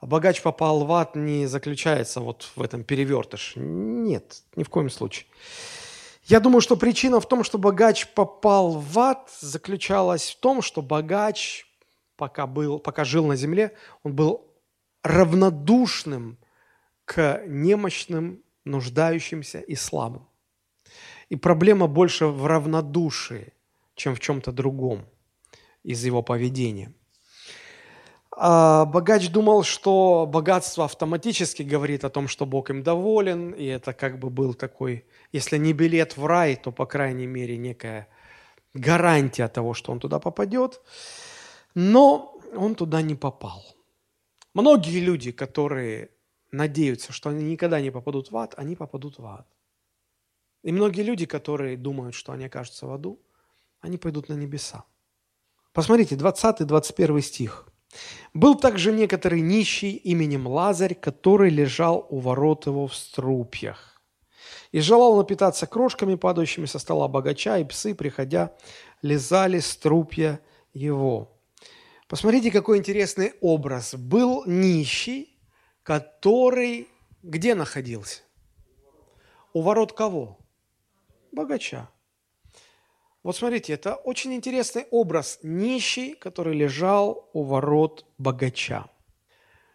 богач 0.00 0.42
попал 0.42 0.84
в 0.84 0.92
ад, 0.92 1.14
не 1.14 1.46
заключается 1.46 2.20
вот 2.20 2.50
в 2.56 2.62
этом 2.62 2.82
перевертыш. 2.82 3.52
Нет, 3.56 4.42
ни 4.56 4.64
в 4.64 4.68
коем 4.68 4.90
случае. 4.90 5.26
Я 6.24 6.40
думаю, 6.40 6.60
что 6.60 6.76
причина 6.76 7.20
в 7.20 7.26
том, 7.26 7.44
что 7.44 7.56
богач 7.56 8.06
попал 8.08 8.72
в 8.72 8.98
ад, 8.98 9.30
заключалась 9.40 10.30
в 10.30 10.40
том, 10.40 10.60
что 10.60 10.82
богач, 10.82 11.66
пока, 12.18 12.46
был, 12.46 12.80
пока 12.80 13.04
жил 13.04 13.26
на 13.26 13.36
земле, 13.36 13.72
он 14.02 14.12
был 14.14 14.52
равнодушным 15.02 16.36
к 17.04 17.42
немощным, 17.46 18.42
нуждающимся 18.64 19.60
и 19.60 19.74
слабым. 19.76 20.28
И 21.30 21.36
проблема 21.36 21.86
больше 21.86 22.26
в 22.26 22.44
равнодушии, 22.46 23.54
чем 23.94 24.14
в 24.14 24.20
чем-то 24.20 24.52
другом 24.52 25.06
из 25.84 26.04
его 26.04 26.22
поведения. 26.22 26.92
А 28.40 28.84
богач 28.84 29.30
думал, 29.30 29.62
что 29.62 30.26
богатство 30.26 30.84
автоматически 30.84 31.62
говорит 31.62 32.04
о 32.04 32.10
том, 32.10 32.28
что 32.28 32.46
Бог 32.46 32.70
им 32.70 32.82
доволен, 32.82 33.50
и 33.50 33.64
это 33.64 33.92
как 33.92 34.18
бы 34.18 34.30
был 34.30 34.54
такой, 34.54 35.04
если 35.32 35.58
не 35.58 35.72
билет 35.72 36.16
в 36.16 36.26
рай, 36.26 36.56
то, 36.56 36.72
по 36.72 36.86
крайней 36.86 37.26
мере, 37.26 37.56
некая 37.56 38.08
гарантия 38.74 39.48
того, 39.48 39.74
что 39.74 39.92
он 39.92 40.00
туда 40.00 40.18
попадет. 40.18 40.80
Но 41.74 42.38
он 42.56 42.74
туда 42.74 43.02
не 43.02 43.14
попал. 43.14 43.64
Многие 44.54 45.00
люди, 45.00 45.32
которые 45.32 46.10
надеются, 46.50 47.12
что 47.12 47.30
они 47.30 47.44
никогда 47.44 47.80
не 47.80 47.90
попадут 47.90 48.30
в 48.30 48.36
ад, 48.36 48.54
они 48.56 48.76
попадут 48.76 49.18
в 49.18 49.26
ад. 49.26 49.46
И 50.62 50.72
многие 50.72 51.02
люди, 51.02 51.26
которые 51.26 51.76
думают, 51.76 52.14
что 52.14 52.32
они 52.32 52.46
окажутся 52.46 52.86
в 52.86 52.92
аду, 52.92 53.20
они 53.80 53.96
пойдут 53.96 54.28
на 54.28 54.34
небеса. 54.34 54.84
Посмотрите, 55.72 56.16
20-21 56.16 57.20
стих. 57.20 57.68
«Был 58.34 58.54
также 58.54 58.92
некоторый 58.92 59.40
нищий 59.40 59.92
именем 59.92 60.46
Лазарь, 60.46 60.94
который 60.94 61.50
лежал 61.50 62.06
у 62.10 62.18
ворот 62.18 62.66
его 62.66 62.86
в 62.86 62.94
струпьях, 62.94 64.02
и 64.72 64.80
желал 64.80 65.16
напитаться 65.16 65.66
крошками, 65.66 66.14
падающими 66.16 66.66
со 66.66 66.78
стола 66.78 67.08
богача, 67.08 67.58
и 67.58 67.64
псы, 67.64 67.94
приходя, 67.94 68.52
лизали 69.02 69.60
струпья 69.60 70.40
его». 70.74 71.37
Посмотрите, 72.08 72.50
какой 72.50 72.78
интересный 72.78 73.34
образ. 73.42 73.94
Был 73.94 74.42
нищий, 74.46 75.38
который 75.82 76.88
где 77.22 77.54
находился? 77.54 78.22
У 79.52 79.60
ворот 79.60 79.92
кого? 79.92 80.38
Богача. 81.32 81.90
Вот 83.22 83.36
смотрите, 83.36 83.74
это 83.74 83.94
очень 83.94 84.32
интересный 84.32 84.86
образ. 84.90 85.38
Нищий, 85.42 86.14
который 86.14 86.56
лежал 86.56 87.28
у 87.34 87.42
ворот 87.42 88.06
богача. 88.16 88.86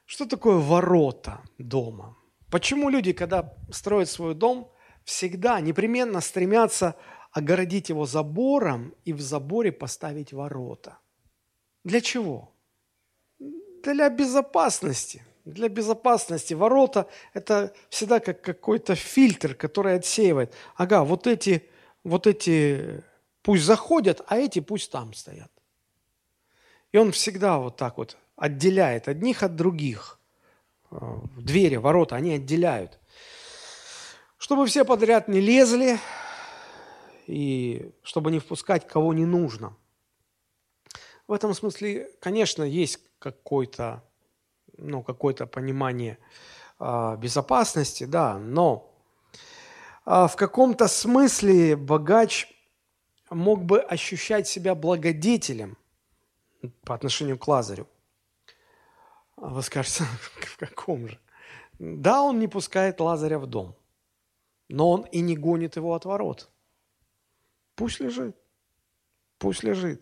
Что 0.06 0.26
такое 0.26 0.58
ворота 0.58 1.42
дома? 1.60 2.18
Почему 2.50 2.90
люди, 2.90 3.14
когда 3.14 3.54
строят 3.70 4.10
свой 4.10 4.34
дом, 4.34 4.72
всегда 5.04 5.62
непременно 5.62 6.20
стремятся 6.20 6.96
огородить 7.32 7.90
его 7.90 8.08
забором 8.08 8.96
и 9.06 9.14
в 9.14 9.22
заборе 9.22 9.72
поставить 9.72 10.34
ворота? 10.34 10.98
Для 11.84 12.02
чего? 12.02 12.52
Для 13.40 14.10
безопасности– 14.10 15.24
для 15.46 15.70
безопасности. 15.70 16.54
Ворота– 16.54 17.08
это 17.34 17.74
всегда 17.90 18.20
как 18.20 18.42
какой-то 18.42 18.96
фильтр, 18.96 19.56
который 19.56 19.96
отсеивает. 19.96 20.54
Ага, 20.76 21.04
вот 21.04 21.28
эти, 21.28 21.70
вот 22.04 22.28
эти 22.28 23.04
пусть 23.42 23.64
заходят, 23.64 24.22
а 24.28 24.38
эти 24.38 24.60
пусть 24.60 24.92
там 24.92 25.14
стоят. 25.14 25.52
И 26.92 26.98
он 26.98 27.12
всегда 27.12 27.58
вот 27.58 27.76
так 27.76 27.98
вот 27.98 28.18
отделяет 28.36 29.08
одних 29.08 29.44
от 29.44 29.56
других. 29.56 30.20
Э, 30.92 31.18
двери, 31.38 31.76
ворота, 31.76 32.16
они 32.16 32.34
отделяют. 32.34 33.00
Чтобы 34.38 34.66
все 34.68 34.86
подряд 34.86 35.28
не 35.28 35.40
лезли, 35.40 36.00
и 37.28 37.92
чтобы 38.04 38.32
не 38.32 38.40
впускать 38.40 38.88
кого 38.88 39.14
не 39.14 39.26
нужно. 39.26 39.76
В 41.28 41.34
этом 41.34 41.54
смысле, 41.54 42.10
конечно, 42.20 42.64
есть 42.64 43.00
ну, 44.78 45.04
какое-то 45.04 45.46
понимание 45.48 46.18
э, 46.80 47.18
безопасности, 47.18 48.04
да, 48.04 48.38
но 48.38 48.94
э, 50.06 50.28
в 50.28 50.36
каком-то 50.36 50.88
смысле 50.88 51.76
богач 51.76 52.48
мог 53.30 53.64
бы 53.64 53.80
ощущать 53.80 54.48
себя 54.48 54.76
благодетелем 54.76 55.78
по 56.84 56.96
отношению 56.96 57.38
к 57.38 57.48
Лазарю. 57.48 57.88
А 59.38 59.48
вы 59.48 59.62
скажете, 59.64 60.04
в 60.42 60.58
каком 60.58 61.08
же? 61.08 61.20
Да, 61.80 62.22
он 62.22 62.40
не 62.40 62.48
пускает 62.48 63.00
Лазаря 63.00 63.40
в 63.40 63.48
дом, 63.48 63.76
но 64.70 64.92
он 64.92 65.02
и 65.04 65.22
не 65.22 65.36
гонит 65.36 65.76
его 65.76 65.94
от 65.94 66.06
ворот. 66.06 66.50
Пусть 67.76 68.00
лежит, 68.00 68.36
пусть 69.38 69.64
лежит. 69.64 70.02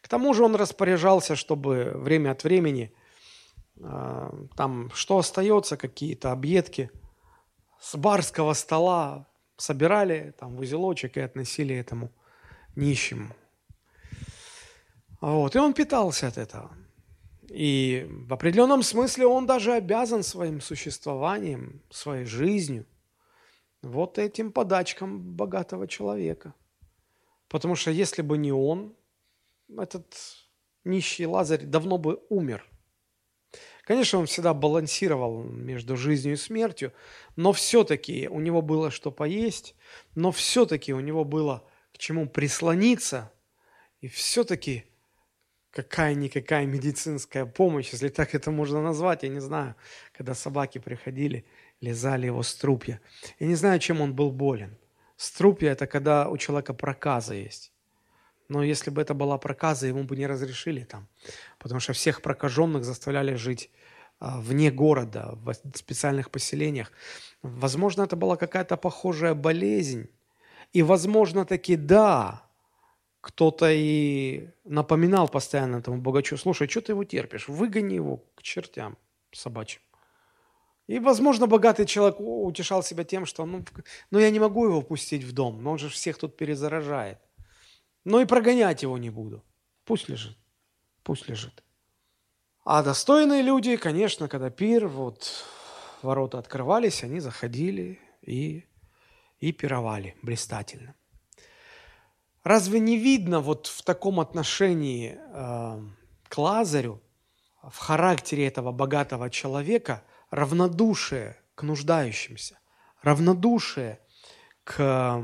К 0.00 0.08
тому 0.08 0.34
же 0.34 0.44
он 0.44 0.54
распоряжался, 0.54 1.36
чтобы 1.36 1.92
время 1.94 2.30
от 2.32 2.44
времени 2.44 2.92
а, 3.82 4.32
там 4.56 4.90
что 4.92 5.18
остается, 5.18 5.76
какие-то 5.76 6.32
объедки 6.32 6.90
с 7.80 7.96
барского 7.96 8.54
стола 8.54 9.26
собирали 9.56 10.34
там 10.38 10.56
в 10.56 10.60
узелочек 10.60 11.16
и 11.16 11.20
относили 11.20 11.74
этому 11.74 12.10
нищему. 12.76 13.34
Вот. 15.20 15.56
И 15.56 15.58
он 15.58 15.74
питался 15.74 16.28
от 16.28 16.38
этого. 16.38 16.70
И 17.48 18.06
в 18.08 18.34
определенном 18.34 18.82
смысле 18.82 19.26
он 19.26 19.46
даже 19.46 19.72
обязан 19.72 20.22
своим 20.22 20.60
существованием, 20.60 21.82
своей 21.90 22.24
жизнью 22.24 22.86
вот 23.82 24.18
этим 24.18 24.52
подачкам 24.52 25.20
богатого 25.20 25.86
человека. 25.88 26.54
Потому 27.48 27.74
что 27.74 27.90
если 27.90 28.22
бы 28.22 28.36
не 28.36 28.52
он, 28.52 28.94
этот 29.76 30.14
нищий 30.84 31.26
Лазарь 31.26 31.64
давно 31.64 31.98
бы 31.98 32.22
умер– 32.28 32.64
Конечно, 33.88 34.18
он 34.18 34.26
всегда 34.26 34.52
балансировал 34.52 35.42
между 35.42 35.96
жизнью 35.96 36.34
и 36.34 36.36
смертью, 36.36 36.92
но 37.36 37.54
все-таки 37.54 38.28
у 38.28 38.38
него 38.38 38.60
было 38.60 38.90
что 38.90 39.10
поесть, 39.10 39.74
но 40.14 40.30
все-таки 40.30 40.92
у 40.92 41.00
него 41.00 41.24
было 41.24 41.66
к 41.94 41.96
чему 41.96 42.28
прислониться, 42.28 43.32
и 44.02 44.08
все-таки 44.08 44.84
какая-никакая 45.70 46.66
медицинская 46.66 47.46
помощь, 47.46 47.88
если 47.92 48.10
так 48.10 48.34
это 48.34 48.50
можно 48.50 48.82
назвать, 48.82 49.22
я 49.22 49.30
не 49.30 49.40
знаю, 49.40 49.74
когда 50.12 50.34
собаки 50.34 50.76
приходили, 50.76 51.46
лизали 51.80 52.26
его 52.26 52.42
струпья. 52.42 53.00
Я 53.38 53.46
не 53.46 53.54
знаю, 53.54 53.80
чем 53.80 54.02
он 54.02 54.14
был 54.14 54.30
болен. 54.30 54.76
Струпья– 55.16 55.70
это 55.72 55.86
когда 55.86 56.28
у 56.28 56.36
человека 56.36 56.74
проказа 56.74 57.32
есть. 57.32 57.72
Но 58.48 58.62
если 58.62 58.90
бы 58.90 59.02
это 59.02 59.14
была 59.14 59.38
проказа, 59.38 59.86
ему 59.86 60.04
бы 60.04 60.16
не 60.16 60.26
разрешили 60.26 60.84
там, 60.84 61.06
потому 61.58 61.80
что 61.80 61.92
всех 61.92 62.22
прокаженных 62.22 62.84
заставляли 62.84 63.34
жить 63.34 63.70
а, 64.20 64.40
вне 64.40 64.70
города, 64.70 65.34
в 65.44 65.54
специальных 65.74 66.30
поселениях. 66.30 66.90
Возможно, 67.42 68.02
это 68.02 68.16
была 68.16 68.36
какая-то 68.36 68.76
похожая 68.76 69.34
болезнь. 69.34 70.08
И, 70.72 70.82
возможно, 70.82 71.44
таки 71.44 71.76
да, 71.76 72.42
кто-то 73.20 73.70
и 73.70 74.48
напоминал 74.64 75.28
постоянно 75.28 75.76
этому 75.76 75.98
богачу, 75.98 76.36
слушай, 76.36 76.68
что 76.68 76.80
ты 76.80 76.92
его 76.92 77.04
терпишь? 77.04 77.48
Выгони 77.48 77.94
его 77.94 78.24
к 78.34 78.42
чертям 78.42 78.96
собачьим. 79.32 79.82
И, 80.88 80.98
возможно, 80.98 81.46
богатый 81.46 81.84
человек 81.84 82.16
утешал 82.18 82.82
себя 82.82 83.04
тем, 83.04 83.26
что 83.26 83.44
ну, 83.44 83.64
ну 84.10 84.18
я 84.18 84.30
не 84.30 84.40
могу 84.40 84.64
его 84.64 84.82
пустить 84.82 85.22
в 85.22 85.32
дом, 85.32 85.62
но 85.62 85.72
он 85.72 85.78
же 85.78 85.90
всех 85.90 86.18
тут 86.18 86.36
перезаражает. 86.36 87.18
Но 88.08 88.22
и 88.22 88.24
прогонять 88.24 88.82
его 88.82 88.96
не 88.96 89.10
буду. 89.10 89.44
Пусть 89.84 90.08
лежит, 90.08 90.36
пусть 91.02 91.28
лежит. 91.28 91.62
А 92.64 92.82
достойные 92.82 93.42
люди, 93.42 93.76
конечно, 93.76 94.28
когда 94.28 94.48
пир, 94.48 94.88
вот 94.88 95.44
ворота 96.00 96.38
открывались, 96.38 97.04
они 97.04 97.20
заходили 97.20 97.98
и, 98.22 98.64
и 99.40 99.52
пировали 99.52 100.16
блистательно. 100.22 100.94
Разве 102.44 102.80
не 102.80 102.96
видно 102.96 103.40
вот 103.40 103.66
в 103.66 103.82
таком 103.82 104.20
отношении 104.20 105.18
э, 105.18 105.82
к 106.28 106.38
Лазарю, 106.38 107.02
в 107.62 107.76
характере 107.76 108.46
этого 108.46 108.72
богатого 108.72 109.28
человека, 109.28 110.02
равнодушие 110.30 111.36
к 111.54 111.62
нуждающимся, 111.62 112.58
равнодушие 113.02 114.00
к 114.64 115.22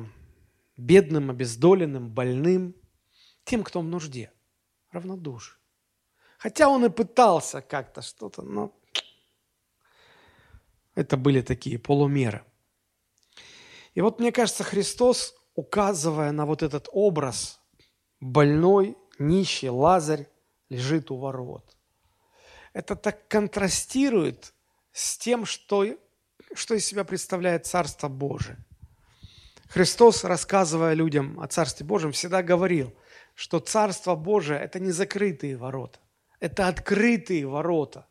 бедным, 0.77 1.31
обездоленным, 1.31 2.11
больным, 2.11 2.75
тем, 3.45 3.63
кто 3.63 3.81
в 3.81 3.85
нужде. 3.85 4.33
Равнодушие. 4.91 5.59
Хотя 6.39 6.69
он 6.69 6.85
и 6.85 6.91
пытался 6.91 7.61
как-то 7.63 8.03
что-то, 8.03 8.43
но 8.43 8.73
это 10.95 11.17
были 11.17 11.41
такие 11.41 11.79
полумеры. 11.79 12.45
И 13.95 14.01
вот 14.01 14.19
мне 14.19 14.33
кажется, 14.33 14.65
Христос, 14.65 15.35
указывая 15.55 16.33
на 16.33 16.47
вот 16.47 16.63
этот 16.63 16.89
образ, 16.93 17.61
больной, 18.21 18.97
нищий, 19.19 19.69
Лазарь 19.69 20.29
лежит 20.69 21.11
у 21.11 21.17
ворот. 21.17 21.77
Это 22.73 22.97
так 22.97 23.29
контрастирует 23.29 24.53
с 24.93 25.17
тем, 25.17 25.47
что, 25.47 25.87
что 26.55 26.75
из 26.75 26.85
себя 26.85 27.05
представляет 27.05 27.67
Царство 27.67 28.09
Божие. 28.09 28.59
Христос, 29.75 30.23
рассказывая 30.23 30.95
людям 30.95 31.41
о 31.41 31.49
Царстве 31.49 31.85
Божьем, 31.85 32.13
всегда 32.13 32.45
говорил, 32.45 32.95
что 33.35 33.59
Царство 33.59 34.15
Божие– 34.15 34.61
это 34.63 34.79
не 34.79 34.93
закрытые 34.93 35.57
ворота, 35.57 35.99
это 36.39 36.69
открытые 36.69 37.45
ворота, 37.49 38.07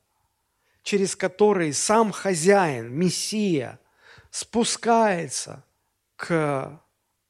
через 0.81 1.15
которые 1.15 1.71
сам 1.71 2.11
хозяин, 2.11 2.93
Мессия, 2.93 3.79
спускается 4.29 5.63
к 6.17 6.81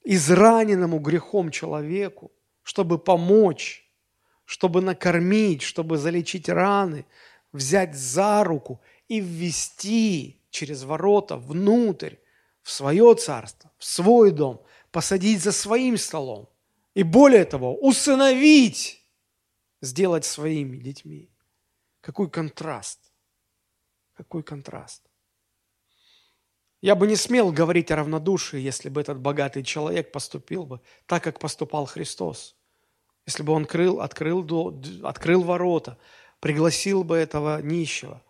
израненному 0.03 0.97
грехом 0.97 1.51
человеку, 1.51 2.31
чтобы 2.63 2.97
помочь, 2.97 3.87
чтобы 4.45 4.81
накормить, 4.81 5.61
чтобы 5.61 5.99
залечить 5.99 6.49
раны, 6.49 7.05
взять 7.51 7.93
за 7.93 8.43
руку 8.43 8.81
и 9.07 9.19
ввести 9.19 10.41
через 10.49 10.85
ворота 10.85 11.37
внутрь, 11.37 12.15
в 12.63 12.71
свое 12.71 13.13
царство, 13.15 13.71
в 13.77 13.85
свой 13.85 14.31
дом, 14.31 14.65
посадить 14.91 15.43
за 15.43 15.51
своим 15.51 15.97
столом. 15.97 16.49
И 16.95 17.03
более 17.03 17.45
того, 17.45 17.75
усыновить, 17.75 19.05
сделать 19.81 20.25
своими 20.25 20.77
детьми. 20.77 21.29
Какой 22.01 22.29
контраст. 22.29 22.99
Какой 24.13 24.43
контраст. 24.43 25.03
Я 26.81 26.95
бы 26.95 27.07
не 27.07 27.15
смел 27.15 27.51
говорить 27.51 27.91
о 27.91 27.95
равнодушии, 27.95 28.59
если 28.59 28.89
бы 28.89 29.01
этот 29.01 29.19
богатый 29.19 29.63
человек 29.63 30.11
поступил 30.11 30.65
бы 30.65 30.81
так, 31.05 31.23
как 31.23 31.39
поступал 31.39 31.85
Христос. 31.85 32.55
Если 33.25 33.41
бы 33.41 33.53
он 33.53 33.65
крыл, 33.65 34.01
открыл, 34.01 34.45
открыл 35.03 35.43
ворота, 35.43 35.97
пригласил 36.41 37.03
бы 37.05 37.15
этого 37.15 37.61
нищего, 37.61 38.21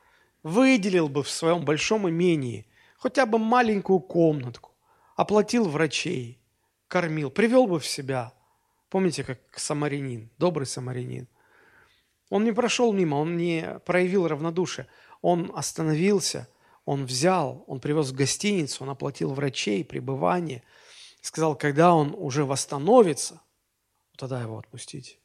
выделил 0.44 1.10
бы 1.10 1.24
в 1.24 1.30
своем 1.30 1.66
большом 1.66 2.08
имении 2.08 2.68
хотя 3.04 3.26
бы 3.26 3.38
маленькую 3.38 4.00
комнатку, 4.00 4.72
оплатил 5.18 5.68
врачей, 5.68 6.40
кормил, 6.88 7.30
привел 7.30 7.68
бы 7.68 7.82
в 7.82 7.86
себя. 7.86 8.32
Помните, 8.90 9.26
как 9.26 9.40
самарянин, 9.58 10.30
добрый 10.38 10.66
самарянин. 10.66 11.28
Он 12.30 12.46
не 12.46 12.54
прошел 12.54 12.94
мимо, 12.94 13.16
он 13.16 13.36
не 13.36 13.82
проявил 13.86 14.26
равнодушие. 14.26 14.88
Он 15.22 15.52
остановился, 15.54 16.48
он 16.86 17.06
взял, 17.06 17.66
он 17.68 17.82
привез 17.82 18.12
в 18.12 18.16
гостиницу, 18.16 18.86
он 18.86 18.92
оплатил 18.92 19.34
врачей, 19.34 19.84
пребывание. 19.84 20.64
Сказал, 21.20 21.58
когда 21.58 21.94
он 21.94 22.16
уже 22.18 22.46
восстановится, 22.46 23.42
тогда 24.18 24.42
его 24.42 24.58
отпустить. 24.60 25.20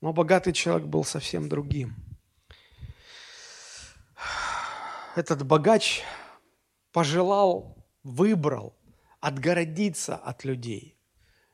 Но 0.00 0.12
богатый 0.12 0.52
человек 0.52 0.88
был 0.88 1.04
совсем 1.04 1.48
другим. 1.48 1.94
Этот 5.14 5.46
богач 5.46 6.02
пожелал, 6.92 7.76
выбрал 8.02 8.76
отгородиться 9.20 10.16
от 10.16 10.44
людей. 10.44 10.96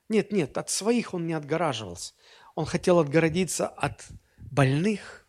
Нет, 0.09 0.33
нет, 0.33 0.57
от 0.57 0.71
своих 0.71 1.15
он 1.15 1.27
не 1.27 1.35
отгораживался. 1.35 2.15
Он 2.55 2.67
хотел 2.67 2.99
отгородиться 2.99 3.69
от 3.69 4.07
больных, 4.39 5.27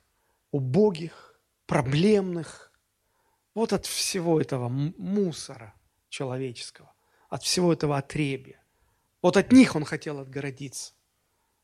убогих, 0.52 1.40
проблемных. 1.66 2.72
Вот 3.54 3.74
от 3.74 3.86
всего 3.86 4.40
этого 4.40 4.70
мусора 4.70 5.74
человеческого, 6.10 6.94
от 7.30 7.44
всего 7.44 7.74
этого 7.74 7.98
отребия. 7.98 8.64
Вот 9.22 9.38
от 9.38 9.52
них 9.52 9.76
он 9.76 9.84
хотел 9.84 10.20
отгородиться 10.20 10.94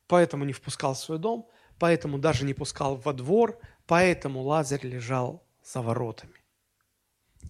поэтому 0.07 0.45
не 0.45 0.53
впускал 0.53 0.93
в 0.93 0.99
свой 0.99 1.19
дом, 1.19 1.47
поэтому 1.79 2.17
даже 2.17 2.45
не 2.45 2.53
пускал 2.53 2.95
во 2.95 3.13
двор, 3.13 3.59
поэтому 3.87 4.41
Лазарь 4.41 4.85
лежал 4.85 5.43
за 5.63 5.81
воротами. 5.81 6.44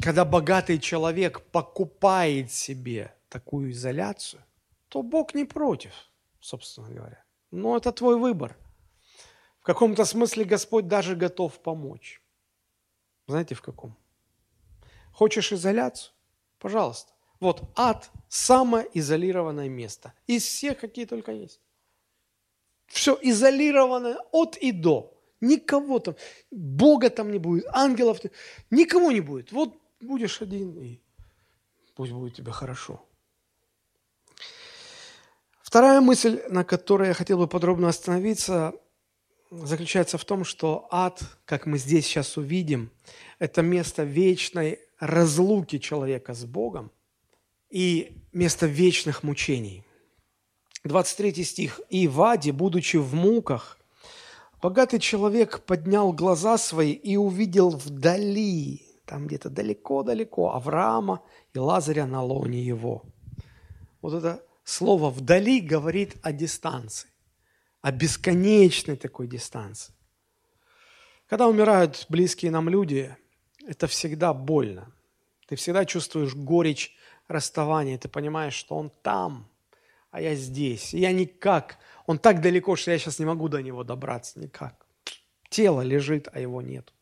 Когда 0.01 0.25
богатый 0.25 0.79
человек 0.79 1.41
покупает 1.51 2.51
себе 2.51 3.15
такую 3.29 3.71
изоляцию, 3.71 4.43
то 4.89 5.01
Бог 5.01 5.34
не 5.34 5.45
против, 5.45 5.93
собственно 6.39 6.89
говоря. 6.89 7.23
Но 7.51 7.75
это 7.75 7.91
твой 7.91 8.17
выбор. 8.17 8.55
В 9.60 9.63
каком-то 9.63 10.05
смысле 10.05 10.43
Господь 10.43 10.88
даже 10.88 11.15
готов 11.15 11.60
помочь. 11.60 12.21
Знаете, 13.27 13.55
в 13.55 13.62
каком? 13.62 13.97
Хочешь 15.12 15.51
изоляцию? 15.51 16.13
Пожалуйста. 16.60 17.13
Вот 17.39 17.63
ад– 17.75 18.12
самое 18.29 18.88
изолированное 18.93 19.69
место. 19.69 20.13
Из 20.27 20.43
всех, 20.43 20.79
какие 20.79 21.05
только 21.05 21.31
есть. 21.31 21.62
Все 22.88 23.17
изолировано 23.21 24.17
от 24.31 24.58
и 24.58 24.71
до. 24.71 25.12
Никого 25.41 25.99
там, 25.99 26.15
Бога 26.51 27.10
там 27.10 27.31
не 27.31 27.39
будет, 27.39 27.65
ангелов, 27.69 28.19
никого 28.69 29.12
не 29.12 29.21
будет. 29.21 29.51
Вот 29.51 29.77
будешь 30.01 30.41
один, 30.41 30.77
и 30.79 30.99
пусть 31.95 32.12
будет 32.12 32.36
тебе 32.36 32.51
хорошо. 32.51 33.01
Вторая 35.62 35.99
мысль, 35.99 36.41
на 36.49 36.63
которой 36.63 37.10
я 37.10 37.13
хотел 37.13 37.38
бы 37.38 37.47
подробно 37.47 37.89
остановиться, 37.89 38.73
заключается 39.51 40.17
в 40.17 40.25
том, 40.25 40.45
что 40.45 40.88
ад, 40.91 41.21
как 41.45 41.65
мы 41.65 41.77
здесь 41.77 42.05
сейчас 42.05 42.38
увидим, 42.38 42.91
это 43.39 43.62
место 43.62 44.03
вечной 44.03 44.79
разлуки 44.99 45.79
человека 45.79 46.34
с 46.34 46.45
Богом 46.45 46.91
и 47.69 48.21
место 48.31 48.67
вечных 48.67 49.23
мучений. 49.23 49.84
23 50.84 51.43
стих. 51.43 51.81
«И 51.89 52.08
в 52.08 52.21
аде, 52.21 52.51
будучи 52.51 52.97
в 52.97 53.13
муках, 53.13 53.79
богатый 54.62 54.99
человек 54.99 55.62
поднял 55.65 56.13
глаза 56.13 56.58
свои 56.58 56.91
и 56.93 57.17
увидел 57.17 57.71
вдали, 57.71 58.85
там 59.05 59.27
где-то 59.27 59.49
далеко-далеко, 59.49 60.53
Авраама 60.53 61.23
и 61.53 61.59
Лазаря 61.59 62.05
на 62.05 62.21
лоне 62.21 62.61
его». 62.63 63.03
Вот 64.01 64.13
это 64.13 64.43
слово 64.63 65.09
«вдали» 65.09 65.61
говорит 65.61 66.15
о 66.21 66.31
дистанции, 66.31 67.09
о 67.81 67.91
бесконечной 67.91 68.97
такой 68.97 69.27
дистанции. 69.27 69.93
Когда 71.27 71.47
умирают 71.47 72.05
близкие 72.09 72.51
нам 72.51 72.69
люди, 72.69 73.15
это 73.65 73.87
всегда 73.87 74.33
больно. 74.33 74.91
Ты 75.47 75.55
всегда 75.55 75.85
чувствуешь 75.85 76.35
горечь 76.35 76.95
расставания, 77.27 77.97
ты 77.97 78.07
понимаешь, 78.09 78.53
что 78.53 78.75
он 78.75 78.89
там– 79.01 79.49
а 80.15 80.21
я 80.21 80.33
здесь. 80.33 80.93
И 80.93 80.99
я 80.99 81.11
никак. 81.11 81.77
Он 82.05 82.17
так 82.17 82.39
далеко, 82.39 82.77
что 82.77 82.89
я 82.89 82.97
сейчас 82.97 83.19
не 83.19 83.25
могу 83.25 83.49
до 83.49 83.61
него 83.61 83.83
добраться 83.83 84.39
никак. 84.39 84.85
Тело 85.49 85.81
лежит, 85.81 86.29
а 86.31 86.39
его 86.39 86.61
нет. 86.61 86.93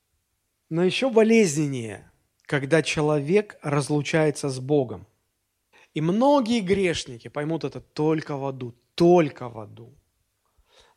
Но 0.73 0.83
еще 0.83 1.11
болезненнее, 1.11 2.11
когда 2.47 2.81
человек 2.81 3.59
разлучается 3.61 4.49
с 4.49 4.59
Богом. 4.59 5.05
И 5.93 6.01
многие 6.01 6.61
грешники 6.61 7.27
поймут 7.27 7.63
это 7.63 7.79
только 7.79 8.37
в 8.37 8.43
аду, 8.43 8.73
только 8.95 9.49
в 9.49 9.59
аду. 9.59 9.93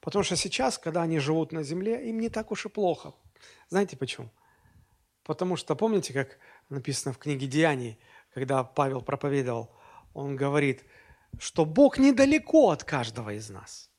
Потому 0.01 0.23
что 0.23 0.35
сейчас, 0.35 0.79
когда 0.79 1.03
они 1.03 1.19
живут 1.19 1.53
на 1.53 1.63
земле, 1.63 2.09
им 2.09 2.21
не 2.21 2.31
так 2.31 2.53
уж 2.53 2.65
и 2.65 2.71
плохо. 2.71 3.13
Знаете 3.69 3.99
почему? 3.99 4.31
Потому 5.25 5.57
что, 5.57 5.77
помните, 5.77 6.15
как 6.15 6.39
написано 6.71 7.13
в 7.13 7.19
книге 7.19 7.47
Деяний, 7.47 7.99
когда 8.33 8.65
Павел 8.65 9.03
проповедовал, 9.03 9.71
он 10.15 10.37
говорит– 10.37 10.85
что 11.39 11.67
Бог 11.67 11.99
недалеко 11.99 12.71
от 12.71 12.83
каждого 12.83 13.35
из 13.35 13.51
нас. 13.51 13.91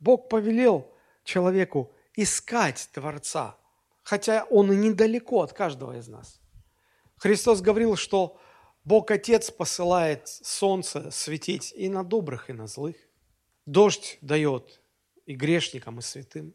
Бог 0.00 0.28
повелел 0.28 0.92
человеку 1.24 1.94
искать 2.14 2.90
Творца, 2.92 3.56
хотя 4.04 4.44
Он 4.44 4.70
и 4.70 4.76
недалеко 4.76 5.42
от 5.42 5.52
каждого 5.52 5.98
из 5.98 6.06
нас. 6.06 6.40
Христос 7.16 7.60
говорил, 7.60 7.96
что 7.96 8.38
Бог 8.84 9.10
Отец 9.10 9.50
посылает 9.50 10.28
солнце 10.28 11.10
светить 11.10 11.72
и 11.74 11.88
на 11.88 12.04
добрых, 12.04 12.50
и 12.50 12.52
на 12.52 12.66
злых. 12.66 12.96
Дождь 13.66 14.18
дает 14.20 14.80
и 15.24 15.34
грешникам, 15.34 15.98
и 15.98 16.02
святым. 16.02 16.54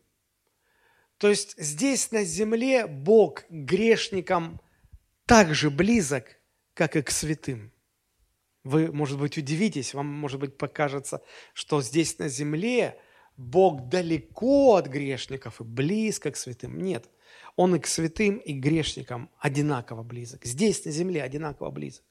То 1.17 1.27
есть 1.27 1.55
здесь 1.57 2.11
на 2.11 2.23
земле 2.23 2.85
Бог 2.85 3.43
грешникам 3.49 4.61
так 5.25 5.53
же 5.53 5.69
близок, 5.69 6.39
как 6.73 6.95
и 6.95 7.01
к 7.01 7.09
святым. 7.09 7.73
Вы, 8.63 8.91
может 8.91 9.19
быть, 9.19 9.37
удивитесь, 9.37 9.93
вам, 9.93 10.05
может 10.05 10.39
быть, 10.39 10.57
покажется, 10.57 11.21
что 11.53 11.81
здесь 11.81 12.19
на 12.19 12.29
земле 12.29 12.99
Бог 13.37 13.89
далеко 13.89 14.75
от 14.75 14.87
грешников 14.87 15.61
и 15.61 15.63
близко 15.63 16.31
к 16.31 16.37
святым. 16.37 16.77
Нет, 16.77 17.09
Он 17.61 17.75
и 17.75 17.79
к 17.79 17.87
святым, 17.87 18.37
и 18.37 18.53
к 18.53 18.63
грешникам 18.63 19.29
одинаково 19.37 20.01
близок. 20.01 20.45
Здесь 20.45 20.85
на 20.85 20.91
земле 20.91 21.21
одинаково 21.21 21.69
близок. 21.71 22.05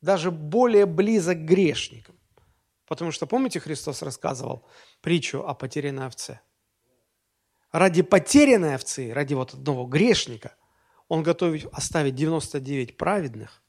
Даже 0.00 0.32
более 0.32 0.86
близок 0.86 1.38
к 1.38 1.42
грешникам. 1.42 2.18
Потому 2.88 3.12
что, 3.12 3.28
помните, 3.28 3.60
Христос 3.60 4.02
рассказывал 4.02 4.66
притчу 5.02 5.46
о 5.46 5.54
потерянной 5.54 6.06
овце? 6.06 6.40
Ради 7.70 8.02
потерянной 8.02 8.74
овцы, 8.74 9.12
ради 9.14 9.34
вот 9.34 9.54
одного 9.54 9.86
грешника, 9.86 10.56
он 11.06 11.22
готов 11.22 11.54
оставить 11.70 12.16
99 12.16 12.96
праведных 12.96 13.62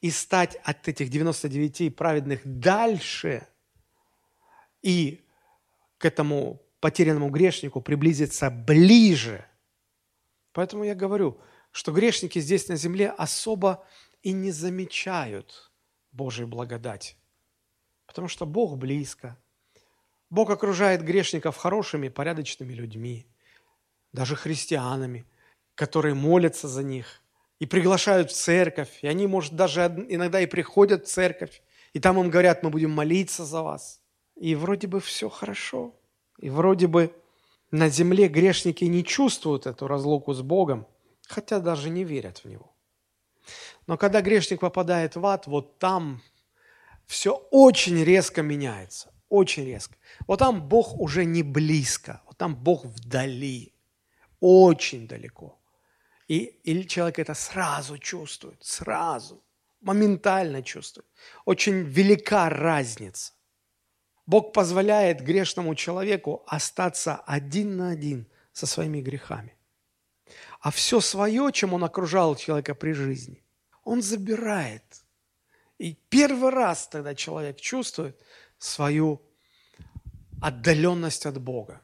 и 0.00 0.10
стать 0.10 0.56
от 0.64 0.88
этих 0.88 1.08
99 1.08 1.94
праведных 1.94 2.40
дальше 2.42 3.46
и 4.82 5.24
к 5.98 6.04
этому 6.04 6.60
потерянному 6.80 7.30
грешнику 7.30 7.80
приблизиться 7.80 8.50
ближе. 8.50 9.46
Поэтому 10.56 10.84
я 10.84 10.94
говорю, 10.94 11.38
что 11.70 11.92
грешники 11.92 12.38
здесь 12.38 12.68
на 12.68 12.76
земле 12.76 13.10
особо 13.10 13.84
и 14.22 14.32
не 14.32 14.52
замечают 14.52 15.70
Божьей 16.12 16.46
благодати. 16.46 17.16
Потому 18.06 18.26
что 18.28 18.46
Бог 18.46 18.78
близко. 18.78 19.36
Бог 20.30 20.48
окружает 20.48 21.02
грешников 21.02 21.58
хорошими, 21.58 22.08
порядочными 22.08 22.72
людьми, 22.72 23.26
даже 24.14 24.34
христианами, 24.34 25.26
которые 25.74 26.14
молятся 26.14 26.68
за 26.68 26.82
них 26.82 27.20
и 27.58 27.66
приглашают 27.66 28.30
в 28.30 28.34
церковь. 28.34 29.00
И 29.02 29.06
они, 29.06 29.26
может, 29.26 29.54
даже 29.54 29.82
иногда 30.08 30.40
и 30.40 30.46
приходят 30.46 31.04
в 31.04 31.10
церковь, 31.10 31.60
и 31.92 32.00
там 32.00 32.18
им 32.18 32.30
говорят, 32.30 32.62
мы 32.62 32.70
будем 32.70 32.92
молиться 32.92 33.44
за 33.44 33.60
вас. 33.60 34.00
И 34.36 34.54
вроде 34.54 34.86
бы 34.86 35.00
все 35.00 35.28
хорошо. 35.28 35.94
И 36.38 36.48
вроде 36.48 36.86
бы 36.86 37.14
на 37.76 37.88
земле 37.88 38.28
грешники 38.28 38.84
не 38.84 39.04
чувствуют 39.04 39.66
эту 39.66 39.86
разлуку 39.86 40.32
с 40.32 40.42
Богом, 40.42 40.86
хотя 41.28 41.60
даже 41.60 41.90
не 41.90 42.04
верят 42.04 42.38
в 42.38 42.48
Него. 42.48 42.72
Но 43.86 43.96
когда 43.96 44.20
грешник 44.20 44.60
попадает 44.60 45.16
в 45.16 45.24
ад, 45.26 45.46
вот 45.46 45.78
там 45.78 46.22
все 47.06 47.34
очень 47.50 48.02
резко 48.04 48.42
меняется, 48.42 49.12
очень 49.28 49.64
резко. 49.64 49.96
Вот 50.26 50.38
там 50.38 50.68
Бог 50.68 50.98
уже 50.98 51.24
не 51.24 51.42
близко, 51.42 52.22
вот 52.26 52.36
там 52.36 52.56
Бог 52.56 52.84
вдали, 52.84 53.72
очень 54.40 55.06
далеко. 55.06 55.58
И, 56.28 56.38
и 56.64 56.86
человек 56.86 57.18
это 57.18 57.34
сразу 57.34 57.98
чувствует, 57.98 58.64
сразу, 58.64 59.42
моментально 59.80 60.62
чувствует. 60.62 61.06
Очень 61.44 61.82
велика 61.82 62.48
разница. 62.48 63.32
Бог 64.26 64.52
позволяет 64.52 65.20
грешному 65.20 65.74
человеку 65.74 66.42
остаться 66.46 67.16
один 67.26 67.76
на 67.76 67.90
один 67.90 68.26
со 68.52 68.66
своими 68.66 69.00
грехами. 69.00 69.54
А 70.60 70.70
все 70.70 71.00
свое, 71.00 71.50
чем 71.52 71.74
он 71.74 71.84
окружал 71.84 72.36
человека 72.36 72.74
при 72.74 72.92
жизни, 72.92 73.42
он 73.84 74.02
забирает– 74.02 74.82
и 75.78 75.94
первый 76.08 76.50
раз 76.50 76.88
тогда 76.88 77.14
человек 77.14 77.60
чувствует 77.60 78.18
свою 78.58 79.20
отдаленность 80.40 81.26
от 81.26 81.40
Бога. 81.40 81.82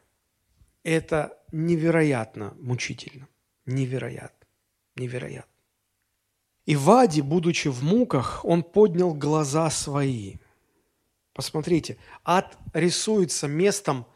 Это 0.82 1.38
невероятно 1.52 2.54
мучительно. 2.58 3.28
Невероятно. 3.66 4.46
Невероятно. 4.96 5.50
И 6.64 6.76
Вади, 6.76 7.20
будучи 7.20 7.68
в 7.68 7.82
муках, 7.82 8.44
он 8.44 8.62
поднял 8.62 9.14
глаза 9.14 9.68
свои. 9.70 10.36
Посмотрите, 11.34 11.98
ад 12.24 12.58
рисуется 12.74 13.48
местом 13.48 14.06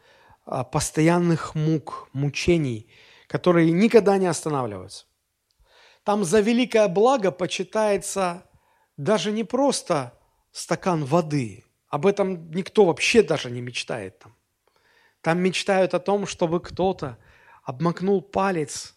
а, 0.45 0.63
постоянных 0.63 1.55
мук, 1.55 2.09
мучений, 2.13 2.89
которые 3.27 3.71
никогда 3.71 4.17
не 4.17 4.27
останавливаются. 4.27 5.05
Там 6.03 6.23
за 6.23 6.39
великое 6.39 6.87
благо 6.87 7.31
почитается 7.31 8.43
даже 8.95 9.31
не 9.31 9.43
просто 9.43 10.17
стакан 10.51 11.03
воды. 11.03 11.65
Об 11.89 12.05
этом 12.05 12.51
никто 12.51 12.85
вообще 12.85 13.23
даже 13.23 13.51
не 13.51 13.61
мечтает 13.61 14.19
там. 14.19 14.35
Там 15.21 15.39
мечтают 15.39 15.93
о 15.93 15.99
том, 15.99 16.25
чтобы 16.25 16.61
кто-то 16.61 17.17
обмакнул 17.63 18.21
палец 18.21 18.95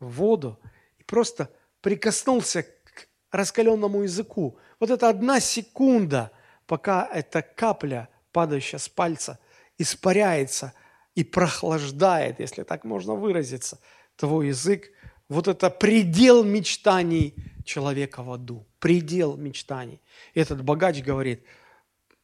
в 0.00 0.10
воду 0.10 0.58
и 0.98 1.04
просто 1.04 1.50
прикоснулся 1.80 2.64
к 2.64 3.08
раскаленному 3.30 4.02
языку. 4.02 4.58
Вот 4.80 4.90
это 4.90 5.08
одна 5.08 5.40
секунда, 5.40 6.32
пока 6.68 7.04
эта 7.12 7.42
капля, 7.42 8.08
падающая 8.30 8.78
с 8.78 8.88
пальца, 8.88 9.40
испаряется 9.76 10.72
и 11.16 11.24
прохлаждает, 11.24 12.38
если 12.38 12.62
так 12.62 12.84
можно 12.84 13.14
выразиться, 13.14 13.80
твой 14.14 14.48
язык. 14.48 14.92
Вот 15.28 15.48
это 15.48 15.68
предел 15.68 16.44
мечтаний 16.44 17.34
человека 17.64 18.22
в 18.22 18.30
аду 18.30 18.68
предел 18.78 19.36
мечтаний. 19.36 20.00
И 20.34 20.40
этот 20.40 20.62
богач 20.62 21.02
говорит, 21.02 21.44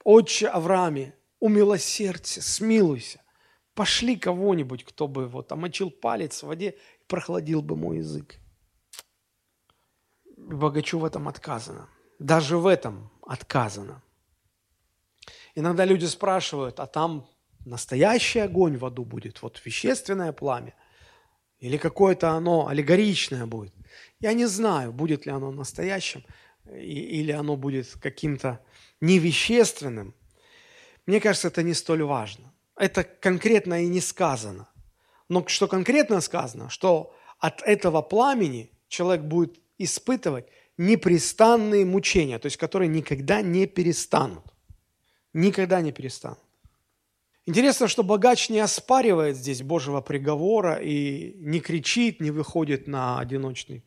«Отче 0.04 0.48
Аврааме, 0.48 1.14
умилосердься, 1.40 2.42
смилуйся, 2.42 3.20
пошли 3.74 4.16
кого-нибудь, 4.16 4.84
кто 4.84 5.08
бы 5.08 5.26
вот 5.26 5.52
омочил 5.52 5.90
палец 5.90 6.42
в 6.42 6.46
воде 6.46 6.70
и 6.70 7.06
прохладил 7.06 7.62
бы 7.62 7.76
мой 7.76 7.98
язык». 7.98 8.36
Богачу 10.36 10.98
в 10.98 11.04
этом 11.04 11.28
отказано. 11.28 11.88
Даже 12.18 12.58
в 12.58 12.66
этом 12.66 13.10
отказано. 13.26 14.02
Иногда 15.54 15.84
люди 15.84 16.06
спрашивают, 16.06 16.80
а 16.80 16.86
там 16.86 17.28
настоящий 17.64 18.40
огонь 18.40 18.76
в 18.76 18.84
аду 18.84 19.04
будет, 19.04 19.42
вот 19.42 19.60
вещественное 19.64 20.32
пламя, 20.32 20.74
или 21.58 21.76
какое-то 21.76 22.30
оно 22.30 22.68
аллегоричное 22.68 23.46
будет. 23.46 23.74
Я 24.20 24.32
не 24.32 24.46
знаю, 24.46 24.92
будет 24.92 25.26
ли 25.26 25.32
оно 25.32 25.50
настоящим 25.52 26.24
или 26.72 27.32
оно 27.32 27.56
будет 27.56 27.96
каким-то 28.00 28.60
невещественным, 29.00 30.14
мне 31.06 31.20
кажется, 31.20 31.48
это 31.48 31.62
не 31.62 31.74
столь 31.74 32.02
важно. 32.04 32.52
Это 32.76 33.04
конкретно 33.04 33.84
и 33.84 33.86
не 33.86 34.00
сказано. 34.00 34.68
Но 35.28 35.46
что 35.46 35.68
конкретно 35.68 36.20
сказано, 36.20 36.70
что 36.70 37.14
от 37.38 37.62
этого 37.62 38.02
пламени 38.02 38.70
человек 38.88 39.24
будет 39.24 39.60
испытывать 39.78 40.46
непрестанные 40.78 41.84
мучения, 41.84 42.38
то 42.38 42.46
есть 42.46 42.56
которые 42.56 42.88
никогда 42.88 43.42
не 43.42 43.66
перестанут. 43.66 44.44
Никогда 45.34 45.82
не 45.82 45.92
перестанут. 45.92 46.38
Интересно, 47.44 47.88
что 47.88 48.02
богач 48.02 48.48
не 48.48 48.60
оспаривает 48.60 49.36
здесь 49.36 49.62
Божьего 49.62 50.00
приговора 50.00 50.76
и 50.76 51.34
не 51.36 51.60
кричит, 51.60 52.20
не 52.20 52.30
выходит 52.30 52.86
на 52.86 53.18
одиночный 53.18 53.84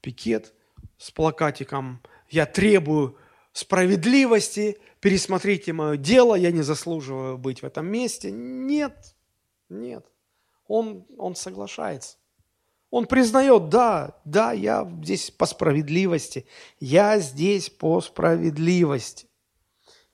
пикет 0.00 0.54
с 0.98 1.10
плакатиком 1.10 2.00
я 2.30 2.46
требую 2.46 3.16
справедливости, 3.52 4.78
пересмотрите 5.00 5.72
мое 5.72 5.96
дело, 5.96 6.34
я 6.34 6.50
не 6.50 6.62
заслуживаю 6.62 7.38
быть 7.38 7.62
в 7.62 7.66
этом 7.66 7.86
месте. 7.86 8.30
Нет, 8.30 9.14
нет. 9.68 10.06
Он, 10.66 11.06
он 11.18 11.36
соглашается. 11.36 12.16
Он 12.90 13.06
признает, 13.06 13.68
да, 13.68 14.20
да, 14.24 14.52
я 14.52 14.88
здесь 15.02 15.30
по 15.30 15.46
справедливости, 15.46 16.46
я 16.80 17.18
здесь 17.18 17.68
по 17.68 18.00
справедливости. 18.00 19.28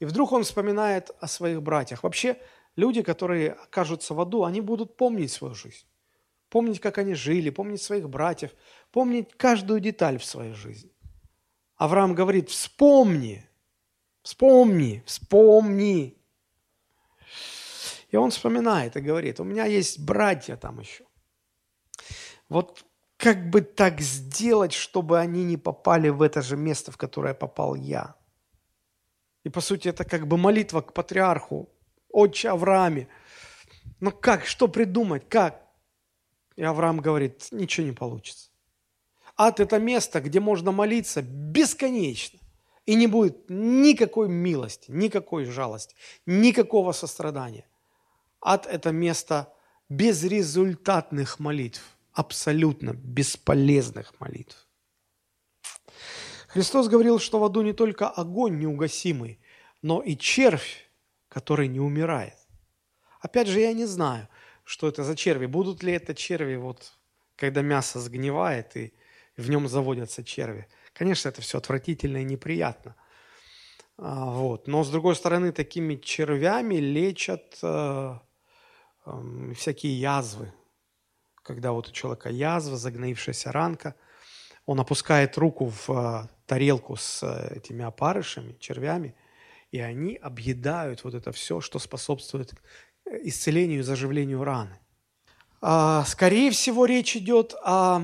И 0.00 0.06
вдруг 0.06 0.32
он 0.32 0.42
вспоминает 0.42 1.10
о 1.20 1.28
своих 1.28 1.62
братьях. 1.62 2.02
Вообще, 2.02 2.38
люди, 2.74 3.02
которые 3.02 3.52
окажутся 3.52 4.14
в 4.14 4.20
аду, 4.20 4.44
они 4.44 4.62
будут 4.62 4.96
помнить 4.96 5.30
свою 5.30 5.54
жизнь. 5.54 5.86
Помнить, 6.48 6.80
как 6.80 6.98
они 6.98 7.14
жили, 7.14 7.50
помнить 7.50 7.82
своих 7.82 8.08
братьев, 8.08 8.50
помнить 8.90 9.32
каждую 9.36 9.78
деталь 9.78 10.18
в 10.18 10.24
своей 10.24 10.54
жизни. 10.54 10.90
Авраам 11.76 12.14
говорит, 12.14 12.48
вспомни, 12.48 13.46
вспомни, 14.22 15.02
вспомни. 15.06 16.16
И 18.08 18.16
он 18.16 18.30
вспоминает 18.30 18.96
и 18.96 19.00
говорит, 19.00 19.38
у 19.38 19.44
меня 19.44 19.66
есть 19.66 20.00
братья 20.00 20.56
там 20.56 20.80
еще. 20.80 21.04
Вот 22.48 22.84
как 23.18 23.50
бы 23.50 23.60
так 23.60 24.00
сделать, 24.00 24.72
чтобы 24.72 25.20
они 25.20 25.44
не 25.44 25.58
попали 25.58 26.08
в 26.08 26.22
это 26.22 26.40
же 26.40 26.56
место, 26.56 26.90
в 26.90 26.96
которое 26.96 27.34
попал 27.34 27.74
я? 27.74 28.16
И 29.44 29.48
по 29.48 29.60
сути 29.60 29.88
это 29.88 30.04
как 30.04 30.26
бы 30.26 30.36
молитва 30.36 30.80
к 30.80 30.92
патриарху, 30.92 31.68
отче 32.08 32.50
Аврааме. 32.50 33.08
Но 34.00 34.10
как, 34.10 34.46
что 34.46 34.68
придумать, 34.68 35.28
как? 35.28 35.66
И 36.56 36.62
Авраам 36.62 37.00
говорит, 37.00 37.48
ничего 37.50 37.86
не 37.86 37.92
получится. 37.92 38.50
Ад– 39.36 39.60
это 39.60 39.78
место, 39.78 40.20
где 40.20 40.40
можно 40.40 40.72
молиться 40.72 41.22
бесконечно. 41.22 42.38
И 42.84 42.94
не 42.94 43.06
будет 43.06 43.48
никакой 43.48 44.28
милости, 44.28 44.90
никакой 44.90 45.44
жалости, 45.44 45.94
никакого 46.26 46.92
сострадания. 46.92 47.66
Ад– 48.40 48.66
это 48.70 48.90
место 48.90 49.52
безрезультатных 49.88 51.38
молитв, 51.38 51.82
абсолютно 52.12 52.92
бесполезных 52.92 54.12
молитв. 54.20 54.66
Христос 56.52 56.88
говорил, 56.88 57.20
что 57.20 57.38
в 57.38 57.44
аду 57.44 57.62
не 57.62 57.72
только 57.72 58.08
огонь 58.08 58.58
неугасимый, 58.58 59.38
но 59.82 60.02
и 60.02 60.16
червь, 60.16 60.90
который 61.28 61.68
не 61.68 61.78
умирает. 61.78 62.36
Опять 63.20 63.46
же, 63.46 63.60
я 63.60 63.72
не 63.72 63.86
знаю, 63.86 64.28
что 64.64 64.88
это 64.88 65.04
за 65.04 65.14
черви. 65.14 65.46
Будут 65.46 65.84
ли 65.84 65.92
это 65.92 66.12
черви, 66.12 66.56
вот, 66.56 66.98
когда 67.36 67.62
мясо 67.62 68.00
сгнивает 68.00 68.76
и 68.76 68.92
в 69.36 69.48
нем 69.48 69.68
заводятся 69.68 70.24
черви. 70.24 70.66
Конечно, 70.92 71.28
это 71.28 71.40
все 71.40 71.58
отвратительно 71.58 72.18
и 72.18 72.24
неприятно. 72.24 72.96
А, 73.96 74.24
вот. 74.26 74.66
Но, 74.66 74.82
с 74.82 74.90
другой 74.90 75.14
стороны, 75.14 75.52
такими 75.52 75.94
червями 75.94 76.76
лечат 76.76 77.58
э, 77.62 78.14
э, 79.06 79.52
всякие 79.56 80.00
язвы. 80.00 80.52
Когда 81.44 81.70
вот 81.70 81.88
у 81.88 81.92
человека 81.92 82.28
язва, 82.28 82.76
загноившаяся 82.76 83.52
ранка, 83.52 83.94
он 84.66 84.80
опускает 84.80 85.38
руку 85.38 85.66
в 85.66 85.90
э, 85.90 86.28
тарелку 86.50 86.96
с 86.96 87.22
э, 87.22 87.58
этими 87.58 87.84
опарышами, 87.84 88.56
червями, 88.58 89.14
и 89.70 89.78
они 89.78 90.16
объедают 90.16 91.04
вот 91.04 91.14
это 91.14 91.30
все, 91.30 91.60
что 91.60 91.78
способствует 91.78 92.54
исцелению 93.22 93.78
и 93.78 93.82
заживлению 93.82 94.42
раны. 94.42 94.80
А, 95.60 96.04
скорее 96.06 96.50
всего, 96.50 96.86
речь 96.86 97.16
идет 97.16 97.54
о, 97.62 98.02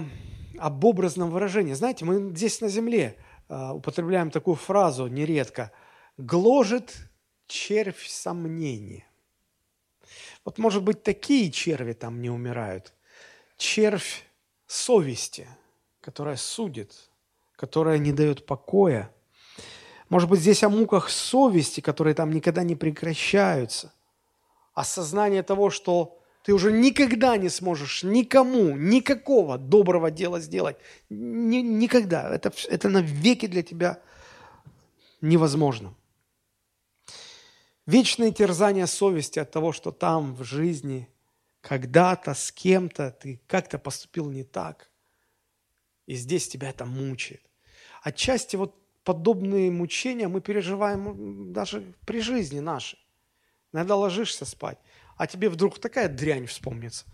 об 0.58 0.84
образном 0.84 1.30
выражении. 1.30 1.72
Знаете, 1.72 2.04
мы 2.04 2.30
здесь 2.36 2.60
на 2.60 2.68
земле 2.68 3.16
а, 3.48 3.74
употребляем 3.74 4.30
такую 4.30 4.54
фразу 4.54 5.08
нередко 5.08 5.72
«гложет 6.16 6.94
червь 7.48 8.06
сомнения». 8.06 9.08
Вот, 10.44 10.58
может 10.58 10.84
быть, 10.84 11.02
такие 11.02 11.50
черви 11.50 11.94
там 11.94 12.22
не 12.22 12.30
умирают. 12.30 12.94
Червь 13.56 14.22
совести, 14.68 15.48
которая 16.00 16.36
судит, 16.36 17.05
которая 17.56 17.98
не 17.98 18.12
дает 18.12 18.46
покоя. 18.46 19.10
Может 20.08 20.28
быть, 20.28 20.40
здесь 20.40 20.62
о 20.62 20.68
муках 20.68 21.10
совести, 21.10 21.80
которые 21.80 22.14
там 22.14 22.30
никогда 22.30 22.62
не 22.62 22.76
прекращаются 22.76 23.92
осознание 24.74 25.42
того, 25.42 25.70
что 25.70 26.20
ты 26.44 26.52
уже 26.52 26.70
никогда 26.70 27.36
не 27.36 27.48
сможешь 27.48 28.04
никому, 28.04 28.76
никакого 28.76 29.58
доброго 29.58 30.12
дела 30.12 30.38
сделать. 30.38 30.76
Ни, 31.08 31.56
никогда. 31.56 32.32
Это, 32.32 32.52
это 32.68 32.88
навеки 32.88 33.46
для 33.46 33.64
тебя 33.64 34.00
невозможно. 35.20 35.94
Вечное 37.86 38.30
терзание 38.30 38.86
совести 38.86 39.38
от 39.38 39.50
того, 39.50 39.72
что 39.72 39.90
там 39.90 40.34
в 40.34 40.44
жизни 40.44 41.08
когда-то 41.62 42.34
с 42.34 42.52
кем-то 42.52 43.10
ты 43.10 43.40
как-то 43.46 43.78
поступил 43.78 44.30
не 44.30 44.44
так. 44.44 44.90
И 46.06 46.14
здесь 46.14 46.48
тебя 46.48 46.70
это 46.70 46.84
мучает. 46.84 47.42
Отчасти 48.06 48.54
вот 48.54 48.72
подобные 49.02 49.68
мучения 49.72 50.28
мы 50.28 50.40
переживаем 50.40 51.52
даже 51.52 51.92
при 52.06 52.20
жизни 52.20 52.60
нашей. 52.60 53.00
Иногда 53.72 53.96
ложишься 53.96 54.44
спать, 54.44 54.78
а 55.16 55.26
тебе 55.26 55.48
вдруг 55.48 55.80
такая 55.80 56.08
дрянь 56.08 56.46
вспомнится, 56.46 57.04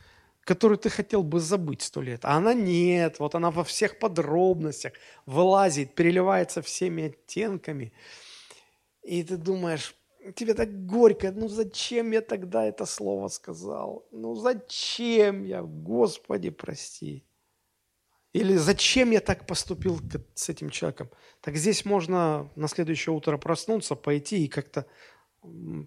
которую 0.45 0.77
ты 0.77 0.91
хотел 0.91 1.23
бы 1.23 1.41
забыть 1.41 1.81
сто 1.81 2.03
лет. 2.03 2.27
А 2.27 2.33
она 2.33 2.53
нет, 2.53 3.21
вот 3.21 3.35
она 3.35 3.51
во 3.51 3.65
всех 3.65 3.99
подробностях 3.99 4.93
вылазит, 5.25 5.95
переливается 5.95 6.61
всеми 6.61 7.05
оттенками. 7.05 7.95
И 9.03 9.23
ты 9.23 9.39
думаешь, 9.39 9.97
тебе 10.35 10.53
так 10.53 10.85
горько, 10.85 11.33
ну 11.33 11.49
зачем 11.49 12.11
я 12.11 12.21
тогда 12.21 12.67
это 12.67 12.85
слово 12.85 13.29
сказал? 13.29 14.07
Ну 14.11 14.35
зачем 14.35 15.45
я, 15.45 15.63
Господи, 15.63 16.51
прости. 16.51 17.25
Или 18.33 18.57
зачем 18.57 19.11
я 19.11 19.21
так 19.21 19.47
поступил 19.47 20.01
с 20.35 20.49
этим 20.49 20.71
человеком? 20.71 21.11
Так 21.41 21.57
здесь 21.57 21.85
можно 21.85 22.51
на 22.57 22.69
следующее 22.69 23.15
утро 23.15 23.37
проснуться, 23.37 23.95
пойти 23.95 24.45
и 24.45 24.49
как-то 24.49 24.87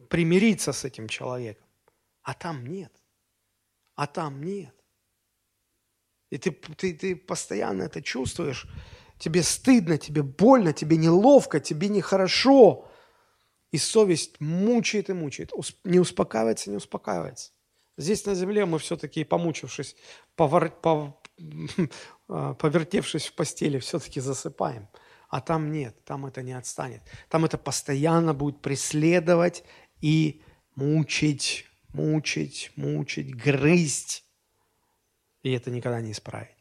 примириться 0.09 0.71
с 0.71 0.85
этим 0.85 1.07
человеком. 1.07 1.65
А 2.21 2.33
там 2.33 2.65
нет. 2.67 2.91
А 3.95 4.05
там 4.05 4.43
нет. 4.43 4.75
И 6.29 6.37
ты, 6.37 6.51
ты, 6.51 6.93
ты 6.93 7.15
постоянно 7.15 7.83
это 7.83 8.01
чувствуешь. 8.01 8.67
Тебе 9.17 9.41
стыдно, 9.41 9.97
тебе 9.97 10.21
больно, 10.21 10.73
тебе 10.73 10.97
неловко, 10.97 11.59
тебе 11.59 11.87
нехорошо. 11.87 12.87
И 13.71 13.77
совесть 13.77 14.39
мучает 14.39 15.09
и 15.09 15.13
мучает. 15.13 15.51
Не 15.83 15.99
успокаивается, 15.99 16.69
не 16.69 16.77
успокаивается. 16.77 17.51
Здесь 17.97 18.25
на 18.25 18.35
земле 18.35 18.65
мы 18.65 18.77
все-таки, 18.79 19.23
помучившись, 19.23 19.95
повар, 20.35 20.69
пов, 20.69 21.13
повертевшись 22.27 23.27
в 23.27 23.33
постели, 23.33 23.79
все-таки 23.79 24.19
засыпаем– 24.19 24.87
а 25.35 25.41
там 25.41 25.71
нет, 25.71 25.95
там 26.05 26.25
это 26.25 26.41
не 26.41 26.53
отстанет. 26.53 27.01
Там 27.29 27.45
это 27.45 27.57
постоянно 27.57 28.33
будет 28.33 28.61
преследовать 28.61 29.63
и 29.99 30.41
мучить, 30.75 31.65
мучить, 31.93 32.71
мучить, 32.75 33.35
грызть. 33.35 34.23
И 35.43 35.51
это 35.51 35.71
никогда 35.71 36.01
не 36.01 36.11
исправить. 36.11 36.55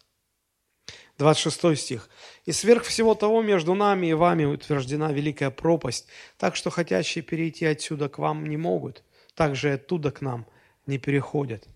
26 1.18 1.78
стих. 1.78 2.10
«И 2.44 2.50
сверх 2.52 2.82
всего 2.82 3.14
того 3.14 3.42
между 3.42 3.74
нами 3.74 4.08
и 4.08 4.14
вами 4.14 4.44
утверждена 4.44 5.12
великая 5.12 5.50
пропасть, 5.50 6.08
так 6.36 6.56
что 6.56 6.70
хотящие 6.70 7.22
перейти 7.22 7.66
отсюда 7.66 8.08
к 8.08 8.18
вам 8.18 8.44
не 8.46 8.56
могут, 8.56 9.04
также 9.34 9.68
и 9.68 9.72
оттуда 9.72 10.10
к 10.10 10.20
нам 10.20 10.46
не 10.86 10.98
переходят. 10.98 11.68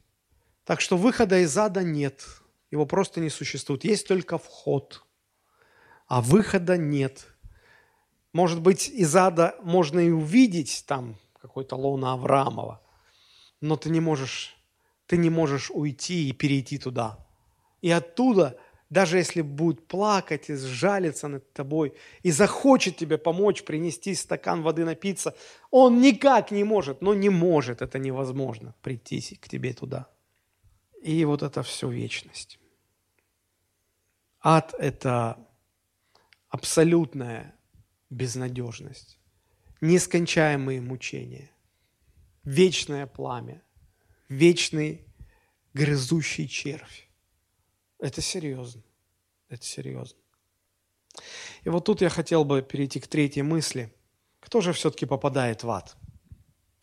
Так 0.64 0.80
что 0.80 0.96
выхода 0.96 1.38
из 1.38 1.57
ада 1.57 1.84
нет, 1.84 2.26
его 2.71 2.87
просто 2.87 3.21
не 3.21 3.31
существует, 3.31 3.85
есть 3.85 4.09
только 4.09 4.39
вход» 4.39 5.05
а 6.09 6.23
выхода 6.23 6.77
нет. 6.77 7.27
Может 8.33 8.61
быть, 8.61 8.89
из 8.89 9.14
ада 9.14 9.55
можно 9.62 10.01
и 10.01 10.11
увидеть 10.11 10.85
там 10.87 11.16
какой-то 11.41 11.77
лона 11.77 12.14
Авраамова, 12.14 12.81
но 13.61 13.77
ты 13.77 13.91
не 13.91 14.01
можешь, 14.01 14.57
ты 15.07 15.16
не 15.16 15.31
можешь 15.31 15.71
уйти 15.71 16.29
и 16.29 16.33
перейти 16.33 16.79
туда. 16.79 17.19
И 17.83 17.91
оттуда, 17.91 18.59
даже 18.91 19.19
если 19.19 19.43
будет 19.43 19.87
плакать 19.87 20.51
и 20.51 20.55
сжалиться 20.55 21.29
над 21.29 21.53
тобой, 21.53 21.95
и 22.23 22.31
захочет 22.31 22.97
тебе 22.97 23.19
помочь 23.19 23.62
принести 23.62 24.14
стакан 24.14 24.62
воды 24.62 24.85
напиться, 24.85 25.35
он 25.71 26.01
никак 26.01 26.51
не 26.51 26.64
может, 26.64 27.03
но 27.03 27.14
не 27.14 27.29
может, 27.29 27.83
это 27.83 27.99
невозможно, 27.99 28.75
прийти 28.83 29.37
к 29.37 29.49
тебе 29.49 29.73
туда. 29.73 30.09
И 31.03 31.24
вот 31.24 31.42
это 31.42 31.62
все 31.62 31.88
вечность. 31.88 32.59
Ад– 34.40 34.74
это 34.78 35.46
абсолютная 36.49 37.55
безнадежность, 38.11 39.18
нескончаемые 39.80 40.80
мучения, 40.80 41.51
вечное 42.44 43.07
пламя, 43.07 43.62
вечный 44.28 45.07
грызущий 45.74 46.49
червь. 46.49 47.09
Это 47.99 48.20
серьезно. 48.20 48.82
Это 49.49 49.64
серьезно. 49.64 50.18
И 51.64 51.68
вот 51.68 51.84
тут 51.84 52.01
я 52.01 52.09
хотел 52.09 52.44
бы 52.44 52.62
перейти 52.62 53.01
к 53.01 53.07
третьей 53.07 53.42
мысли. 53.42 53.92
Кто 54.40 54.61
же 54.61 54.72
все-таки 54.72 55.07
попадает 55.07 55.62
в 55.62 55.70
ад? 55.70 55.96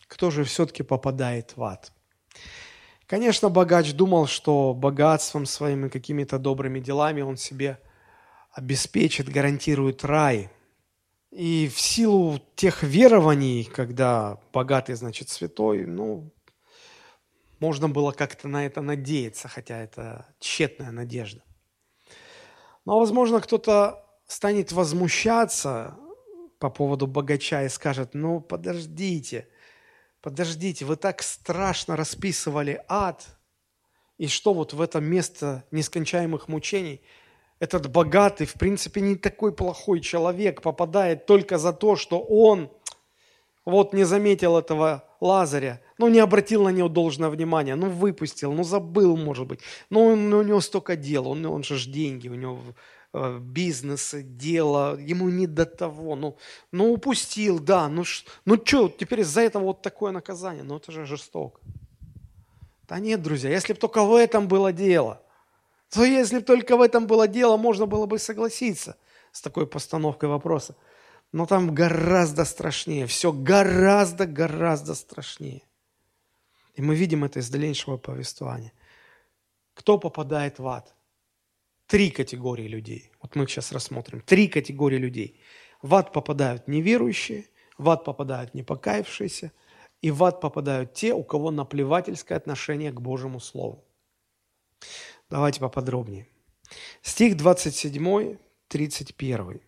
Кто 0.07 0.30
же 0.30 0.43
все-таки 0.43 0.84
попадает 0.84 1.55
в 1.55 1.63
ад? 1.63 1.91
Конечно, 3.08 3.49
богач 3.49 3.93
думал, 3.93 4.26
что 4.26 4.74
богатством 4.74 5.45
своим 5.45 5.86
и 5.86 5.89
какими-то 5.89 6.39
добрыми 6.39 6.80
делами 6.80 7.22
он 7.22 7.38
себе 7.38 7.80
обеспечит, 8.51 9.30
гарантирует 9.30 10.03
рай. 10.03 10.49
И 11.30 11.68
в 11.68 11.80
силу 11.80 12.39
тех 12.56 12.82
верований, 12.82 13.66
когда 13.66 14.39
богатый 14.53 14.95
значит 14.95 15.30
святой, 15.30 15.86
ну, 15.86 16.32
можно 17.60 17.89
было 17.89 18.12
как-то 18.12 18.47
на 18.47 18.66
это 18.66 18.82
надеяться, 18.82 19.47
хотя 19.47 19.78
это 19.78 20.26
тщетная 20.39 20.91
надежда. 20.91 21.43
Но, 22.86 22.99
возможно, 22.99 23.39
кто-то 23.39 24.03
станет 24.26 24.72
возмущаться 24.72 25.97
по 26.60 26.70
поводу 26.70 27.06
богача 27.06 27.64
и 27.64 27.70
скажет, 27.70 28.14
ну, 28.14 28.39
подождите, 28.39 29.47
подождите, 30.26 30.84
вы 30.84 30.97
так 30.97 31.23
страшно 31.23 31.95
расписывали 31.95 32.84
ад, 32.89 33.26
и 34.17 34.28
что 34.28 34.53
вот 34.53 34.73
в 34.73 34.82
это 34.82 34.99
место 34.99 35.63
нескончаемых 35.71 36.49
мучений– 36.49 37.01
этот 37.59 37.89
богатый, 37.89 38.45
в 38.45 38.53
принципе, 38.53 39.01
не 39.01 39.15
такой 39.15 39.53
плохой 39.53 40.01
человек, 40.01 40.61
попадает 40.61 41.26
только 41.26 41.57
за 41.57 41.71
то, 41.71 41.95
что 41.95 42.19
он 42.19 42.69
вот 43.63 43.93
не 43.93 44.03
заметил 44.03 44.57
этого 44.57 45.05
Лазаря, 45.21 45.82
ну, 45.97 46.09
не 46.09 46.19
обратил 46.19 46.63
на 46.63 46.69
него 46.69 46.89
должное 46.89 47.30
внимание, 47.30 47.76
ну, 47.76 47.89
выпустил, 47.89 48.51
ну, 48.51 48.63
забыл, 48.63 49.15
может 49.15 49.47
быть. 49.47 49.61
Но 49.89 50.05
он, 50.05 50.34
у 50.34 50.43
него 50.43 50.59
столько 50.59 50.95
дел, 50.95 51.28
он, 51.28 51.45
он 51.45 51.63
же 51.63 51.78
ж 51.78 51.86
деньги, 51.88 52.28
у 52.28 52.36
него 52.36 52.59
э, 53.16 53.39
бизнесы, 53.39 54.24
дело, 54.24 54.97
ему 54.99 55.30
не 55.30 55.47
до 55.47 55.66
того. 55.66 56.16
Ну, 56.16 56.38
ну 56.72 56.91
упустил, 56.93 57.59
да, 57.59 57.88
ну, 57.88 58.03
ну 58.45 58.66
что, 58.66 58.89
теперь 58.89 59.22
из-за 59.22 59.41
этого 59.41 59.63
вот 59.63 59.82
такое 59.82 60.11
наказание, 60.11 60.63
ну 60.63 60.78
это 60.78 60.91
же 60.91 61.05
жестоко. 61.05 61.59
Да 62.88 62.99
нет, 62.99 63.22
друзья, 63.22 63.49
если 63.49 63.74
бы 63.74 63.80
только 63.80 64.03
в 64.03 64.13
этом 64.13 64.47
было 64.47 64.72
дело, 64.72 65.22
то 65.89 66.03
если 66.03 66.39
бы 66.39 66.43
только 66.43 66.78
в 66.78 66.82
этом 66.82 67.07
было 67.07 67.28
дело, 67.28 67.57
можно 67.57 67.86
было 67.86 68.05
бы 68.05 68.20
согласиться 68.20 68.97
с 69.32 69.41
такой 69.41 69.66
постановкой 69.68 70.30
вопроса. 70.30 70.76
Но 71.32 71.45
там 71.45 71.74
гораздо 71.74 72.45
страшнее, 72.45 73.07
все 73.07 73.32
гораздо-гораздо 73.32 74.93
страшнее. 74.93 75.63
И 76.76 76.82
мы 76.82 76.95
видим 76.95 77.24
это 77.24 77.39
из 77.39 77.49
дальнейшего 77.49 77.97
повествования. 77.97 78.74
Кто 79.74 79.97
попадает 79.97 80.59
в 80.59 80.68
ад? 80.68 80.95
Три 81.88 82.10
категории 82.10 82.68
людей. 82.68 83.12
Вот 83.22 83.36
мы 83.36 83.46
сейчас 83.48 83.72
рассмотрим. 83.72 84.22
Три 84.22 84.48
категории 84.48 84.98
людей. 84.98 85.40
В 85.84 85.94
ад 85.94 86.12
попадают 86.12 86.68
неверующие, 86.68 87.46
в 87.78 87.90
ад 87.90 88.04
попадают 88.04 88.56
непокаявшиеся, 88.56 89.52
и 90.02 90.10
в 90.10 90.24
ад 90.24 90.42
попадают 90.42 90.94
те, 90.94 91.14
у 91.14 91.24
кого 91.24 91.52
наплевательское 91.52 92.38
отношение 92.38 92.92
к 92.92 93.00
Божьему 93.00 93.40
Слову. 93.40 93.86
Давайте 95.30 95.60
поподробнее. 95.60 96.28
Стих 97.04 97.38
27, 97.38 98.38
31. 98.68 99.62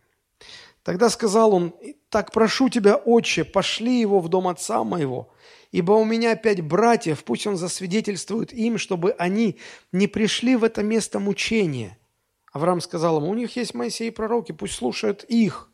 Тогда 0.82 1.09
сказал 1.09 1.53
он, 1.53 1.76
«Так 2.09 2.32
прошу 2.32 2.70
тебя, 2.70 2.95
отче, 2.95 3.43
пошли 3.43 3.99
его 3.99 4.22
в 4.22 4.30
дом 4.30 4.47
отца 4.47 4.84
моего, 4.84 5.32
ибо 5.72 5.91
у 5.91 6.03
меня 6.03 6.36
пять 6.36 6.61
братьев, 6.61 7.24
пусть 7.24 7.45
он 7.45 7.57
засвидетельствует 7.57 8.53
им, 8.53 8.80
чтобы 8.80 9.11
они 9.11 9.59
не 9.91 10.07
пришли 10.07 10.55
в 10.55 10.63
это 10.63 10.82
место 10.82 11.20
мучения». 11.20 11.99
Авраам 12.51 12.81
сказал 12.81 13.17
ему, 13.17 13.29
«У 13.29 13.35
них 13.35 13.55
есть 13.55 13.73
Моисей 13.73 14.07
и 14.09 14.11
пророки, 14.11 14.51
пусть 14.51 14.75
слушают 14.75 15.23
их». 15.23 15.69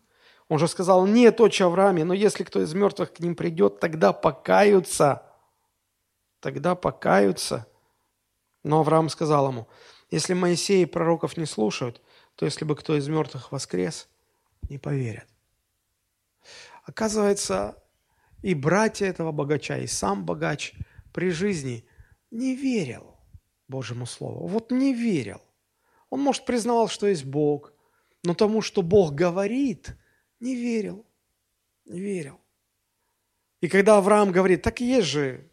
Он 0.50 0.60
же 0.60 0.68
сказал, 0.68 1.06
«Нет, 1.08 1.40
отче 1.40 1.66
Аврааме, 1.66 2.04
но 2.04 2.14
если 2.14 2.44
кто 2.44 2.62
из 2.62 2.74
мертвых 2.74 3.14
к 3.14 3.20
ним 3.20 3.36
придет, 3.36 3.80
тогда 3.80 4.14
покаются». 4.14 5.24
Тогда 6.40 6.76
покаются. 6.76 7.68
Но 8.64 8.82
Авраам 8.82 9.10
сказал 9.10 9.50
ему, 9.50 9.68
«Если 10.12 10.34
Моисей 10.34 10.84
и 10.84 10.86
пророков 10.86 11.38
не 11.38 11.46
слушают, 11.46 12.02
то 12.36 12.46
если 12.46 12.66
бы 12.66 12.76
кто 12.76 12.96
из 12.98 13.08
мертвых 13.08 13.52
воскрес– 13.52 14.08
не 14.70 14.78
поверят. 14.78 15.28
Оказывается, 16.84 17.82
и 18.42 18.54
братья 18.54 19.06
этого 19.06 19.32
богача, 19.32 19.78
и 19.78 19.88
сам 19.88 20.26
богач 20.26 20.74
при 21.14 21.30
жизни 21.30 21.86
не 22.32 22.56
верил 22.56 23.18
Божьему 23.68 24.06
Слову. 24.06 24.48
Вот 24.48 24.72
не 24.72 24.94
верил. 24.94 25.42
Он, 26.14 26.20
может, 26.20 26.46
признавал, 26.46 26.90
что 26.90 27.08
есть 27.08 27.26
Бог, 27.26 27.74
но 28.24 28.36
тому, 28.36 28.62
что 28.62 28.84
Бог 28.84 29.16
говорит, 29.16 29.96
не 30.40 30.56
верил. 30.56 31.08
Не 31.86 32.00
верил. 32.00 32.40
И 33.62 33.68
когда 33.68 33.98
Авраам 33.98 34.32
говорит, 34.32 34.62
так 34.62 34.80
есть 34.80 35.08
же 35.08 35.50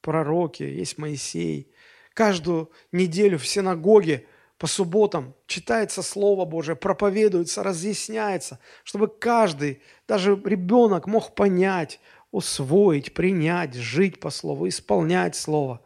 пророки, 0.00 0.64
есть 0.64 0.98
Моисей, 0.98 1.72
каждую 2.14 2.72
неделю 2.90 3.38
в 3.38 3.46
синагоге 3.46 4.26
по 4.58 4.66
субботам 4.66 5.36
читается 5.46 6.02
Слово 6.02 6.46
Божие, 6.46 6.74
проповедуется, 6.74 7.62
разъясняется, 7.62 8.58
чтобы 8.82 9.06
каждый, 9.06 9.82
даже 10.08 10.34
ребенок 10.34 11.06
мог 11.06 11.36
понять, 11.36 12.00
усвоить, 12.32 13.14
принять, 13.14 13.74
жить 13.74 14.18
по 14.18 14.30
Слову, 14.30 14.66
исполнять 14.66 15.36
Слово. 15.36 15.80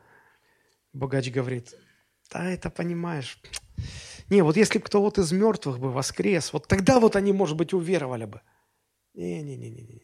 Богач 0.95 1.31
говорит, 1.31 1.75
да, 2.33 2.51
это 2.51 2.71
понимаешь. 2.71 3.39
Не, 4.29 4.43
вот 4.43 4.57
если 4.57 4.79
бы 4.79 4.85
кто 4.85 5.01
вот 5.01 5.19
из 5.19 5.33
мертвых 5.33 5.79
бы 5.79 5.93
воскрес, 5.93 6.53
вот 6.53 6.67
тогда 6.67 7.01
вот 7.01 7.17
они, 7.17 7.33
может 7.33 7.57
быть, 7.57 7.73
уверовали 7.73 8.25
бы. 8.25 8.41
Не-не-не-не-не. 9.15 10.03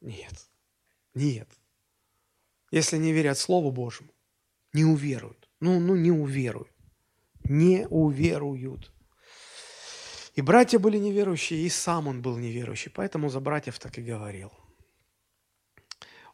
Нет. 0.00 0.50
Нет. 1.14 1.48
Если 2.70 2.98
не 2.98 3.12
верят 3.12 3.38
Слову 3.38 3.70
Божьему, 3.70 4.10
не 4.72 4.84
уверуют. 4.84 5.48
Ну, 5.60 5.80
ну, 5.80 5.94
не 5.94 6.10
уверуют 6.10 6.70
не 7.48 7.86
уверуют. 7.88 8.92
И 10.34 10.42
братья 10.42 10.78
были 10.78 10.98
неверующие, 10.98 11.60
и 11.60 11.68
сам 11.68 12.08
он 12.08 12.20
был 12.20 12.36
неверующий, 12.36 12.90
поэтому 12.90 13.28
за 13.30 13.40
братьев 13.40 13.78
так 13.78 13.96
и 13.98 14.02
говорил. 14.02 14.52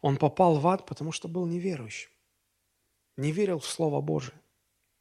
Он 0.00 0.16
попал 0.16 0.58
в 0.58 0.66
ад, 0.66 0.86
потому 0.86 1.12
что 1.12 1.28
был 1.28 1.46
неверующим. 1.46 2.10
Не 3.16 3.30
верил 3.30 3.60
в 3.60 3.66
Слово 3.66 4.00
Божие, 4.00 4.34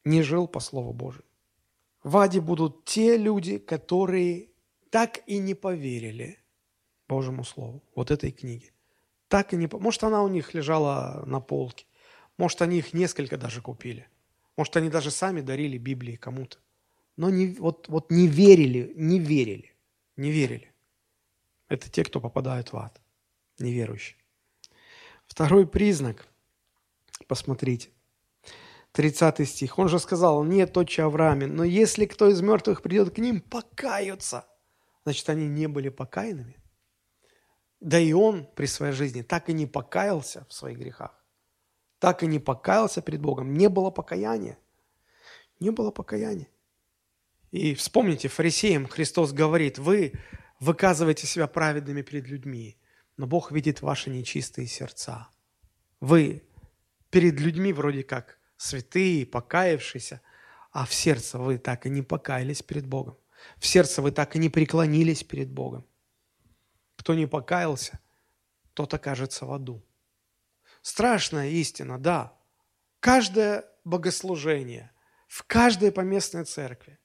не 0.04 0.22
жил 0.24 0.48
по 0.48 0.60
Слову 0.60 0.94
Божию. 0.94 1.26
В 2.04 2.18
аде 2.18 2.42
будут 2.42 2.86
те 2.86 3.18
люди, 3.18 3.58
которые 3.58 4.50
так 4.90 5.22
и 5.28 5.38
не 5.38 5.54
поверили 5.54 6.40
Божьему 7.08 7.44
Слову, 7.44 7.84
вот 7.96 8.12
этой 8.12 8.32
книге. 8.32 8.72
Так 9.28 9.54
и 9.54 9.58
не... 9.58 9.68
Может, 9.68 10.04
она 10.04 10.24
у 10.24 10.28
них 10.28 10.54
лежала 10.54 11.24
на 11.26 11.40
полке. 11.40 11.86
Может, 12.38 12.62
они 12.62 12.80
их 12.80 12.94
несколько 12.94 13.38
даже 13.38 13.62
купили. 13.62 14.08
Может, 14.58 14.78
они 14.78 14.90
даже 14.90 15.12
сами 15.12 15.42
дарили 15.42 15.78
Библии 15.78 16.16
кому-то. 16.16 16.58
Но 17.18 17.30
не, 17.30 17.54
вот, 17.54 17.88
вот 17.88 18.12
не 18.12 18.28
верили, 18.28 18.94
не 18.96 19.20
верили, 19.20 19.76
не 20.18 20.32
верили. 20.32 20.72
Это 21.68 21.90
те, 21.90 22.04
кто 22.04 22.20
попадают 22.20 22.74
в 22.74 22.78
ад, 22.78 23.00
неверующие. 23.60 24.18
Второй 25.26 25.66
признак, 25.66 26.28
посмотрите, 27.28 27.90
30 28.94 29.48
стих. 29.48 29.80
Он 29.80 29.88
же 29.88 30.00
сказал, 30.00 30.44
нет, 30.44 30.76
отче 30.78 31.04
Аврааме, 31.04 31.48
но 31.48 31.64
если 31.64 32.06
кто 32.06 32.28
из 32.30 32.42
мертвых 32.42 32.82
придет 32.82 33.14
к 33.16 33.18
ним, 33.18 33.42
покаются. 33.42 34.46
Значит, 35.04 35.30
они 35.30 35.48
не 35.48 35.68
были 35.68 35.90
покаянными. 35.90 36.58
Да 37.80 37.98
и 38.00 38.14
он 38.14 38.48
при 38.56 38.68
своей 38.68 38.94
жизни 38.94 39.22
так 39.22 39.50
и 39.50 39.54
не 39.54 39.66
покаялся 39.66 40.46
в 40.50 40.54
своих 40.54 40.78
грехах 40.78 41.22
так 42.02 42.24
и 42.24 42.28
не 42.28 42.40
покаялся 42.40 43.00
перед 43.00 43.22
Богом. 43.22 43.54
Не 43.54 43.70
было 43.70 43.92
покаяния. 43.92 44.58
Не 45.60 45.70
было 45.70 45.92
покаяния. 45.92 46.48
И 47.52 47.76
вспомните, 47.76 48.28
фарисеям 48.28 48.88
Христос 48.88 49.34
говорит, 49.34 49.78
вы 49.78 50.14
выказываете 50.60 51.28
себя 51.28 51.46
праведными 51.46 52.02
перед 52.02 52.28
людьми, 52.28 52.76
но 53.18 53.28
Бог 53.28 53.52
видит 53.52 53.84
ваши 53.84 54.10
нечистые 54.10 54.66
сердца. 54.66 55.30
Вы 56.00 56.42
перед 57.12 57.40
людьми 57.40 57.72
вроде 57.72 58.02
как 58.02 58.40
святые, 58.62 59.26
покаявшиеся, 59.26 60.22
а 60.72 60.86
в 60.86 60.94
сердце 60.94 61.40
вы 61.40 61.58
так 61.58 61.88
и 61.88 61.90
не 61.90 62.04
покаялись 62.04 62.62
перед 62.62 62.86
Богом. 62.86 63.18
В 63.58 63.66
сердце 63.66 64.04
вы 64.04 64.12
так 64.12 64.36
и 64.36 64.40
не 64.40 64.50
преклонились 64.50 65.24
перед 65.24 65.50
Богом. 65.50 65.86
Кто 66.96 67.16
не 67.16 67.26
покаялся, 67.26 68.00
тот 68.76 68.94
окажется 68.94 69.48
в 69.48 69.52
аду. 69.52 69.84
Страшная 70.84 71.50
истина, 71.50 71.98
да. 71.98 72.38
Каждое 73.00 73.66
богослужение 73.84 74.92
в 75.28 75.44
каждой 75.44 75.92
поместной 75.92 76.46
церкви 76.46 77.00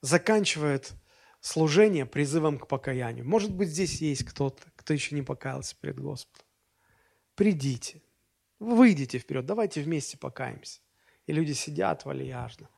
заканчивает 0.00 0.92
служение 1.40 2.06
призывом 2.06 2.58
к 2.58 2.68
покаянию. 2.68 3.28
Может 3.28 3.52
быть, 3.52 3.68
здесь 3.68 4.00
есть 4.00 4.24
кто-то, 4.24 4.62
кто 4.76 4.94
еще 4.94 5.14
не 5.14 5.22
покаялся 5.22 5.76
перед 5.76 6.00
Господом. 6.00 6.46
Придите, 7.34 8.02
выйдите 8.58 9.18
вперед, 9.18 9.44
давайте 9.44 9.82
вместе 9.82 10.16
покаемся. 10.16 10.80
И 11.26 11.32
люди 11.32 11.52
сидят 11.52 12.04
вальяжно. 12.04 12.68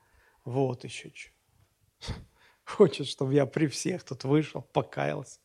Вот 0.45 0.85
еще 0.85 1.13
что. 1.15 2.15
Хочет, 2.65 3.07
чтобы 3.07 3.35
я 3.35 3.47
при 3.47 3.67
всех 3.67 4.05
тут 4.05 4.25
вышел, 4.25 4.63
покаялся. 4.63 5.41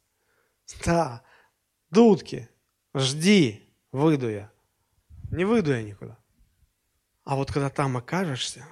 Да, 0.86 1.24
дудки, 1.90 2.50
жди, 2.94 3.70
выйду 3.92 4.30
я. 4.30 4.52
Не 5.32 5.46
выйду 5.46 5.72
я 5.72 5.84
никуда. 5.84 6.18
А 7.24 7.36
вот 7.36 7.52
когда 7.52 7.70
там 7.70 7.98
окажешься, 7.98 8.66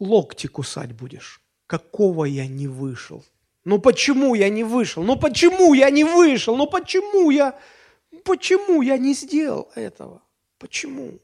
локти 0.00 0.46
кусать 0.46 0.92
будешь. 0.92 1.40
Какого 1.66 2.24
я 2.24 2.46
не 2.46 2.68
вышел? 2.68 3.24
Ну 3.64 3.80
почему 3.80 4.34
я 4.34 4.48
не 4.48 4.64
вышел? 4.64 5.02
Ну 5.02 5.18
почему 5.18 5.74
я 5.74 5.90
не 5.90 6.04
вышел? 6.04 6.56
Ну 6.56 6.66
почему 6.66 7.30
я... 7.30 7.58
Почему 8.24 8.82
я 8.82 8.96
не 8.98 9.14
сделал 9.14 9.70
этого? 9.74 10.22
Почему? 10.58 11.20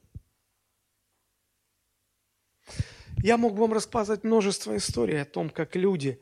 Я 3.23 3.37
мог 3.37 3.55
вам 3.55 3.73
рассказывать 3.73 4.25
множество 4.25 4.77
историй 4.77 5.23
о 5.23 5.25
том, 5.25 5.49
как 5.49 5.77
люди, 5.77 6.21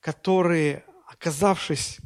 которые, 0.00 0.84
оказавшись 1.06 2.00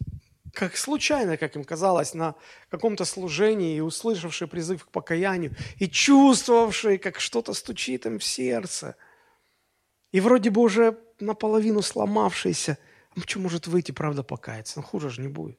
как 0.52 0.76
случайно, 0.76 1.36
как 1.36 1.56
им 1.56 1.64
казалось, 1.64 2.14
на 2.14 2.34
каком-то 2.68 3.04
служении 3.04 3.76
и 3.76 3.80
услышавшие 3.80 4.48
призыв 4.48 4.84
к 4.84 4.90
покаянию, 4.90 5.54
и 5.76 5.88
чувствовавшие, 5.88 6.98
как 6.98 7.20
что-то 7.20 7.54
стучит 7.54 8.06
им 8.06 8.18
в 8.18 8.24
сердце, 8.24 8.96
и 10.10 10.20
вроде 10.20 10.50
бы 10.50 10.60
уже 10.60 10.98
наполовину 11.20 11.80
сломавшиеся, 11.80 12.76
ну 13.14 13.22
что 13.24 13.38
может 13.38 13.66
выйти, 13.66 13.92
правда, 13.92 14.22
покаяться? 14.22 14.80
Ну, 14.80 14.82
хуже 14.82 15.10
же 15.10 15.22
не 15.22 15.28
будет. 15.28 15.58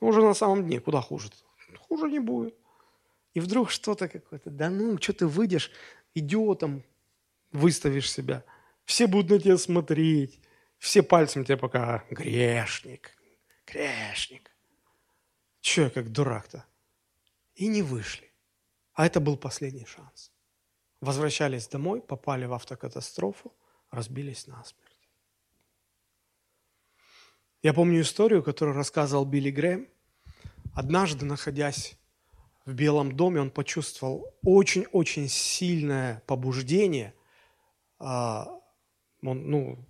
Ну, 0.00 0.08
уже 0.08 0.22
на 0.22 0.34
самом 0.34 0.64
дне, 0.64 0.78
куда 0.78 1.00
хуже? 1.00 1.30
Хуже 1.88 2.10
не 2.10 2.20
будет. 2.20 2.54
И 3.34 3.40
вдруг 3.40 3.70
что-то 3.70 4.08
какое-то, 4.08 4.50
да 4.50 4.70
ну, 4.70 4.98
что 5.00 5.12
ты 5.12 5.26
выйдешь, 5.26 5.70
идиотом 6.14 6.82
выставишь 7.52 8.10
себя. 8.10 8.44
Все 8.84 9.06
будут 9.06 9.30
на 9.30 9.38
тебя 9.38 9.58
смотреть. 9.58 10.40
Все 10.78 11.02
пальцем 11.02 11.44
тебе 11.44 11.56
пока 11.56 12.04
грешник, 12.10 13.16
грешник. 13.66 14.50
Че 15.60 15.84
я 15.84 15.90
как 15.90 16.12
дурак-то? 16.12 16.64
И 17.54 17.66
не 17.66 17.82
вышли. 17.82 18.30
А 18.94 19.06
это 19.06 19.20
был 19.20 19.36
последний 19.36 19.86
шанс. 19.86 20.30
Возвращались 21.00 21.68
домой, 21.68 22.00
попали 22.00 22.46
в 22.46 22.52
автокатастрофу, 22.52 23.52
разбились 23.90 24.46
насмерть. 24.46 24.86
Я 27.62 27.74
помню 27.74 28.00
историю, 28.00 28.42
которую 28.42 28.76
рассказывал 28.76 29.24
Билли 29.24 29.50
Грэм. 29.50 29.88
Однажды, 30.74 31.26
находясь 31.26 31.98
в 32.64 32.72
Белом 32.72 33.16
доме, 33.16 33.40
он 33.40 33.50
почувствовал 33.50 34.34
очень-очень 34.42 35.28
сильное 35.28 36.22
побуждение. 36.26 37.14
А, 37.98 38.48
он, 39.22 39.50
ну, 39.50 39.86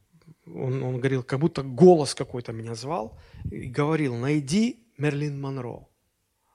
он, 0.47 0.83
он 0.83 0.99
говорил, 0.99 1.23
как 1.23 1.41
будто 1.41 1.63
голос 1.63 2.15
какой-то 2.15 2.53
меня 2.53 2.75
звал 2.75 3.19
и 3.51 3.67
говорил, 3.67 4.17
найди 4.17 4.87
Мерлин 4.99 5.41
Монро. 5.41 5.87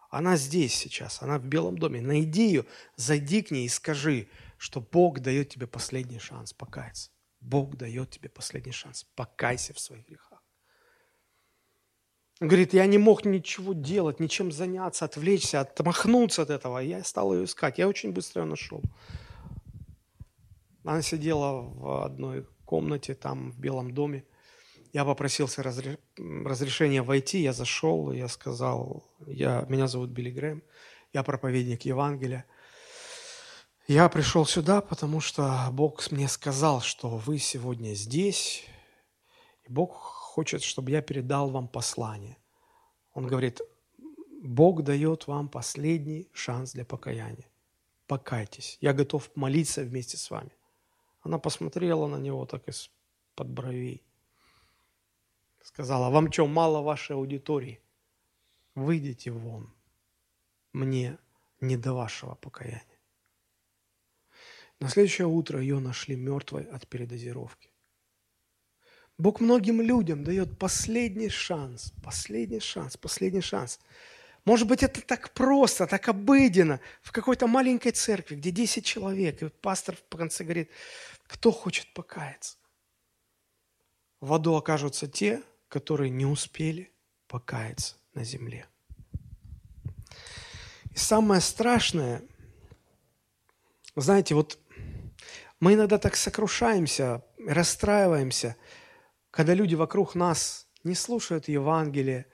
Она 0.09 0.35
здесь 0.35 0.73
сейчас, 0.73 1.21
она 1.21 1.39
в 1.39 1.45
Белом 1.45 1.77
доме. 1.77 2.01
Найди 2.01 2.47
ее, 2.47 2.65
зайди 2.97 3.41
к 3.41 3.51
ней 3.51 3.65
и 3.65 3.69
скажи, 3.69 4.27
что 4.57 4.81
Бог 4.81 5.19
дает 5.19 5.49
тебе 5.49 5.67
последний 5.67 6.19
шанс 6.19 6.53
покаяться. 6.53 7.11
Бог 7.39 7.75
дает 7.77 8.11
тебе 8.11 8.29
последний 8.29 8.73
шанс. 8.73 9.05
Покайся 9.15 9.73
в 9.73 9.79
своих 9.79 10.05
грехах. 10.07 10.43
Он 12.41 12.47
говорит, 12.47 12.73
я 12.73 12.85
не 12.87 12.97
мог 12.97 13.23
ничего 13.23 13.73
делать, 13.73 14.19
ничем 14.19 14.51
заняться, 14.51 15.05
отвлечься, 15.05 15.61
отмахнуться 15.61 16.41
от 16.41 16.49
этого. 16.49 16.79
Я 16.79 17.03
стал 17.03 17.33
ее 17.33 17.45
искать. 17.45 17.77
Я 17.77 17.87
очень 17.87 18.11
быстро 18.11 18.41
ее 18.41 18.47
нашел. 18.47 18.81
Она 20.83 21.01
сидела 21.01 21.61
в 21.61 22.03
одной 22.05 22.47
комнате 22.65 23.13
там 23.13 23.51
в 23.51 23.59
Белом 23.59 23.93
доме. 23.93 24.23
Я 24.93 25.05
попросился 25.05 25.63
разре... 25.63 25.99
разрешения 26.17 27.01
войти, 27.01 27.41
я 27.41 27.53
зашел, 27.53 28.11
я 28.11 28.27
сказал, 28.27 29.03
я, 29.27 29.65
меня 29.69 29.87
зовут 29.87 30.09
Билли 30.09 30.31
Грэм, 30.31 30.63
я 31.13 31.23
проповедник 31.23 31.83
Евангелия. 31.83 32.45
Я 33.87 34.09
пришел 34.09 34.45
сюда, 34.45 34.81
потому 34.81 35.21
что 35.21 35.67
Бог 35.71 36.11
мне 36.11 36.27
сказал, 36.27 36.81
что 36.81 37.09
вы 37.09 37.39
сегодня 37.39 37.93
здесь, 37.93 38.63
и 39.63 39.71
Бог 39.71 39.93
хочет, 39.93 40.63
чтобы 40.63 40.91
я 40.91 41.01
передал 41.01 41.49
вам 41.49 41.67
послание. 41.67 42.37
Он 43.13 43.27
говорит, 43.27 43.61
Бог 44.43 44.83
дает 44.83 45.27
вам 45.27 45.49
последний 45.49 46.29
шанс 46.33 46.71
для 46.73 46.85
покаяния. 46.85 47.47
Покайтесь. 48.07 48.77
Я 48.81 48.93
готов 48.93 49.29
молиться 49.35 49.83
вместе 49.83 50.17
с 50.17 50.29
вами. 50.31 50.51
Она 51.21 51.39
посмотрела 51.39 52.07
на 52.07 52.17
него 52.17 52.45
так 52.45 52.67
из-под 52.67 53.49
бровей. 53.49 54.03
Сказала, 55.61 56.09
вам 56.09 56.31
что, 56.31 56.47
мало 56.47 56.81
вашей 56.81 57.15
аудитории? 57.15 57.79
Выйдите 58.75 59.31
вон. 59.31 59.73
Мне 60.73 61.17
не 61.59 61.77
до 61.77 61.93
вашего 61.93 62.35
покаяния. 62.35 62.85
На 64.79 64.89
следующее 64.89 65.27
утро 65.27 65.61
ее 65.61 65.79
нашли 65.79 66.15
мертвой 66.15 66.63
от 66.63 66.87
передозировки. 66.87 67.69
Бог 69.19 69.39
многим 69.39 69.79
людям 69.81 70.23
дает 70.23 70.57
последний 70.57 71.29
шанс, 71.29 71.93
последний 72.03 72.59
шанс, 72.59 72.97
последний 72.97 73.41
шанс. 73.41 73.79
Может 74.43 74.67
быть, 74.67 74.81
это 74.81 75.01
так 75.01 75.31
просто, 75.31 75.85
так 75.85 76.07
обыденно, 76.09 76.79
в 77.01 77.11
какой-то 77.11 77.47
маленькой 77.47 77.91
церкви, 77.91 78.35
где 78.35 78.51
10 78.51 78.83
человек, 78.83 79.43
и 79.43 79.49
пастор 79.49 79.95
в 79.95 80.15
конце 80.15 80.43
говорит, 80.43 80.71
кто 81.27 81.51
хочет 81.51 81.93
покаяться? 81.93 82.57
В 84.19 84.33
аду 84.33 84.55
окажутся 84.55 85.07
те, 85.07 85.43
которые 85.67 86.09
не 86.09 86.25
успели 86.25 86.91
покаяться 87.27 87.95
на 88.13 88.23
земле. 88.23 88.67
И 90.91 90.97
самое 90.97 91.39
страшное, 91.39 92.23
знаете, 93.95 94.35
вот 94.35 94.59
мы 95.59 95.75
иногда 95.75 95.97
так 95.97 96.15
сокрушаемся, 96.15 97.23
расстраиваемся, 97.47 98.57
когда 99.29 99.53
люди 99.53 99.75
вокруг 99.75 100.15
нас 100.15 100.67
не 100.83 100.95
слушают 100.95 101.47
Евангелие, 101.47 102.25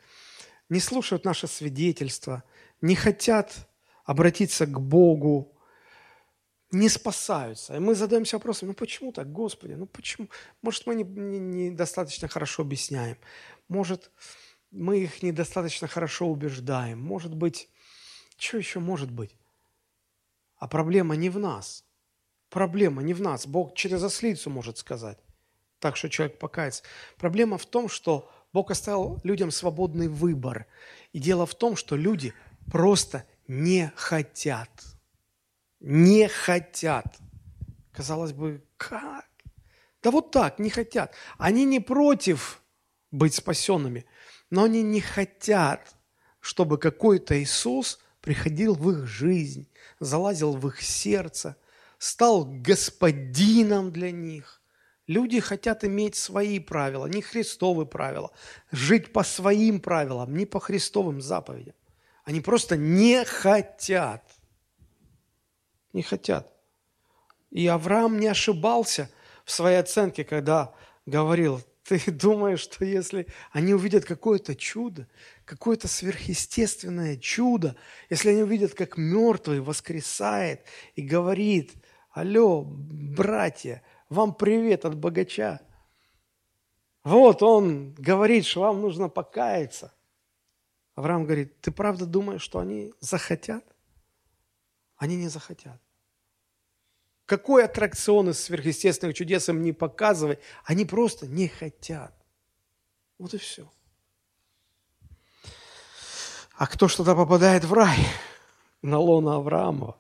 не 0.70 0.80
слушают 0.80 1.26
наше 1.26 1.48
свидетельство, 1.48 2.44
не 2.82 2.96
хотят 2.96 3.68
обратиться 4.04 4.66
к 4.66 4.80
Богу, 4.80 5.54
не 6.72 6.90
спасаются. 6.90 7.76
И 7.76 7.80
мы 7.80 7.96
задаемся 7.96 8.36
вопросом, 8.36 8.70
ну 8.70 8.74
почему 8.74 9.12
так, 9.12 9.32
Господи, 9.32 9.74
ну 9.74 9.86
почему? 9.86 10.30
Может, 10.62 10.86
мы 10.86 10.96
недостаточно 10.96 12.26
не, 12.26 12.28
не 12.28 12.32
хорошо 12.32 12.64
объясняем, 12.64 13.18
может, 13.68 14.12
мы 14.72 15.00
их 15.00 15.24
недостаточно 15.24 15.88
хорошо 15.88 16.28
убеждаем, 16.28 17.00
может 17.00 17.34
быть, 17.34 17.70
что 18.38 18.58
еще 18.58 18.80
может 18.80 19.12
быть? 19.12 19.36
А 20.58 20.68
проблема 20.68 21.16
не 21.16 21.30
в 21.30 21.40
нас. 21.40 21.84
Проблема 22.50 23.02
не 23.04 23.14
в 23.14 23.22
нас. 23.22 23.46
Бог 23.46 23.76
через 23.76 24.04
ослицу 24.04 24.50
может 24.50 24.78
сказать, 24.78 25.20
так 25.80 25.98
что 25.98 26.10
человек 26.10 26.40
покается. 26.40 26.84
Проблема 27.18 27.58
в 27.58 27.66
том, 27.66 27.90
что 27.90 28.32
Бог 28.58 28.72
оставил 28.72 29.20
людям 29.24 29.52
свободный 29.52 30.08
выбор. 30.08 30.66
И 31.14 31.20
дело 31.20 31.46
в 31.46 31.56
том, 31.56 31.76
что 31.76 31.96
люди 31.96 32.34
просто 32.72 33.24
не 33.48 33.92
хотят– 33.96 34.70
не 35.80 36.28
хотят. 36.28 37.06
Казалось 37.92 38.34
бы, 38.34 38.64
как? 38.78 39.26
Да 40.02 40.12
вот 40.12 40.32
так, 40.32 40.60
не 40.60 40.70
хотят. 40.70 41.14
Они 41.38 41.66
не 41.66 41.80
против 41.80 42.62
быть 43.12 43.36
спасенными, 43.36 44.06
но 44.50 44.64
они 44.64 44.82
не 44.82 45.02
хотят, 45.02 45.96
чтобы 46.40 46.78
какой-то 46.78 47.42
Иисус 47.42 48.00
приходил 48.22 48.76
в 48.76 48.92
их 48.92 49.08
жизнь, 49.08 49.70
залазил 50.00 50.54
в 50.54 50.68
их 50.68 50.82
сердце, 50.82 51.56
стал 51.98 52.46
господином 52.46 53.92
для 53.92 54.12
них. 54.12 54.57
Люди 55.08 55.40
хотят 55.40 55.84
иметь 55.84 56.16
свои 56.16 56.60
правила, 56.60 57.06
не 57.06 57.22
христовые 57.22 57.88
правила, 57.88 58.32
жить 58.72 59.14
по 59.14 59.24
своим 59.24 59.80
правилам, 59.80 60.36
не 60.36 60.46
по 60.46 60.60
христовым 60.60 61.22
заповедям. 61.22 61.76
Они 62.26 62.42
просто 62.42 62.76
не 62.76 63.24
хотят 63.24 64.24
не 65.98 66.04
хотят. 66.04 66.54
И 67.50 67.68
Авраам 67.68 68.20
не 68.20 68.28
ошибался 68.28 69.10
в 69.44 69.52
своей 69.52 69.78
оценке, 69.78 70.24
когда 70.24 70.74
говорил, 71.06 71.62
ты 71.84 72.00
думаешь, 72.12 72.62
что 72.62 72.86
если 72.86 73.28
они 73.52 73.74
увидят 73.74 74.06
какое-то 74.06 74.56
чудо, 74.56 75.08
какое-то 75.44 75.88
сверхъестественное 75.88 77.18
чудо, 77.18 77.76
если 78.10 78.30
они 78.30 78.44
увидят, 78.44 78.74
как 78.74 78.98
мертвый 78.98 79.60
воскресает 79.60 80.62
и 80.96 81.02
говорит, 81.02 81.74
алло, 82.12 82.64
братья, 82.66 83.82
вам 84.10 84.34
привет 84.34 84.86
от 84.86 84.96
богача. 84.96 85.62
Вот 87.04 87.42
он 87.42 87.94
говорит, 87.94 88.46
что 88.46 88.62
вам 88.62 88.82
нужно 88.82 89.10
покаяться. 89.10 89.94
Авраам 90.96 91.26
говорит, 91.26 91.62
ты 91.62 91.72
правда 91.72 92.06
думаешь, 92.06 92.42
что 92.42 92.60
они 92.60 92.94
захотят? 93.00 93.64
Они 94.98 95.16
не 95.16 95.28
захотят. 95.28 95.80
Какой 97.26 97.66
аттракцион 97.66 98.30
из 98.30 98.40
сверхъестественных 98.40 99.16
чудес 99.16 99.50
им 99.50 99.62
не 99.62 99.74
показывай, 99.74 100.40
они 100.64 100.86
просто 100.86 101.28
не 101.28 101.48
хотят. 101.48 102.14
Вот 103.18 103.34
и 103.34 103.38
все. 103.38 103.72
А 106.56 106.66
кто 106.66 106.88
что-то 106.88 107.16
попадает 107.16 107.64
в 107.64 107.74
рай 107.74 107.98
на 108.82 108.98
лона 108.98 109.36
Авраамова? 109.36 109.98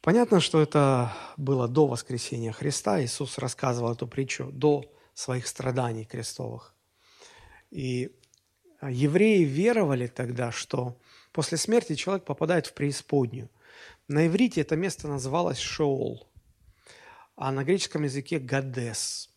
Понятно, 0.00 0.40
что 0.40 0.60
это 0.60 1.12
было 1.36 1.68
до 1.68 1.86
воскресения 1.86 2.52
Христа. 2.52 3.02
Иисус 3.02 3.38
рассказывал 3.38 3.92
эту 3.92 4.06
притчу 4.06 4.50
до 4.52 4.90
своих 5.14 5.46
страданий 5.46 6.04
крестовых. 6.04 6.74
И 7.70 8.10
евреи 8.82 9.44
веровали 9.44 10.06
тогда, 10.06 10.52
что 10.52 10.98
после 11.32 11.58
смерти 11.58 11.94
человек 11.94 12.24
попадает 12.24 12.66
в 12.66 12.72
преисподнюю. 12.72 13.50
На 14.08 14.26
иврите 14.26 14.62
это 14.62 14.76
место 14.76 15.06
называлось 15.06 15.58
Шеол 15.58 16.30
а 17.40 17.52
на 17.52 17.64
греческом 17.64 18.02
языке 18.02 18.38
«гадес». 18.38 19.30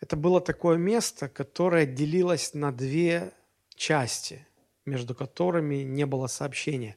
Это 0.00 0.14
было 0.14 0.40
такое 0.40 0.76
место, 0.76 1.28
которое 1.28 1.86
делилось 1.86 2.54
на 2.54 2.70
две 2.70 3.32
части, 3.74 4.46
между 4.86 5.12
которыми 5.12 5.82
не 5.82 6.06
было 6.06 6.28
сообщения. 6.28 6.94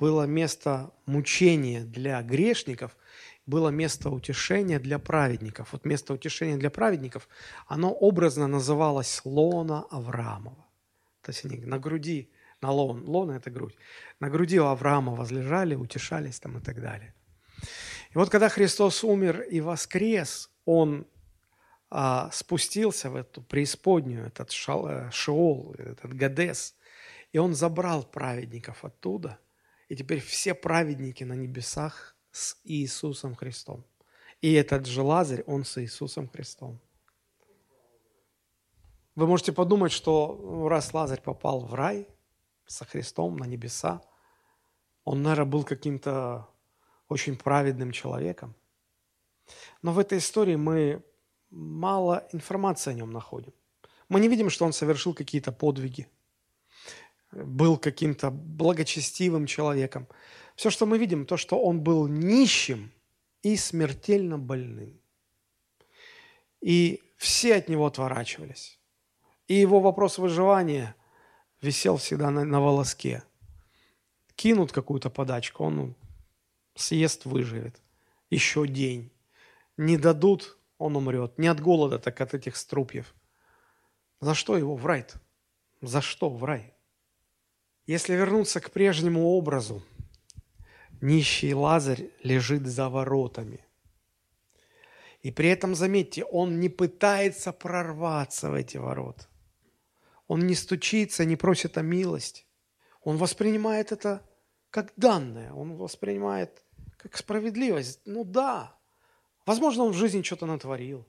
Было 0.00 0.22
место 0.22 0.90
мучения 1.04 1.84
для 1.84 2.22
грешников, 2.22 2.96
было 3.44 3.68
место 3.68 4.08
утешения 4.08 4.78
для 4.78 4.98
праведников. 4.98 5.72
Вот 5.72 5.84
место 5.84 6.14
утешения 6.14 6.56
для 6.56 6.70
праведников, 6.70 7.28
оно 7.66 7.92
образно 7.92 8.46
называлось 8.46 9.20
лона 9.26 9.84
Авраамова. 9.90 10.66
То 11.20 11.32
есть 11.32 11.44
они 11.44 11.58
на 11.58 11.78
груди, 11.78 12.30
на 12.62 12.70
лон, 12.70 13.04
лона– 13.06 13.32
это 13.36 13.50
грудь, 13.50 13.76
на 14.20 14.30
груди 14.30 14.58
у 14.58 14.64
Авраама 14.64 15.14
возлежали, 15.14 15.74
утешались 15.74 16.40
там 16.40 16.56
и 16.56 16.62
так 16.62 16.80
далее. 16.80 17.14
И 18.14 18.18
вот 18.18 18.30
когда 18.30 18.48
Христос 18.48 19.04
умер 19.04 19.42
и 19.42 19.60
воскрес, 19.60 20.50
Он 20.64 21.06
а, 21.90 22.30
спустился 22.32 23.10
в 23.10 23.16
эту 23.16 23.42
преисподнюю, 23.42 24.28
этот 24.28 24.50
шал, 24.50 24.88
э, 24.88 25.10
этот 25.76 26.14
Гадес, 26.14 26.74
и 27.32 27.38
он 27.38 27.54
забрал 27.54 28.02
праведников 28.02 28.82
оттуда, 28.82 29.38
и 29.90 29.96
теперь 29.96 30.20
все 30.20 30.54
праведники 30.54 31.24
на 31.24 31.32
небесах 31.32 32.16
с 32.30 32.56
Иисусом 32.62 33.34
Христом. 33.34 33.84
И 34.40 34.52
этот 34.52 34.86
же 34.86 35.02
Лазарь, 35.02 35.42
он 35.46 35.64
с 35.64 35.82
Иисусом 35.82 36.28
Христом. 36.28 36.80
Вы 39.16 39.26
можете 39.26 39.52
подумать, 39.52 39.90
что 39.90 40.38
ну, 40.40 40.68
раз 40.68 40.94
Лазарь 40.94 41.20
попал 41.20 41.66
в 41.66 41.74
рай 41.74 42.06
со 42.66 42.84
Христом 42.84 43.36
на 43.36 43.46
небеса, 43.46 44.00
он, 45.04 45.22
наверное, 45.22 45.50
был 45.50 45.64
каким-то 45.64 46.48
очень 47.08 47.36
праведным 47.36 47.90
человеком. 47.90 48.54
Но 49.82 49.92
в 49.92 49.98
этой 49.98 50.18
истории 50.18 50.54
мы 50.54 51.02
мало 51.50 52.28
информации 52.32 52.92
о 52.92 52.94
нем 52.94 53.10
находим. 53.10 53.52
Мы 54.08 54.20
не 54.20 54.28
видим, 54.28 54.50
что 54.50 54.64
он 54.64 54.72
совершил 54.72 55.14
какие-то 55.14 55.50
подвиги, 55.50 56.06
был 57.32 57.76
каким-то 57.76 58.30
благочестивым 58.30 59.46
человеком. 59.46 60.06
Все, 60.56 60.70
что 60.70 60.86
мы 60.86 60.98
видим, 60.98 61.26
то, 61.26 61.36
что 61.36 61.60
он 61.60 61.80
был 61.80 62.06
нищим 62.08 62.92
и 63.42 63.56
смертельно 63.56 64.38
больным. 64.38 65.00
И 66.60 67.02
все 67.16 67.56
от 67.56 67.68
него 67.68 67.86
отворачивались. 67.86 68.78
И 69.48 69.54
его 69.54 69.80
вопрос 69.80 70.18
выживания 70.18 70.94
висел 71.60 71.96
всегда 71.96 72.30
на, 72.30 72.44
на 72.44 72.60
волоске. 72.60 73.22
Кинут 74.34 74.72
какую-то 74.72 75.10
подачку, 75.10 75.64
он 75.64 75.94
съест, 76.74 77.24
выживет. 77.24 77.80
Еще 78.30 78.66
день. 78.66 79.10
Не 79.76 79.96
дадут, 79.96 80.58
он 80.78 80.96
умрет. 80.96 81.38
Не 81.38 81.48
от 81.48 81.60
голода, 81.60 81.98
так 81.98 82.20
от 82.20 82.34
этих 82.34 82.56
струпьев. 82.56 83.14
За 84.20 84.34
что 84.34 84.56
его 84.56 84.76
в 84.76 84.86
рай? 84.86 85.06
За 85.80 86.00
что 86.00 86.28
в 86.28 86.44
рай? 86.44 86.74
Если 87.90 88.14
вернуться 88.14 88.60
к 88.60 88.70
прежнему 88.70 89.30
образу, 89.30 89.82
нищий 91.00 91.52
Лазарь 91.52 92.10
лежит 92.22 92.64
за 92.64 92.88
воротами. 92.88 93.66
И 95.22 95.32
при 95.32 95.48
этом, 95.48 95.74
заметьте, 95.74 96.22
он 96.22 96.60
не 96.60 96.68
пытается 96.68 97.52
прорваться 97.52 98.48
в 98.48 98.54
эти 98.54 98.76
ворота. 98.76 99.26
Он 100.28 100.46
не 100.46 100.54
стучится, 100.54 101.24
не 101.24 101.34
просит 101.34 101.78
о 101.78 101.82
милости. 101.82 102.44
Он 103.02 103.16
воспринимает 103.16 103.90
это 103.90 104.24
как 104.70 104.92
данное, 104.94 105.52
он 105.52 105.74
воспринимает 105.74 106.62
как 106.96 107.16
справедливость. 107.16 108.02
Ну 108.04 108.22
да, 108.22 108.78
возможно, 109.46 109.82
он 109.82 109.90
в 109.90 109.96
жизни 109.96 110.22
что-то 110.22 110.46
натворил 110.46 111.08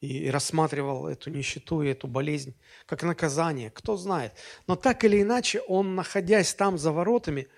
и 0.00 0.30
рассматривал 0.30 1.06
эту 1.08 1.30
нищету 1.30 1.82
и 1.82 1.88
эту 1.88 2.06
болезнь 2.06 2.54
как 2.86 3.02
наказание, 3.02 3.70
кто 3.70 3.96
знает. 3.96 4.32
Но 4.66 4.76
так 4.76 5.04
или 5.04 5.20
иначе, 5.20 5.60
он, 5.60 5.94
находясь 5.94 6.54
там 6.54 6.78
за 6.78 6.90
воротами, 6.90 7.48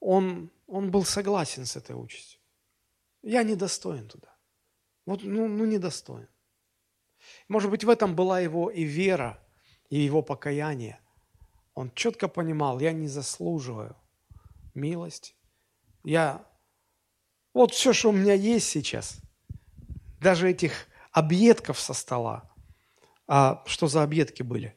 он, 0.00 0.50
он 0.66 0.90
был 0.90 1.04
согласен 1.04 1.64
с 1.64 1.76
этой 1.76 1.96
участью. 1.96 2.40
Я 3.22 3.42
недостоин 3.42 4.06
туда. 4.08 4.28
Вот, 5.06 5.22
ну, 5.22 5.48
ну, 5.48 5.64
недостоин. 5.64 6.28
Может 7.48 7.70
быть, 7.70 7.84
в 7.84 7.88
этом 7.88 8.14
была 8.14 8.40
его 8.40 8.70
и 8.70 8.84
вера, 8.84 9.42
и 9.88 9.98
его 9.98 10.22
покаяние. 10.22 11.00
Он 11.74 11.90
четко 11.94 12.28
понимал, 12.28 12.80
я 12.80 12.92
не 12.92 13.08
заслуживаю 13.08 13.96
милость. 14.74 15.34
Я... 16.04 16.44
Вот 17.54 17.72
все, 17.72 17.92
что 17.94 18.10
у 18.10 18.12
меня 18.12 18.34
есть 18.34 18.68
сейчас, 18.68 19.20
даже 20.20 20.50
этих 20.50 20.87
объедков 21.12 21.78
со 21.80 21.94
стола. 21.94 22.50
А 23.26 23.62
что 23.66 23.88
за 23.88 24.02
объедки 24.02 24.42
были? 24.42 24.74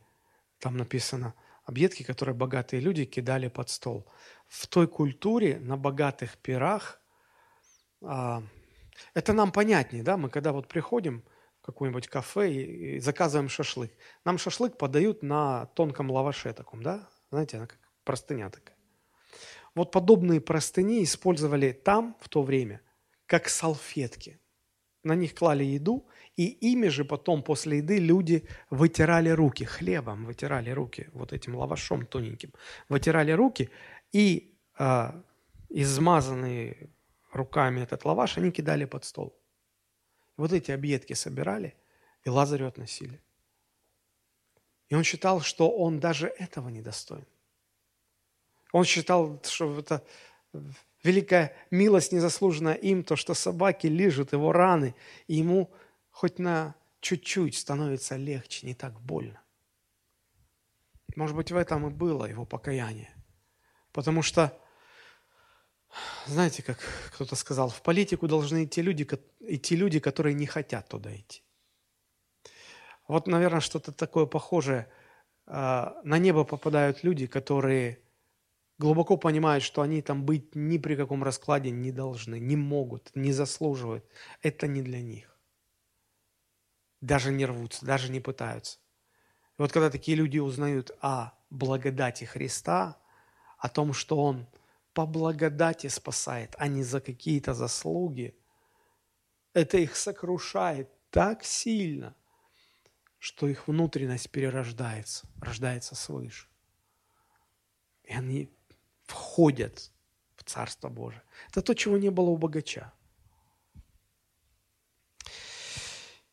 Там 0.60 0.78
написано, 0.78 1.34
объедки, 1.66 2.04
которые 2.04 2.36
богатые 2.36 2.82
люди 2.82 3.06
кидали 3.06 3.48
под 3.48 3.70
стол. 3.70 4.08
В 4.48 4.68
той 4.68 4.88
культуре 4.88 5.60
на 5.60 5.78
богатых 5.78 6.38
пирах, 6.38 7.02
а, 8.04 8.44
это 9.14 9.34
нам 9.34 9.52
понятнее, 9.52 10.04
да, 10.04 10.18
мы 10.18 10.30
когда 10.30 10.52
вот 10.52 10.68
приходим, 10.68 11.24
какое-нибудь 11.62 12.08
кафе 12.08 12.52
и, 12.52 12.96
и 12.96 13.00
заказываем 13.00 13.50
шашлык. 13.50 13.92
Нам 14.26 14.38
шашлык 14.38 14.78
подают 14.78 15.24
на 15.24 15.68
тонком 15.68 16.10
лаваше 16.10 16.54
таком, 16.54 16.82
да? 16.84 17.08
Знаете, 17.30 17.58
она 17.58 17.68
как 17.68 17.80
простыня 18.04 18.50
такая. 18.50 18.76
Вот 19.76 19.92
подобные 19.92 20.42
простыни 20.42 21.04
использовали 21.04 21.72
там 21.72 22.18
в 22.20 22.28
то 22.30 22.44
время 22.44 22.82
как 23.26 23.48
салфетки. 23.48 24.41
На 25.04 25.16
них 25.16 25.34
клали 25.34 25.64
еду, 25.64 26.08
и 26.38 26.46
ими 26.46 26.90
же 26.90 27.06
потом 27.06 27.44
после 27.44 27.78
еды 27.78 27.98
люди 27.98 28.48
вытирали 28.70 29.30
руки, 29.30 29.64
хлебом 29.64 30.26
вытирали 30.26 30.70
руки, 30.70 31.10
вот 31.14 31.34
этим 31.34 31.56
лавашом 31.56 32.06
тоненьким, 32.06 32.54
вытирали 32.90 33.32
руки, 33.32 33.70
и 34.12 34.56
э, 34.78 35.12
измазанные 35.70 36.90
руками 37.34 37.82
этот 37.82 38.06
лаваш 38.06 38.38
они 38.38 38.52
кидали 38.52 38.86
под 38.86 39.06
стол. 39.06 39.38
Вот 40.38 40.54
эти 40.54 40.72
объедки 40.72 41.14
собирали 41.14 41.76
и 42.24 42.30
Лазарю 42.30 42.68
относили. 42.68 43.22
И 44.90 44.96
он 44.96 45.04
считал, 45.04 45.42
что 45.42 45.70
он 45.70 46.00
даже 46.00 46.28
этого 46.28 46.70
не 46.70 46.82
достоин. 46.82 47.26
Он 48.74 48.84
считал, 48.84 49.42
что 49.44 49.80
это 49.80 50.06
великая 51.04 51.56
милость, 51.72 52.12
незаслуженная 52.12 52.74
им, 52.74 53.04
то, 53.04 53.16
что 53.16 53.34
собаки 53.34 53.88
лижут 53.88 54.34
его 54.34 54.52
раны, 54.52 54.96
и 55.28 55.36
ему 55.36 55.72
хоть 56.12 56.40
на 56.40 56.76
чуть-чуть 57.00 57.58
становится 57.58 58.16
легче, 58.16 58.68
не 58.68 58.74
так 58.74 59.00
больно. 59.02 59.42
Может 61.16 61.36
быть, 61.36 61.52
в 61.52 61.56
этом 61.56 61.88
и 61.88 61.90
было 61.90 62.26
его 62.26 62.46
покаяние. 62.46 63.14
Потому 63.92 64.22
что 64.22 64.58
знаете, 66.26 66.64
как 66.64 66.80
кто-то 67.14 67.36
сказал, 67.36 67.70
в 67.70 67.82
политику 67.82 68.28
должны 68.28 68.66
идти 68.66 68.82
люди, 68.82 69.08
идти 69.42 69.76
люди, 69.76 70.00
которые 70.00 70.34
не 70.34 70.46
хотят 70.46 70.88
туда 70.88 71.14
идти. 71.16 71.44
Вот, 73.08 73.28
наверное, 73.28 73.60
что-то 73.60 73.92
такое 73.92 74.26
похожее. 74.26 74.90
А, 75.46 76.00
на 76.04 76.18
небо 76.18 76.44
попадают 76.46 77.04
люди, 77.04 77.28
которые 77.28 78.00
глубоко 78.82 79.18
понимают, 79.18 79.64
что 79.64 79.82
они 79.82 80.02
там 80.02 80.26
быть 80.26 80.56
ни 80.56 80.78
при 80.78 80.96
каком 80.96 81.24
раскладе 81.24 81.72
не 81.72 81.92
должны, 81.92 82.40
не 82.40 82.56
могут, 82.56 83.12
не 83.16 83.32
заслуживают. 83.32 84.06
Это 84.42 84.68
не 84.68 84.82
для 84.82 85.02
них. 85.02 85.38
Даже 87.00 87.32
не 87.32 87.46
рвутся, 87.46 87.86
даже 87.86 88.12
не 88.12 88.20
пытаются. 88.20 88.80
И 89.58 89.62
вот 89.62 89.72
когда 89.72 89.90
такие 89.90 90.18
люди 90.18 90.40
узнают 90.40 90.92
о 91.02 91.32
благодати 91.50 92.26
Христа, 92.26 92.98
о 93.58 93.70
том, 93.70 93.94
что 93.94 94.18
Он– 94.18 94.48
по 94.94 95.06
благодати 95.06 95.88
спасает, 95.88 96.56
а 96.58 96.68
не 96.68 96.84
за 96.84 97.00
какие-то 97.02 97.54
заслуги. 97.54 98.36
Это 99.54 99.78
их 99.78 99.96
сокрушает 99.96 100.90
так 101.10 101.44
сильно, 101.44 102.16
что 103.20 103.48
их 103.48 103.68
внутренность 103.68 104.30
перерождается, 104.32 105.28
рождается 105.40 105.96
свыше. 105.96 106.48
И 108.04 108.14
они 108.14 108.54
входят 109.12 109.92
в 110.36 110.44
Царство 110.44 110.90
Божие. 110.90 111.22
Это 111.50 111.62
то, 111.62 111.74
чего 111.74 111.98
не 111.98 112.10
было 112.10 112.30
у 112.30 112.38
богача. 112.38 112.94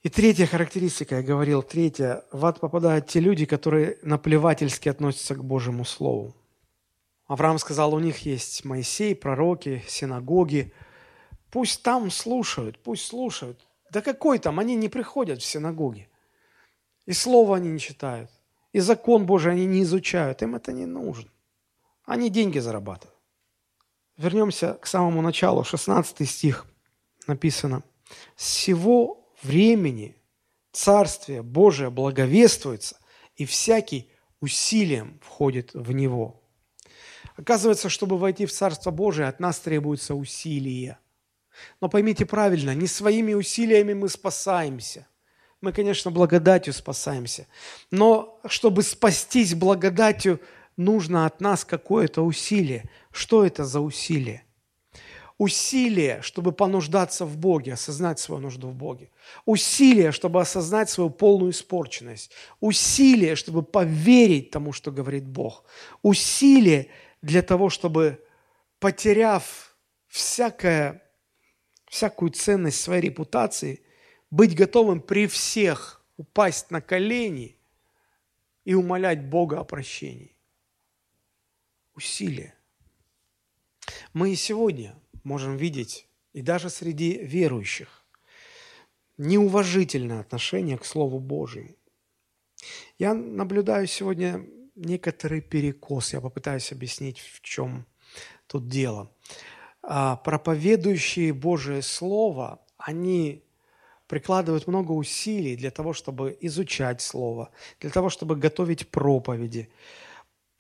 И 0.03 0.09
третья 0.09 0.47
характеристика, 0.47 1.17
я 1.17 1.23
говорил, 1.23 1.63
третья, 1.63 2.25
в 2.31 2.47
ад 2.47 2.61
попадают 2.61 3.09
те 3.09 3.21
люди, 3.21 3.47
которые 3.47 3.99
наплевательски 4.03 4.89
относятся 4.89 5.35
к 5.35 5.45
Божьему 5.45 5.85
Слову. 5.85 6.35
Авраам 7.27 7.59
сказал, 7.59 7.95
у 7.95 7.99
них 7.99 8.19
есть 8.19 8.65
Моисей, 8.65 9.15
пророки, 9.15 9.83
синагоги. 9.89 10.73
Пусть 11.51 11.83
там 11.83 12.11
слушают, 12.11 12.79
пусть 12.79 13.07
слушают. 13.07 13.67
Да 13.91 14.01
какой 14.01 14.39
там? 14.39 14.59
Они 14.61 14.77
не 14.77 14.89
приходят 14.89 15.43
в 15.43 15.45
синагоги. 15.45 16.09
И 17.07 17.13
слово 17.13 17.57
они 17.57 17.71
не 17.71 17.79
читают. 17.79 18.31
И 18.73 18.81
закон 18.81 19.27
Божий 19.27 19.53
они 19.53 19.67
не 19.67 19.83
изучают. 19.83 20.43
Им 20.43 20.55
это 20.55 20.73
не 20.73 20.87
нужно. 20.87 21.31
Они 22.09 22.31
деньги 22.31 22.59
зарабатывают. 22.59 23.15
Вернемся 24.17 24.75
к 24.81 24.87
самому 24.87 25.21
началу. 25.21 25.63
16 25.63 26.27
стих 26.29 26.65
написано. 27.27 27.83
«С 28.35 28.49
сего 28.49 29.31
времени 29.43 30.17
Царствие 30.73 31.43
Божие 31.43 31.91
благовествуется, 31.91 32.97
и 33.37 33.45
всякий 33.45 34.11
усилием 34.41 35.21
входит 35.23 35.75
в 35.75 35.93
него». 35.93 36.43
Оказывается, 37.37 37.91
чтобы 37.91 38.17
войти 38.17 38.47
в 38.47 38.53
Царство 38.53 38.91
Божие, 38.91 39.29
от 39.29 39.39
нас 39.39 39.61
требуется 39.61 40.15
усилие. 40.15 40.97
Но 41.83 41.91
поймите 41.91 42.25
правильно, 42.25 42.75
не 42.75 42.87
своими 42.87 43.35
усилиями 43.35 43.93
мы 43.93 44.09
спасаемся. 44.09 45.07
Мы, 45.61 45.73
конечно, 45.73 46.11
благодатью 46.11 46.73
спасаемся. 46.73 47.47
Но 47.91 48.41
чтобы 48.47 48.83
спастись 48.83 49.55
благодатью, 49.55 50.41
нужно 50.79 51.27
от 51.27 51.41
нас 51.43 51.65
какое-то 51.65 52.23
усилие. 52.23 52.89
Что 53.13 53.45
это 53.45 53.65
за 53.65 53.81
усилие? 53.81 54.45
Усилие, 55.37 56.21
чтобы 56.23 56.51
понуждаться 56.51 57.25
в 57.25 57.37
Боге, 57.37 57.75
осознать 57.75 58.19
свою 58.19 58.41
нужду 58.41 58.69
в 58.69 58.75
Боге. 58.75 59.11
Усилие, 59.45 60.11
чтобы 60.11 60.41
осознать 60.41 60.91
свою 60.91 61.11
полную 61.11 61.53
испорченность. 61.53 62.33
Усилие, 62.61 63.37
чтобы 63.37 63.63
поверить 63.63 64.51
тому, 64.51 64.73
что 64.73 64.91
говорит 64.91 65.25
Бог. 65.25 65.65
Усилие 66.03 66.89
для 67.23 67.43
того, 67.43 67.71
чтобы, 67.71 68.25
потеряв 68.81 69.77
всякое, 70.09 71.03
всякую 71.87 72.33
ценность 72.33 72.81
своей 72.81 73.03
репутации, 73.03 73.83
быть 74.31 74.57
готовым 74.57 75.01
при 75.01 75.29
всех 75.29 76.03
упасть 76.17 76.73
на 76.73 76.81
колени 76.81 77.57
и 78.65 78.75
умолять 78.75 79.25
Бога 79.25 79.61
о 79.61 79.65
прощении. 79.65 80.38
Усилие. 81.99 82.55
Мы 84.13 84.31
и 84.31 84.37
сегодня 84.37 84.95
можем 85.25 85.57
видеть, 85.57 86.07
и 86.33 86.43
даже 86.43 86.71
среди 86.71 87.19
верующих, 87.19 88.05
неуважительное 89.17 90.21
отношение 90.21 90.79
к 90.79 90.85
Слову 90.85 91.19
Божьему. 91.19 91.75
Я 92.99 93.15
наблюдаю 93.15 93.89
сегодня 93.89 94.47
некоторый 94.77 95.41
перекос. 95.41 96.13
Я 96.13 96.21
попытаюсь 96.21 96.71
объяснить, 96.71 97.19
в 97.19 97.41
чем 97.41 97.85
тут 98.47 98.69
дело. 98.69 99.11
А, 99.83 100.15
проповедующие 100.19 101.33
Божие 101.33 101.83
Слово, 101.83 102.65
они 102.77 103.43
прикладывают 104.07 104.69
много 104.69 104.93
усилий 104.93 105.57
для 105.57 105.73
того, 105.73 105.93
чтобы 105.95 106.39
изучать 106.43 107.01
Слово, 107.01 107.51
для 107.81 107.91
того, 107.91 108.09
чтобы 108.09 108.37
готовить 108.37 108.89
проповеди, 108.89 109.69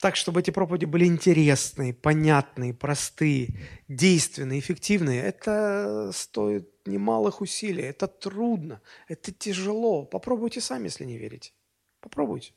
так, 0.00 0.14
чтобы 0.14 0.40
эти 0.40 0.50
проповеди 0.50 0.84
были 0.84 1.06
интересные, 1.06 1.92
понятные, 1.92 2.72
простые, 2.72 3.58
действенные, 3.88 4.60
эффективные. 4.60 5.22
Это 5.22 6.12
стоит 6.14 6.70
немалых 6.86 7.40
усилий, 7.40 7.82
это 7.82 8.06
трудно, 8.06 8.80
это 9.08 9.32
тяжело. 9.32 10.04
Попробуйте 10.04 10.60
сами, 10.60 10.84
если 10.84 11.04
не 11.04 11.18
верите. 11.18 11.52
Попробуйте. 12.00 12.52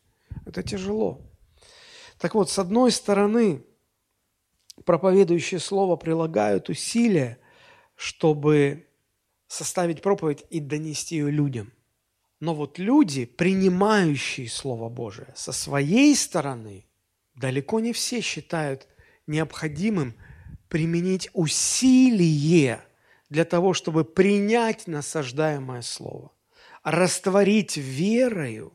Это 0.45 0.61
тяжело. 0.61 1.21
Так 2.19 2.35
вот, 2.35 2.51
с 2.51 2.59
одной 2.59 2.91
стороны, 2.91 3.65
проповедующие 4.85 5.59
слово 5.59 5.95
прилагают 5.95 6.69
усилия, 6.69 7.39
чтобы 7.95 8.87
составить 9.47 10.03
проповедь 10.03 10.45
и 10.51 10.59
донести 10.59 11.15
ее 11.15 11.31
людям. 11.31 11.73
Но 12.39 12.53
вот 12.53 12.77
люди, 12.79 13.25
принимающие 13.25 14.49
Слово 14.49 14.89
Божие, 14.89 15.31
со 15.35 15.51
своей 15.51 16.15
стороны, 16.15 16.85
далеко 17.35 17.79
не 17.79 17.93
все 17.93 18.21
считают 18.21 18.87
необходимым 19.27 20.15
применить 20.67 21.29
усилие 21.33 22.83
для 23.29 23.45
того, 23.45 23.73
чтобы 23.73 24.05
принять 24.05 24.87
насаждаемое 24.87 25.81
Слово, 25.81 26.31
растворить 26.83 27.77
верою 27.77 28.73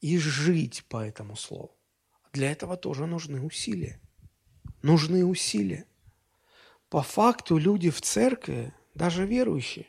и 0.00 0.18
жить 0.18 0.84
по 0.88 1.04
этому 1.04 1.36
Слову. 1.36 1.76
Для 2.32 2.50
этого 2.50 2.76
тоже 2.76 3.06
нужны 3.06 3.40
усилия. 3.40 4.00
Нужны 4.82 5.24
усилия. 5.24 5.86
По 6.90 7.02
факту 7.02 7.56
люди 7.56 7.90
в 7.90 8.00
церкви, 8.00 8.74
даже 8.94 9.26
верующие, 9.26 9.86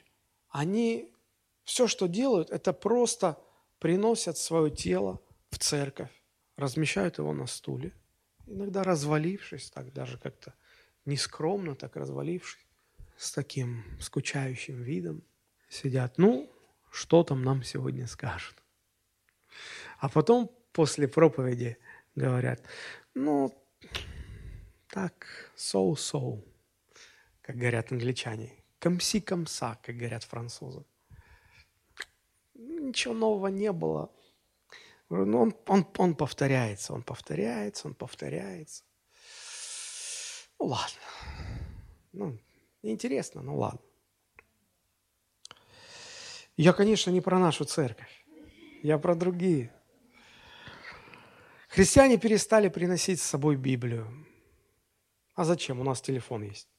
они 0.49 1.11
все, 1.65 1.87
что 1.87 2.07
делают, 2.07 2.49
это 2.49 2.71
просто 2.71 3.37
приносят 3.79 4.37
свое 4.37 4.71
тело 4.71 5.21
в 5.49 5.59
церковь, 5.59 6.11
размещают 6.55 7.17
его 7.17 7.33
на 7.33 7.47
стуле, 7.47 7.93
иногда 8.47 8.83
развалившись, 8.83 9.69
так 9.69 9.93
даже 9.93 10.17
как-то 10.17 10.53
нескромно, 11.05 11.75
так 11.75 11.95
развалившись, 11.95 12.65
с 13.17 13.31
таким 13.31 13.83
скучающим 13.99 14.81
видом 14.81 15.23
сидят. 15.69 16.17
Ну, 16.17 16.51
что 16.91 17.23
там 17.23 17.43
нам 17.43 17.63
сегодня 17.63 18.07
скажут? 18.07 18.55
А 19.99 20.09
потом 20.09 20.51
после 20.71 21.07
проповеди 21.07 21.77
говорят, 22.15 22.61
ну, 23.13 23.51
так, 24.89 25.51
соу-соу, 25.55 26.43
как 27.41 27.57
говорят 27.57 27.91
англичане, 27.91 28.63
комси-комса, 28.79 29.77
как 29.83 29.95
говорят 29.95 30.23
французы. 30.23 30.85
Ничего 32.53 33.13
нового 33.13 33.47
не 33.47 33.71
было. 33.71 34.11
Ну, 35.09 35.41
он, 35.41 35.55
он, 35.67 35.87
он 35.97 36.15
повторяется, 36.15 36.93
он 36.93 37.03
повторяется, 37.03 37.87
он 37.87 37.93
повторяется. 37.93 38.83
Ну, 40.59 40.65
ладно. 40.67 41.01
Ну, 42.13 42.39
интересно, 42.81 43.41
ну 43.41 43.57
ладно. 43.57 43.81
Я, 46.57 46.73
конечно, 46.73 47.11
не 47.11 47.21
про 47.21 47.37
нашу 47.37 47.65
церковь. 47.65 48.25
Я 48.81 48.97
про 48.97 49.15
другие. 49.15 49.73
Христиане 51.67 52.17
перестали 52.17 52.69
приносить 52.69 53.19
с 53.19 53.25
собой 53.25 53.57
Библию. 53.57 54.25
А 55.33 55.43
зачем? 55.43 55.81
У 55.81 55.83
нас 55.83 56.01
телефон 56.01 56.43
есть. 56.43 56.69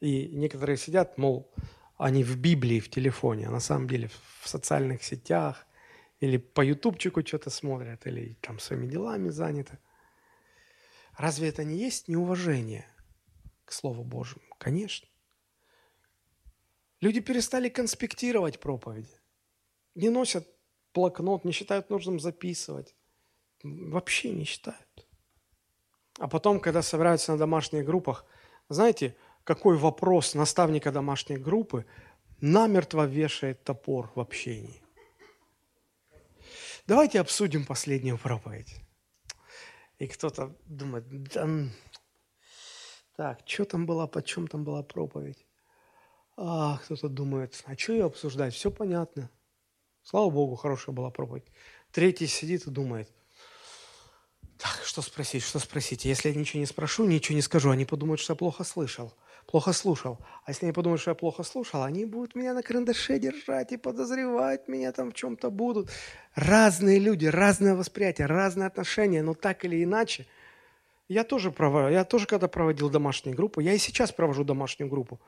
И 0.00 0.28
некоторые 0.28 0.78
сидят, 0.78 1.18
мол, 1.18 1.52
они 1.98 2.24
в 2.24 2.38
Библии, 2.38 2.80
в 2.80 2.88
телефоне, 2.88 3.48
а 3.48 3.50
на 3.50 3.60
самом 3.60 3.86
деле 3.86 4.08
в 4.40 4.48
социальных 4.48 5.02
сетях 5.02 5.66
или 6.24 6.38
по 6.38 6.62
ютубчику 6.62 7.24
что-то 7.26 7.50
смотрят, 7.50 8.06
или 8.06 8.34
там 8.40 8.58
своими 8.58 8.86
делами 8.86 9.28
заняты. 9.28 9.78
Разве 11.16 11.48
это 11.48 11.64
не 11.64 11.76
есть 11.76 12.08
неуважение 12.08 12.86
к 13.64 13.72
Слову 13.72 14.04
Божьему? 14.04 14.44
Конечно. 14.58 15.08
Люди 17.00 17.20
перестали 17.20 17.68
конспектировать 17.68 18.58
проповеди. 18.58 19.20
Не 19.94 20.08
носят 20.08 20.48
блокнот, 20.94 21.44
не 21.44 21.52
считают 21.52 21.90
нужным 21.90 22.18
записывать. 22.18 22.96
Вообще 23.62 24.30
не 24.30 24.44
считают. 24.44 25.06
А 26.18 26.28
потом, 26.28 26.60
когда 26.60 26.82
собираются 26.82 27.32
на 27.32 27.38
домашних 27.38 27.84
группах, 27.84 28.24
знаете, 28.68 29.16
какой 29.44 29.76
вопрос 29.76 30.34
наставника 30.34 30.90
домашней 30.90 31.36
группы 31.36 31.84
намертво 32.40 33.06
вешает 33.06 33.62
топор 33.64 34.10
в 34.14 34.20
общении? 34.20 34.83
Давайте 36.86 37.20
обсудим 37.20 37.64
последнюю 37.64 38.18
проповедь. 38.18 38.74
И 39.98 40.06
кто-то 40.06 40.56
думает, 40.66 41.04
да, 41.32 41.68
так, 43.16 43.40
что 43.46 43.64
там 43.64 43.86
была, 43.86 44.06
по 44.06 44.22
чем 44.22 44.48
там 44.48 44.64
была 44.64 44.82
проповедь? 44.82 45.46
А 46.36 46.78
кто-то 46.78 47.08
думает, 47.08 47.62
а 47.64 47.76
что 47.76 47.92
ее 47.92 48.04
обсуждать? 48.06 48.54
Все 48.54 48.70
понятно. 48.70 49.30
Слава 50.02 50.30
Богу, 50.30 50.56
хорошая 50.56 50.94
была 50.94 51.10
проповедь. 51.10 51.46
Третий 51.92 52.26
сидит 52.26 52.66
и 52.66 52.70
думает– 52.70 53.12
так, 54.64 54.80
что 54.84 55.02
спросить, 55.02 55.42
что 55.42 55.58
спросить? 55.58 56.04
Если 56.04 56.30
я 56.30 56.34
ничего 56.34 56.60
не 56.60 56.66
спрошу, 56.66 57.04
ничего 57.04 57.36
не 57.36 57.42
скажу, 57.42 57.70
они 57.70 57.84
подумают, 57.84 58.20
что 58.20 58.32
я 58.32 58.36
плохо 58.36 58.64
слышал, 58.64 59.12
плохо 59.46 59.72
слушал. 59.72 60.18
А 60.44 60.50
если 60.50 60.66
они 60.66 60.72
подумают, 60.72 61.00
что 61.00 61.10
я 61.10 61.14
плохо 61.14 61.42
слушал, 61.42 61.82
они 61.82 62.04
будут 62.04 62.34
меня 62.34 62.54
на 62.54 62.62
карандаше 62.62 63.18
держать 63.18 63.72
и 63.72 63.76
подозревать 63.76 64.68
меня 64.68 64.92
там 64.92 65.10
в 65.10 65.14
чем-то 65.14 65.50
будут. 65.50 65.90
Разные 66.34 66.98
люди, 66.98 67.26
разное 67.26 67.74
восприятие, 67.74 68.26
разные 68.26 68.66
отношения, 68.66 69.22
но 69.22 69.34
так 69.34 69.64
или 69.64 69.82
иначе. 69.82 70.26
Я 71.08 71.24
тоже, 71.24 71.50
провожу, 71.50 71.92
я 71.92 72.04
тоже 72.04 72.26
когда 72.26 72.48
проводил 72.48 72.88
домашнюю 72.88 73.36
группу, 73.36 73.60
я 73.60 73.74
и 73.74 73.78
сейчас 73.78 74.10
провожу 74.10 74.42
домашнюю 74.42 74.88
группу, 74.88 75.20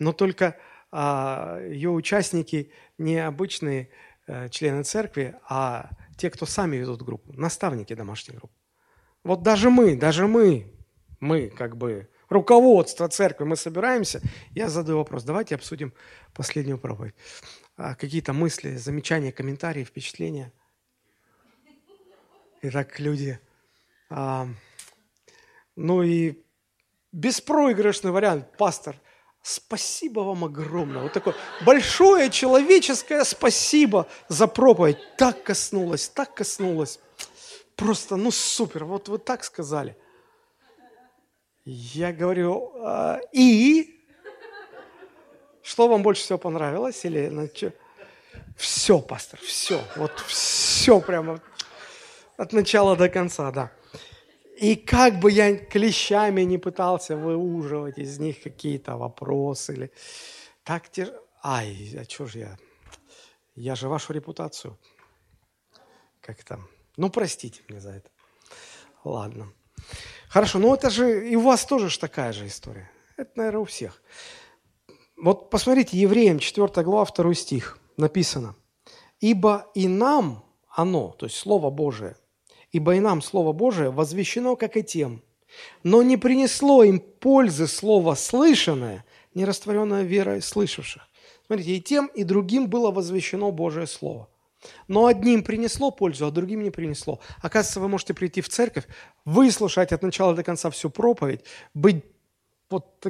но 0.00 0.12
только 0.12 0.56
а, 0.90 1.60
ее 1.60 1.90
участники 1.90 2.72
не 2.98 3.18
обычные 3.24 3.90
а, 4.26 4.48
члены 4.48 4.82
церкви, 4.82 5.36
а 5.48 5.90
те, 6.16 6.30
кто 6.30 6.46
сами 6.46 6.76
ведут 6.76 7.02
группу, 7.02 7.32
наставники 7.32 7.94
домашней 7.94 8.34
группы. 8.34 8.54
Вот 9.22 9.42
даже 9.42 9.70
мы, 9.70 9.96
даже 9.96 10.26
мы, 10.26 10.66
мы 11.20 11.48
как 11.48 11.76
бы 11.76 12.08
руководство 12.30 13.08
церкви, 13.08 13.44
мы 13.44 13.56
собираемся, 13.56 14.22
я 14.54 14.68
задаю 14.68 14.98
вопрос, 14.98 15.24
давайте 15.24 15.56
обсудим 15.56 15.92
последнюю 16.32 16.78
проповедь. 16.78 17.14
А, 17.76 17.94
какие-то 17.94 18.32
мысли, 18.32 18.76
замечания, 18.76 19.32
комментарии, 19.32 19.84
впечатления. 19.84 20.52
Итак, 22.62 22.98
люди. 23.00 23.38
А, 24.08 24.48
ну 25.76 26.02
и 26.02 26.42
беспроигрышный 27.12 28.12
вариант, 28.12 28.56
пастор, 28.56 28.96
спасибо 29.42 30.20
вам 30.20 30.44
огромное. 30.44 31.02
Вот 31.02 31.12
такое 31.12 31.34
большое 31.64 32.30
человеческое 32.30 33.24
спасибо 33.24 34.06
за 34.28 34.46
проповедь. 34.46 34.98
Так 35.16 35.42
коснулось, 35.42 36.08
так 36.08 36.34
коснулось. 36.34 37.00
Просто, 37.76 38.16
ну 38.16 38.30
супер, 38.30 38.84
вот 38.84 39.08
вы 39.08 39.18
так 39.18 39.42
сказали. 39.42 39.96
Я 41.64 42.12
говорю, 42.12 42.72
а, 42.82 43.20
и? 43.32 44.02
Что 45.62 45.88
вам 45.88 46.02
больше 46.02 46.22
всего 46.22 46.38
понравилось? 46.38 47.04
Или 47.04 47.28
ну, 47.28 47.48
что? 47.54 47.72
Все, 48.56 49.00
пастор, 49.00 49.38
все. 49.40 49.80
Вот 49.96 50.18
все 50.20 51.00
прямо 51.00 51.40
от 52.36 52.52
начала 52.52 52.96
до 52.96 53.08
конца, 53.08 53.50
да. 53.50 53.70
И 54.56 54.76
как 54.76 55.20
бы 55.20 55.30
я 55.30 55.56
клещами 55.56 56.42
не 56.42 56.58
пытался 56.58 57.16
выуживать 57.16 57.98
из 57.98 58.18
них 58.18 58.42
какие-то 58.42 58.96
вопросы 58.96 59.72
или 59.72 59.92
так 60.64 60.90
те... 60.90 61.12
Ай, 61.42 61.96
а 61.98 62.04
что 62.04 62.26
же 62.26 62.38
я? 62.40 62.58
Я 63.54 63.74
же 63.74 63.88
вашу 63.88 64.12
репутацию. 64.12 64.78
Как 66.20 66.44
там? 66.44 66.68
Ну, 66.96 67.08
простите 67.10 67.62
мне 67.68 67.80
за 67.80 67.90
это. 67.92 68.10
Ладно. 69.04 69.52
Хорошо, 70.30 70.60
ну 70.60 70.72
это 70.72 70.90
же 70.90 71.28
и 71.28 71.34
у 71.34 71.40
вас 71.40 71.66
тоже 71.66 71.90
ж 71.90 71.98
такая 71.98 72.32
же 72.32 72.46
история. 72.46 72.88
Это, 73.16 73.32
наверное, 73.34 73.62
у 73.62 73.64
всех. 73.64 74.00
Вот 75.16 75.50
посмотрите, 75.50 75.98
Евреям 75.98 76.38
4 76.38 76.84
глава, 76.84 77.04
2 77.04 77.34
стих 77.34 77.78
написано. 77.96 78.54
«Ибо 79.18 79.66
и 79.74 79.88
нам 79.88 80.44
оно, 80.68 81.08
то 81.18 81.26
есть 81.26 81.36
Слово 81.36 81.70
Божие, 81.70 82.16
ибо 82.70 82.94
и 82.94 83.00
нам 83.00 83.22
Слово 83.22 83.52
Божие 83.52 83.90
возвещено, 83.90 84.54
как 84.54 84.76
и 84.76 84.84
тем, 84.84 85.20
но 85.82 86.00
не 86.02 86.16
принесло 86.16 86.84
им 86.84 87.00
пользы 87.00 87.66
Слово 87.66 88.14
слышанное, 88.14 89.04
не 89.34 89.44
растворенное 89.44 90.04
верой 90.04 90.42
слышавших». 90.42 91.02
Смотрите, 91.44 91.74
и 91.74 91.80
тем, 91.80 92.06
и 92.06 92.22
другим 92.22 92.68
было 92.68 92.92
возвещено 92.92 93.50
Божие 93.50 93.88
Слово. 93.88 94.28
Но 94.88 95.06
одним 95.06 95.42
принесло 95.42 95.90
пользу, 95.90 96.26
а 96.26 96.30
другим 96.30 96.62
не 96.62 96.70
принесло. 96.70 97.20
Оказывается, 97.42 97.80
вы 97.80 97.88
можете 97.88 98.14
прийти 98.14 98.40
в 98.40 98.48
церковь, 98.48 98.86
выслушать 99.24 99.92
от 99.92 100.02
начала 100.02 100.34
до 100.34 100.42
конца 100.42 100.70
всю 100.70 100.90
проповедь, 100.90 101.44
быть 101.74 102.04
вот 102.68 103.06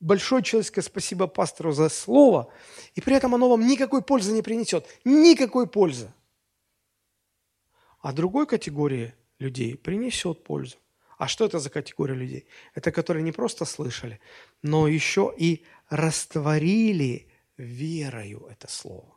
большое 0.00 0.42
человеческое 0.42 0.82
спасибо 0.82 1.26
пастору 1.26 1.72
за 1.72 1.88
слово, 1.88 2.52
и 2.94 3.00
при 3.00 3.16
этом 3.16 3.34
оно 3.34 3.48
вам 3.48 3.66
никакой 3.66 4.02
пользы 4.02 4.32
не 4.32 4.42
принесет. 4.42 4.86
Никакой 5.04 5.66
пользы. 5.66 6.12
А 8.00 8.12
другой 8.12 8.46
категории 8.46 9.14
людей 9.38 9.76
принесет 9.76 10.44
пользу. 10.44 10.76
А 11.18 11.28
что 11.28 11.46
это 11.46 11.58
за 11.58 11.70
категория 11.70 12.14
людей? 12.14 12.46
Это 12.74 12.92
которые 12.92 13.22
не 13.22 13.32
просто 13.32 13.64
слышали, 13.64 14.20
но 14.62 14.86
еще 14.86 15.32
и 15.36 15.64
растворили 15.88 17.28
верою 17.56 18.46
это 18.50 18.68
слово. 18.68 19.15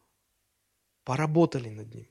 Поработали 1.10 1.70
над 1.70 1.96
ним, 1.96 2.08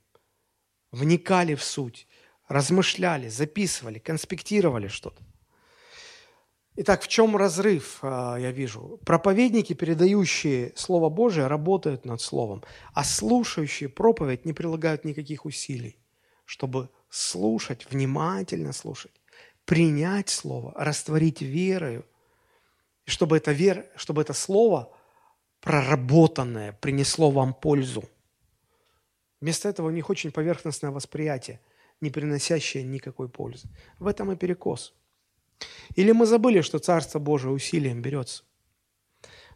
вникали 0.91 1.55
в 1.55 1.63
суть, 1.63 2.09
размышляли, 2.49 3.29
записывали, 3.29 4.01
конспектировали 4.01 4.89
что-то. 4.89 5.23
Итак, 6.75 7.03
в 7.03 7.07
чем 7.07 7.37
разрыв, 7.37 8.01
а, 8.03 8.37
я 8.41 8.51
вижу? 8.51 8.99
Проповедники, 9.07 9.73
передающие 9.73 10.73
Слово 10.75 11.11
Божие, 11.11 11.47
работают 11.47 12.05
над 12.07 12.21
Словом, 12.21 12.65
а 12.93 13.05
слушающие 13.05 13.89
проповедь 13.89 14.45
не 14.45 14.53
прилагают 14.53 15.05
никаких 15.05 15.45
усилий, 15.45 15.97
чтобы 16.45 16.91
слушать, 17.09 17.87
внимательно 17.89 18.73
слушать, 18.73 19.23
принять 19.65 20.29
Слово, 20.29 20.75
растворить 20.77 21.41
верою, 21.41 22.05
и 23.07 23.11
чтобы 23.11 23.37
это, 23.37 23.53
вера, 23.53 23.87
чтобы 23.95 24.23
это 24.23 24.33
Слово 24.33 24.93
проработанное 25.61 26.73
принесло 26.73 27.31
вам 27.31 27.55
пользу. 27.55 28.03
Вместо 29.41 29.69
этого 29.69 29.89
у 29.89 29.91
них 29.91 30.11
очень 30.11 30.31
поверхностное 30.31 30.91
восприятие, 30.91 31.61
не 32.01 32.11
приносящее 32.11 32.83
никакой 32.85 33.29
пользы. 33.29 33.69
В 33.99 34.07
этом 34.07 34.33
и 34.33 34.37
перекос– 34.37 34.95
или 35.95 36.13
мы 36.13 36.27
забыли, 36.27 36.61
что 36.61 36.79
Царство 36.79 37.19
Божие 37.19 37.53
усилием 37.53 38.03
берется? 38.03 38.45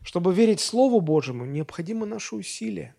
Чтобы 0.03 0.35
верить 0.35 0.61
Слову 0.61 1.01
Божьему, 1.01 1.45
необходимо 1.45 2.07
наше 2.07 2.35
усилие. 2.35 2.95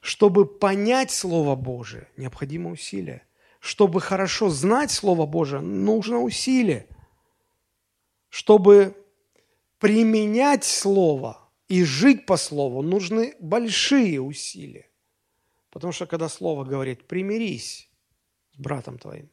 Чтобы 0.00 0.46
понять 0.46 1.12
Слово 1.12 1.54
Божие, 1.54 2.08
необходимо 2.16 2.70
усилие. 2.70 3.24
Чтобы 3.60 4.00
хорошо 4.00 4.48
знать 4.48 4.90
Слово 4.90 5.26
Божие, 5.26 5.60
нужно 5.60 6.20
усилие. 6.20 6.88
Чтобы 8.28 8.96
применять 9.78 10.64
Слово 10.64 11.48
и 11.68 11.84
жить 11.84 12.26
по 12.26 12.36
Слову, 12.36 12.82
нужны 12.82 13.34
большие 13.38 14.20
усилия. 14.20 14.88
Потому 15.72 15.92
что 15.92 16.06
когда 16.06 16.28
Слово 16.28 16.64
говорит 16.64 17.08
«примирись 17.08 17.90
с 18.52 18.58
братом 18.58 18.98
твоим», 18.98 19.28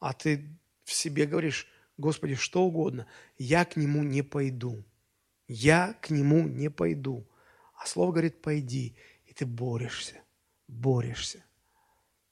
а 0.00 0.12
ты 0.12 0.46
в 0.84 0.92
себе 0.92 1.24
говоришь 1.24 1.66
Господи, 1.96 2.34
что 2.34 2.62
угодно, 2.62 3.06
я 3.36 3.64
к 3.64 3.76
нему 3.76 4.02
не 4.02 4.22
пойду. 4.22 4.82
Я 5.46 5.94
к 6.00 6.10
нему 6.10 6.48
не 6.48 6.70
пойду. 6.70 7.26
А 7.74 7.86
Слово 7.86 8.12
говорит, 8.12 8.40
пойди. 8.40 8.96
И 9.26 9.32
ты 9.34 9.44
борешься, 9.44 10.22
борешься. 10.66 11.44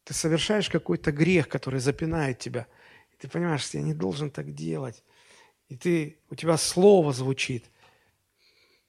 Ты 0.04 0.14
совершаешь 0.14 0.70
какой-то 0.70 1.12
грех, 1.12 1.48
который 1.48 1.80
запинает 1.80 2.38
тебя. 2.38 2.66
И 3.12 3.16
ты 3.16 3.28
понимаешь, 3.28 3.62
что 3.62 3.76
я 3.76 3.84
не 3.84 3.94
должен 3.94 4.30
так 4.30 4.54
делать. 4.54 5.04
И 5.68 5.76
ты, 5.76 6.18
у 6.30 6.34
тебя 6.34 6.56
слово 6.56 7.12
звучит. 7.12 7.66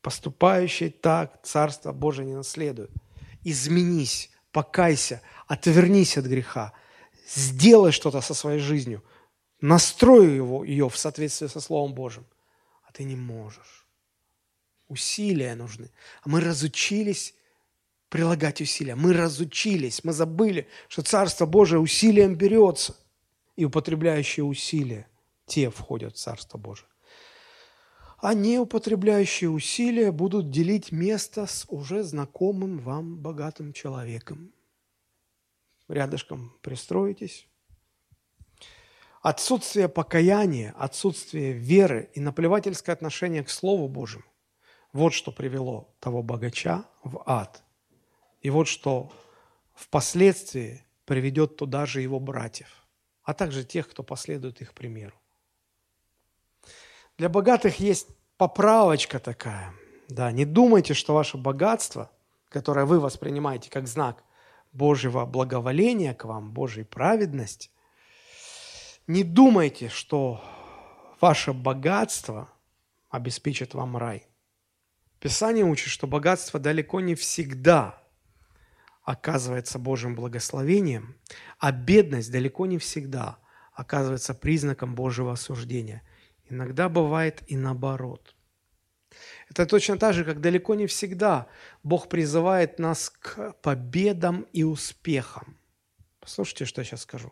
Поступающий 0.01 0.89
так 0.89 1.41
Царство 1.43 1.91
Божие 1.91 2.25
не 2.25 2.35
наследует. 2.35 2.91
Изменись, 3.43 4.31
покайся, 4.51 5.21
отвернись 5.47 6.17
от 6.17 6.25
греха. 6.25 6.73
Сделай 7.27 7.91
что-то 7.91 8.21
со 8.21 8.33
своей 8.33 8.59
жизнью– 8.59 9.03
настрою 9.61 10.35
его, 10.35 10.63
ее 10.63 10.89
в 10.89 10.97
соответствии 10.97 11.47
со 11.47 11.59
Словом 11.59 11.93
Божьим. 11.93 12.25
А 12.83 12.91
ты 12.91 13.03
не 13.03 13.15
можешь. 13.15 13.85
Усилия 14.87 15.55
нужны. 15.55 15.91
А 16.23 16.29
мы 16.29 16.41
разучились 16.41 17.35
прилагать 18.09 18.61
усилия. 18.61 18.95
Мы 18.95 19.13
разучились, 19.13 20.03
мы 20.03 20.13
забыли, 20.13 20.67
что 20.87 21.03
Царство 21.03 21.45
Божие 21.45 21.79
усилием 21.79 22.35
берется. 22.35 22.95
И 23.55 23.65
употребляющие 23.65 24.43
усилия, 24.43 25.07
те 25.45 25.69
входят 25.69 26.15
в 26.15 26.19
Царство 26.19 26.57
Божие. 26.57 26.88
А 28.21 28.33
не 28.33 28.59
употребляющие 28.59 29.49
усилия 29.49 30.11
будут 30.11 30.49
делить 30.49 30.91
место 30.91 31.45
с 31.45 31.65
уже 31.69 32.03
знакомым 32.03 32.79
вам 32.79 33.17
богатым 33.17 33.73
человеком. 33.73 34.53
Рядышком 35.87 36.53
пристроитесь, 36.61 37.47
Отсутствие 39.21 39.89
покаяния, 39.89 40.73
отсутствие 40.77 41.51
веры 41.51 42.09
и 42.13 42.21
наплевательское 42.21 42.95
отношение 42.95 43.43
к 43.43 43.49
Слову 43.49 43.89
Божьему– 43.89 44.23
вот 44.93 45.13
что 45.13 45.31
привело 45.31 45.93
того 45.99 46.23
богача 46.23 46.85
в 47.03 47.21
ад. 47.25 47.63
И 48.41 48.49
вот 48.49 48.67
что 48.67 49.11
впоследствии 49.73 50.83
приведет 51.05 51.57
туда 51.57 51.85
же 51.85 52.01
его 52.01 52.19
братьев, 52.19 52.87
а 53.23 53.33
также 53.33 53.63
тех, 53.65 53.89
кто 53.89 54.03
последует 54.03 54.61
их 54.61 54.73
примеру. 54.73 55.15
Для 57.19 57.27
богатых 57.27 57.81
есть 57.81 58.07
поправочка 58.37 59.19
такая. 59.19 59.73
Да, 60.07 60.31
не 60.31 60.45
думайте, 60.45 60.93
что 60.93 61.13
ваше 61.13 61.37
богатство, 61.37 62.09
которое 62.47 62.85
вы 62.85 63.01
воспринимаете 63.01 63.69
как 63.69 63.89
знак 63.89 64.23
Божьего 64.71 65.25
благоволения 65.25 66.13
к 66.13 66.23
вам, 66.23 66.53
Божьей 66.53 66.85
праведности, 66.85 67.71
не 69.05 69.25
думайте, 69.25 69.89
что 69.89 70.41
ваше 71.19 71.51
богатство 71.51 72.49
обеспечит 73.09 73.73
вам 73.73 73.97
рай. 73.97 74.25
Писание 75.19 75.65
учит, 75.65 75.89
что 75.89 76.07
богатство 76.07 76.57
далеко 76.57 77.01
не 77.01 77.15
всегда 77.15 78.01
оказывается 79.03 79.77
Божьим 79.77 80.15
благословением, 80.15 81.17
а 81.57 81.73
бедность 81.73 82.31
далеко 82.31 82.65
не 82.65 82.77
всегда 82.77 83.39
оказывается 83.73 84.33
признаком 84.33 84.95
Божьего 84.95 85.33
осуждения. 85.33 86.01
Иногда 86.49 86.89
бывает 86.89 87.43
и 87.47 87.55
наоборот. 87.55 88.35
Это 89.49 89.65
точно 89.65 89.97
так 89.97 90.13
же, 90.13 90.23
как 90.23 90.41
далеко 90.41 90.75
не 90.75 90.85
всегда 90.87 91.47
Бог 91.83 92.09
призывает 92.09 92.79
нас 92.79 93.09
к 93.09 93.53
победам 93.61 94.45
и 94.53 94.63
успехам. 94.63 95.57
Послушайте, 96.19 96.65
что 96.65 96.81
я 96.81 96.85
сейчас 96.85 97.01
скажу. 97.01 97.31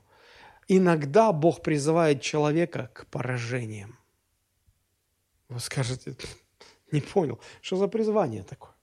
Иногда 0.68 1.32
Бог 1.32 1.62
призывает 1.62 2.22
человека 2.22 2.90
к 2.94 3.06
поражениям. 3.08 3.98
Вы 5.50 5.60
скажете, 5.60 6.16
не 6.92 7.02
понял, 7.02 7.40
что 7.62 7.78
за 7.78 7.88
призвание 7.88 8.44
такое? 8.44 8.74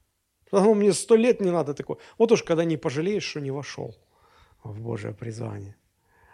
Потому 0.51 0.75
мне 0.75 0.93
сто 0.93 1.17
лет 1.17 1.41
не 1.41 1.51
надо 1.51 1.75
такое. 1.75 1.99
Вот 2.19 2.33
уж 2.33 2.43
когда 2.43 2.65
не 2.65 2.77
пожалеешь, 2.77 3.25
что 3.25 3.41
не 3.41 3.51
вошел 3.51 3.97
в 4.63 4.81
Божье 4.81 5.13
призвание. 5.13 5.77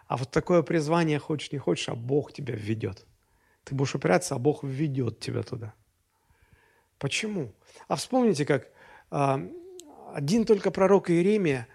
А 0.06 0.16
вот 0.16 0.30
такое 0.30 0.62
призвание, 0.62 1.18
хочешь 1.18 1.52
не 1.52 1.58
хочешь, 1.58 1.88
а 1.88 1.94
Бог 1.94 2.32
тебя 2.32 2.54
введет. 2.54 3.06
Ты 3.70 3.74
будешь 3.74 3.94
упираться, 3.94 4.34
а 4.34 4.38
Бог 4.38 4.62
введет 4.62 5.20
тебя 5.20 5.42
туда. 5.42 5.72
Почему? 6.98 7.54
А 7.88 7.96
вспомните, 7.96 8.44
как 8.44 8.68
а, 9.10 9.40
один 10.12 10.44
только 10.44 10.70
пророк 10.70 11.08
Иеремия 11.08 11.66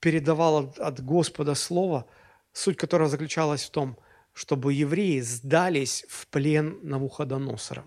передавал 0.00 0.56
от, 0.58 0.78
от 0.78 1.00
Господа 1.02 1.54
слово– 1.54 2.06
суть 2.54 2.76
которого 2.76 3.08
заключалась 3.10 3.64
в 3.64 3.70
том, 3.70 3.98
чтобы 4.32 4.72
евреи 4.72 5.20
сдались 5.20 6.06
в 6.08 6.26
плен 6.28 6.78
Навуходоносора. 6.82 7.84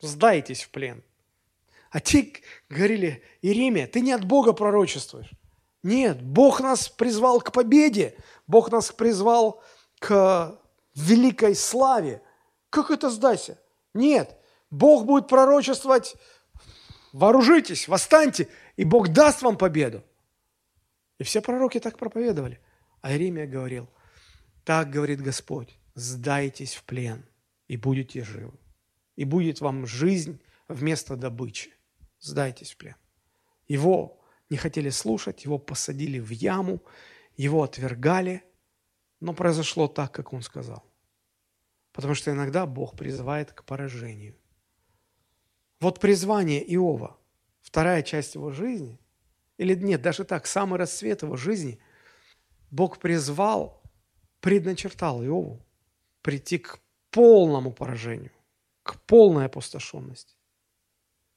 Сдайтесь 0.00 0.62
в 0.62 0.70
плен. 0.70 1.04
А 1.90 2.00
те 2.00 2.32
говорили, 2.70 3.22
Иеремия, 3.42 3.86
ты 3.86 4.00
не 4.00 4.12
от 4.12 4.24
Бога 4.24 4.54
пророчествуешь. 4.54 5.30
Нет, 5.82 6.22
Бог 6.22 6.60
нас 6.60 6.88
призвал 6.88 7.40
к 7.40 7.52
победе, 7.52 8.16
Бог 8.46 8.70
нас 8.70 8.92
призвал 8.92 9.62
к 9.98 10.58
великой 10.94 11.54
славе. 11.54 12.22
Как 12.72 12.90
это 12.90 13.10
сдайся? 13.10 13.58
Нет, 13.92 14.34
Бог 14.70 15.04
будет 15.04 15.28
пророчествовать, 15.28 16.16
вооружитесь, 17.12 17.86
восстаньте, 17.86 18.48
и 18.76 18.84
Бог 18.84 19.08
даст 19.08 19.42
вам 19.42 19.58
победу. 19.58 20.02
И 21.18 21.24
все 21.24 21.42
пророки 21.42 21.78
так 21.80 21.98
проповедовали. 21.98 22.60
А 23.02 23.12
Иеремия 23.12 23.46
говорил, 23.46 23.90
так 24.64 24.88
говорит 24.88 25.20
Господь, 25.20 25.78
сдайтесь 25.94 26.72
в 26.72 26.84
плен, 26.84 27.26
и 27.68 27.76
будете 27.76 28.24
живы. 28.24 28.58
И 29.16 29.24
будет 29.24 29.60
вам 29.60 29.86
жизнь 29.86 30.40
вместо 30.66 31.16
добычи. 31.16 31.74
Сдайтесь 32.20 32.72
в 32.72 32.78
плен. 32.78 32.96
Его 33.68 34.18
не 34.48 34.56
хотели 34.56 34.88
слушать, 34.88 35.44
его 35.44 35.58
посадили 35.58 36.18
в 36.18 36.30
яму, 36.30 36.80
его 37.36 37.64
отвергали, 37.64 38.42
но 39.20 39.34
произошло 39.34 39.88
так, 39.88 40.10
как 40.12 40.32
он 40.32 40.40
сказал. 40.40 40.90
Потому 41.92 42.14
что 42.14 42.30
иногда 42.30 42.66
Бог 42.66 42.96
призывает 42.96 43.52
к 43.52 43.64
поражению. 43.64 44.36
Вот 45.80 46.00
призвание 46.00 46.62
Иова, 46.74 47.18
вторая 47.60 48.02
часть 48.02 48.34
его 48.34 48.50
жизни, 48.50 48.98
или 49.58 49.74
нет, 49.74 50.00
даже 50.00 50.24
так, 50.24 50.46
самый 50.46 50.78
расцвет 50.78 51.22
его 51.22 51.36
жизни, 51.36 51.78
Бог 52.70 52.98
призвал, 52.98 53.82
предначертал 54.40 55.22
Иову 55.22 55.64
прийти 56.22 56.58
к 56.58 56.78
полному 57.10 57.72
поражению, 57.72 58.32
к 58.82 59.00
полной 59.02 59.46
опустошенности. 59.46 60.36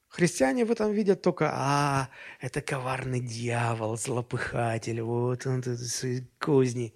Христиане 0.08 0.64
в 0.64 0.70
этом 0.70 0.92
видят 0.92 1.20
только, 1.20 1.50
а, 1.52 2.08
это 2.40 2.62
коварный 2.62 3.20
дьявол, 3.20 3.98
злопыхатель, 3.98 5.02
вот 5.02 5.46
он, 5.46 5.60
тут 5.60 5.78
козни. 6.38 6.94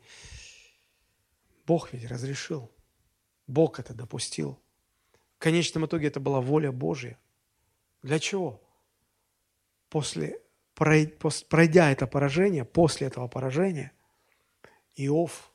Бог 1.66 1.92
ведь 1.92 2.08
разрешил. 2.08 2.70
Бог 3.51 3.80
это 3.80 3.92
допустил. 3.94 4.59
В 5.36 5.38
конечном 5.42 5.86
итоге 5.86 6.07
это 6.07 6.20
была 6.20 6.40
воля 6.40 6.70
Божья. 6.70 7.18
Для 8.03 8.18
чего? 8.18 8.61
После, 9.88 10.40
пройдя 10.74 11.90
это 11.90 12.07
поражение, 12.07 12.64
после 12.64 13.09
этого 13.09 13.26
поражения, 13.26 13.92
Иов, 14.94 15.53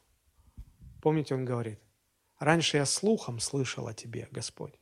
помните, 1.01 1.35
он 1.35 1.45
говорит, 1.45 1.79
раньше 2.37 2.77
я 2.77 2.85
слухом 2.85 3.39
слышал 3.39 3.87
о 3.87 3.93
тебе, 3.93 4.27
Господь, 4.31 4.73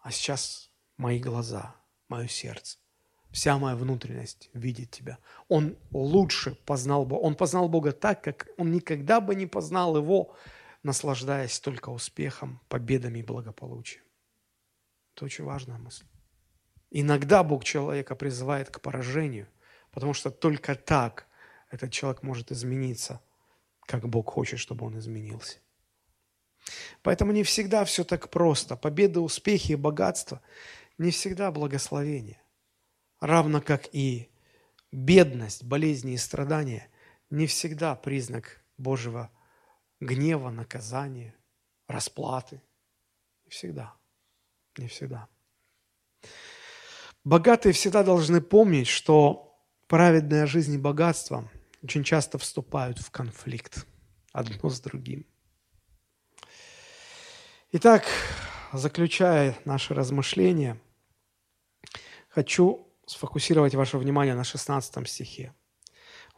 а 0.00 0.10
сейчас 0.10 0.70
мои 0.96 1.18
глаза– 1.18 1.76
мое 2.08 2.26
сердце. 2.26 2.78
Вся 3.32 3.58
моя 3.58 3.76
внутренность 3.76 4.48
видит 4.54 4.92
тебя. 4.92 5.18
Он 5.48 5.76
лучше 5.90 6.54
познал 6.64 7.04
Бога. 7.04 7.20
Он 7.20 7.34
познал 7.34 7.68
Бога 7.68 7.92
так, 7.92 8.24
как 8.24 8.48
он 8.56 8.72
никогда 8.72 9.20
бы 9.20 9.34
не 9.34 9.46
познал 9.46 9.96
Его, 9.96 10.34
наслаждаясь 10.86 11.58
только 11.58 11.90
успехом, 11.90 12.60
победами 12.68 13.18
и 13.18 13.22
благополучием. 13.24 14.04
Это 15.14 15.24
очень 15.24 15.44
важная 15.44 15.78
мысль. 15.78 16.04
Иногда 16.90 17.42
Бог 17.42 17.64
человека 17.64 18.14
призывает 18.14 18.70
к 18.70 18.80
поражению, 18.80 19.48
потому 19.90 20.14
что 20.14 20.30
только 20.30 20.76
так 20.76 21.26
этот 21.72 21.92
человек 21.92 22.22
может 22.22 22.52
измениться, 22.52 23.20
как 23.86 24.08
Бог 24.08 24.30
хочет, 24.30 24.60
чтобы 24.60 24.86
он 24.86 24.96
изменился. 24.98 25.58
Поэтому 27.02 27.32
не 27.32 27.42
всегда 27.42 27.84
все 27.84 28.04
так 28.04 28.30
просто. 28.30 28.76
Победы, 28.76 29.18
успехи 29.18 29.72
и 29.72 29.76
богатство 29.76 30.40
не 30.98 31.10
всегда 31.10 31.50
благословение. 31.50 32.40
Равно 33.20 33.60
как 33.60 33.88
и 33.92 34.30
бедность, 34.92 35.64
болезни 35.64 36.12
и 36.12 36.16
страдания 36.16 36.88
не 37.28 37.48
всегда 37.48 37.96
признак 37.96 38.62
Божьего 38.78 39.32
гнева, 40.00 40.50
наказания, 40.50 41.34
расплаты. 41.88 42.62
Не 43.44 43.50
всегда. 43.50 43.94
Не 44.78 44.88
всегда. 44.88 45.28
Богатые 47.24 47.72
всегда 47.72 48.02
должны 48.02 48.40
помнить, 48.40 48.88
что 48.88 49.58
праведная 49.86 50.46
жизнь 50.46 50.74
и 50.74 50.78
богатство 50.78 51.50
очень 51.82 52.04
часто 52.04 52.38
вступают 52.38 52.98
в 52.98 53.10
конфликт 53.10 53.86
одно 54.32 54.68
с 54.68 54.80
другим. 54.80 55.26
Итак, 57.72 58.04
заключая 58.72 59.56
наши 59.64 59.94
размышления– 59.94 60.80
хочу 62.36 62.86
сфокусировать 63.06 63.74
ваше 63.74 63.96
внимание 63.96 64.34
на 64.34 64.44
16 64.44 65.08
стихе. 65.08 65.54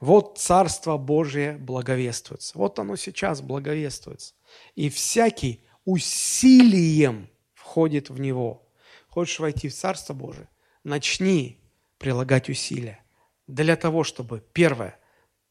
Вот 0.00 0.38
Царство 0.38 0.96
Божие 0.96 1.56
благовествуется. 1.56 2.56
Вот 2.56 2.78
оно 2.78 2.96
сейчас 2.96 3.40
благовествуется. 3.40 4.34
И 4.74 4.90
всякий 4.90 5.60
усилием 5.84 7.28
входит 7.54 8.10
в 8.10 8.20
него. 8.20 8.66
Хочешь 9.08 9.40
войти 9.40 9.68
в 9.68 9.74
Царство 9.74 10.14
Божие? 10.14 10.48
Начни 10.84 11.60
прилагать 11.98 12.48
усилия 12.48 13.04
для 13.46 13.76
того, 13.76 14.04
чтобы, 14.04 14.44
первое, 14.52 14.98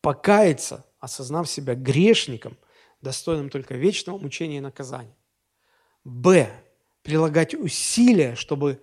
покаяться, 0.02 0.86
осознав 1.00 1.50
себя 1.50 1.76
грешником, 1.76 2.58
достойным 3.02 3.50
только 3.50 3.76
вечного 3.76 4.18
мучения 4.18 4.58
и 4.58 4.62
наказания. 4.62 5.16
Б. 6.04 6.50
Прилагать 7.04 7.54
усилия, 7.54 8.36
чтобы 8.36 8.82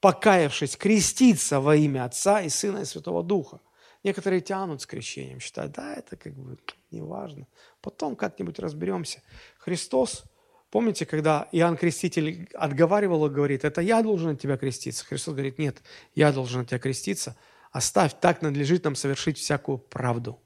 покаявшись, 0.00 0.76
креститься 0.76 1.60
во 1.60 1.76
имя 1.76 2.04
Отца 2.04 2.40
и 2.42 2.48
Сына 2.48 2.78
и 2.78 2.84
Святого 2.84 3.22
Духа. 3.22 3.60
Некоторые 4.04 4.42
тянут 4.42 4.82
с 4.82 4.86
крещением, 4.86 5.40
считают, 5.40 5.72
да, 5.72 5.94
это 5.94 6.16
как 6.16 6.34
бы 6.34 6.58
не 6.90 7.00
важно. 7.00 7.46
Потом 7.80 8.16
как-нибудь 8.16 8.58
разберемся. 8.58 9.22
Христос, 9.56 10.24
помните, 10.70 11.06
когда 11.06 11.48
Иоанн 11.52 11.78
Креститель 11.78 12.46
отговаривал 12.52 13.26
и 13.26 13.30
говорит, 13.30 13.64
это 13.64 13.80
я 13.80 14.02
должен 14.02 14.32
от 14.32 14.40
тебя 14.40 14.58
креститься? 14.58 15.06
Христос 15.06 15.32
говорит, 15.32 15.58
нет, 15.58 15.82
я 16.14 16.32
должен 16.32 16.60
от 16.60 16.68
тебя 16.68 16.78
креститься. 16.78 17.34
Оставь, 17.72 18.12
так 18.20 18.42
надлежит 18.42 18.84
нам 18.84 18.94
совершить 18.94 19.38
всякую 19.38 19.78
правду. 19.78 20.38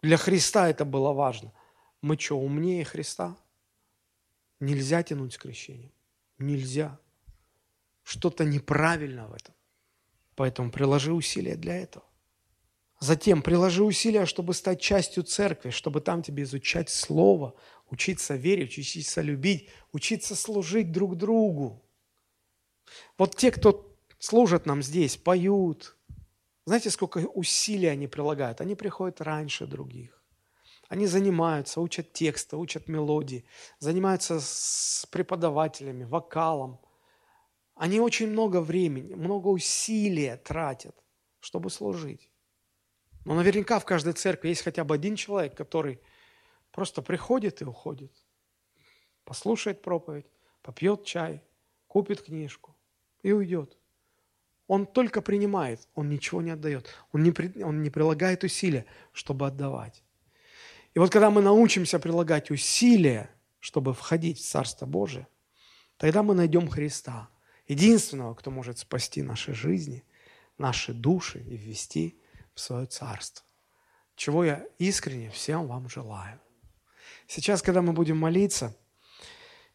Для 0.00 0.16
Христа 0.16 0.68
это 0.68 0.84
было 0.84 1.12
важно. 1.12 1.52
Мы 2.00 2.16
что, 2.16 2.38
умнее 2.38 2.84
Христа? 2.84 3.36
Нельзя 4.60 5.02
тянуть 5.02 5.34
с 5.34 5.38
крещением. 5.38 5.92
Нельзя 6.38 6.98
что-то 8.04 8.44
неправильно 8.44 9.26
в 9.26 9.34
этом. 9.34 9.54
Поэтому 10.36 10.70
приложи 10.70 11.12
усилия 11.12 11.56
для 11.56 11.76
этого. 11.76 12.04
Затем 13.00 13.42
приложи 13.42 13.82
усилия, 13.82 14.26
чтобы 14.26 14.54
стать 14.54 14.80
частью 14.80 15.22
церкви, 15.22 15.70
чтобы 15.70 16.00
там 16.00 16.22
тебе 16.22 16.42
изучать 16.42 16.90
Слово, 16.90 17.54
учиться 17.90 18.36
верить, 18.36 18.78
учиться 18.78 19.22
любить, 19.22 19.70
учиться 19.92 20.36
служить 20.36 20.92
друг 20.92 21.16
другу. 21.16 21.82
Вот 23.16 23.36
те, 23.36 23.50
кто 23.50 23.96
служат 24.18 24.66
нам 24.66 24.82
здесь, 24.82 25.16
поют, 25.16 25.96
знаете, 26.66 26.90
сколько 26.90 27.18
усилий 27.18 27.88
они 27.88 28.06
прилагают? 28.06 28.60
Они 28.60 28.74
приходят 28.74 29.20
раньше 29.20 29.66
других. 29.66 30.22
Они 30.88 31.06
занимаются, 31.06 31.80
учат 31.80 32.12
тексты, 32.12 32.56
учат 32.56 32.88
мелодии, 32.88 33.44
занимаются 33.78 34.40
с 34.40 35.06
преподавателями, 35.10 36.04
вокалом– 36.04 36.80
они 37.80 37.98
очень 37.98 38.28
много 38.28 38.60
времени, 38.60 39.14
много 39.14 39.48
усилия 39.48 40.36
тратят, 40.36 40.94
чтобы 41.40 41.70
служить. 41.70 42.29
Но 43.30 43.36
наверняка 43.36 43.78
в 43.78 43.84
каждой 43.84 44.14
церкви 44.14 44.48
есть 44.48 44.62
хотя 44.62 44.82
бы 44.82 44.92
один 44.92 45.14
человек, 45.14 45.54
который 45.54 46.00
просто 46.72 47.00
приходит 47.00 47.62
и 47.62 47.64
уходит. 47.64 48.10
Послушает 49.22 49.82
проповедь, 49.82 50.26
попьет 50.62 51.04
чай, 51.04 51.40
купит 51.86 52.22
книжку 52.22 52.74
и 53.22 53.30
уйдет. 53.30 53.78
Он 54.66 54.84
только 54.84 55.22
принимает, 55.22 55.86
он 55.94 56.08
ничего 56.08 56.42
не 56.42 56.50
отдает. 56.50 56.88
Он 57.12 57.22
не, 57.22 57.30
при, 57.30 57.62
он 57.62 57.84
не 57.84 57.90
прилагает 57.90 58.42
усилия, 58.42 58.84
чтобы 59.12 59.46
отдавать. 59.46 60.02
И 60.94 60.98
вот 60.98 61.12
когда 61.12 61.30
мы 61.30 61.40
научимся 61.40 62.00
прилагать 62.00 62.50
усилия, 62.50 63.30
чтобы 63.60 63.94
входить 63.94 64.40
в 64.40 64.44
Царство 64.44 64.86
Божие, 64.86 65.28
тогда 65.98 66.24
мы 66.24 66.34
найдем 66.34 66.68
Христа– 66.68 67.28
единственного, 67.68 68.34
кто 68.34 68.50
может 68.50 68.80
спасти 68.80 69.22
наши 69.22 69.54
жизни, 69.54 70.02
наши 70.58 70.92
души 70.92 71.38
и 71.38 71.56
ввести 71.56 72.19
свое 72.60 72.86
царство. 72.86 73.44
Чего 74.14 74.44
я 74.44 74.64
искренне 74.78 75.30
всем 75.30 75.66
вам 75.66 75.88
желаю. 75.88 76.40
Сейчас, 77.26 77.62
когда 77.62 77.80
мы 77.80 77.92
будем 77.92 78.18
молиться, 78.18 78.76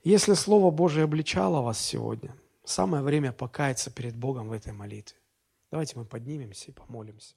если 0.04 0.34
Слово 0.34 0.72
Божие 0.72 1.06
обличало 1.06 1.62
вас 1.62 1.80
сегодня, 1.80 2.36
самое 2.64 3.04
время 3.04 3.32
покаяться 3.32 3.90
перед 3.90 4.16
Богом 4.16 4.50
в 4.50 4.52
этой 4.52 4.72
молитве. 4.72 5.18
Давайте 5.72 5.98
мы 5.98 6.06
поднимемся 6.06 6.70
и 6.70 6.74
помолимся. 6.74 7.36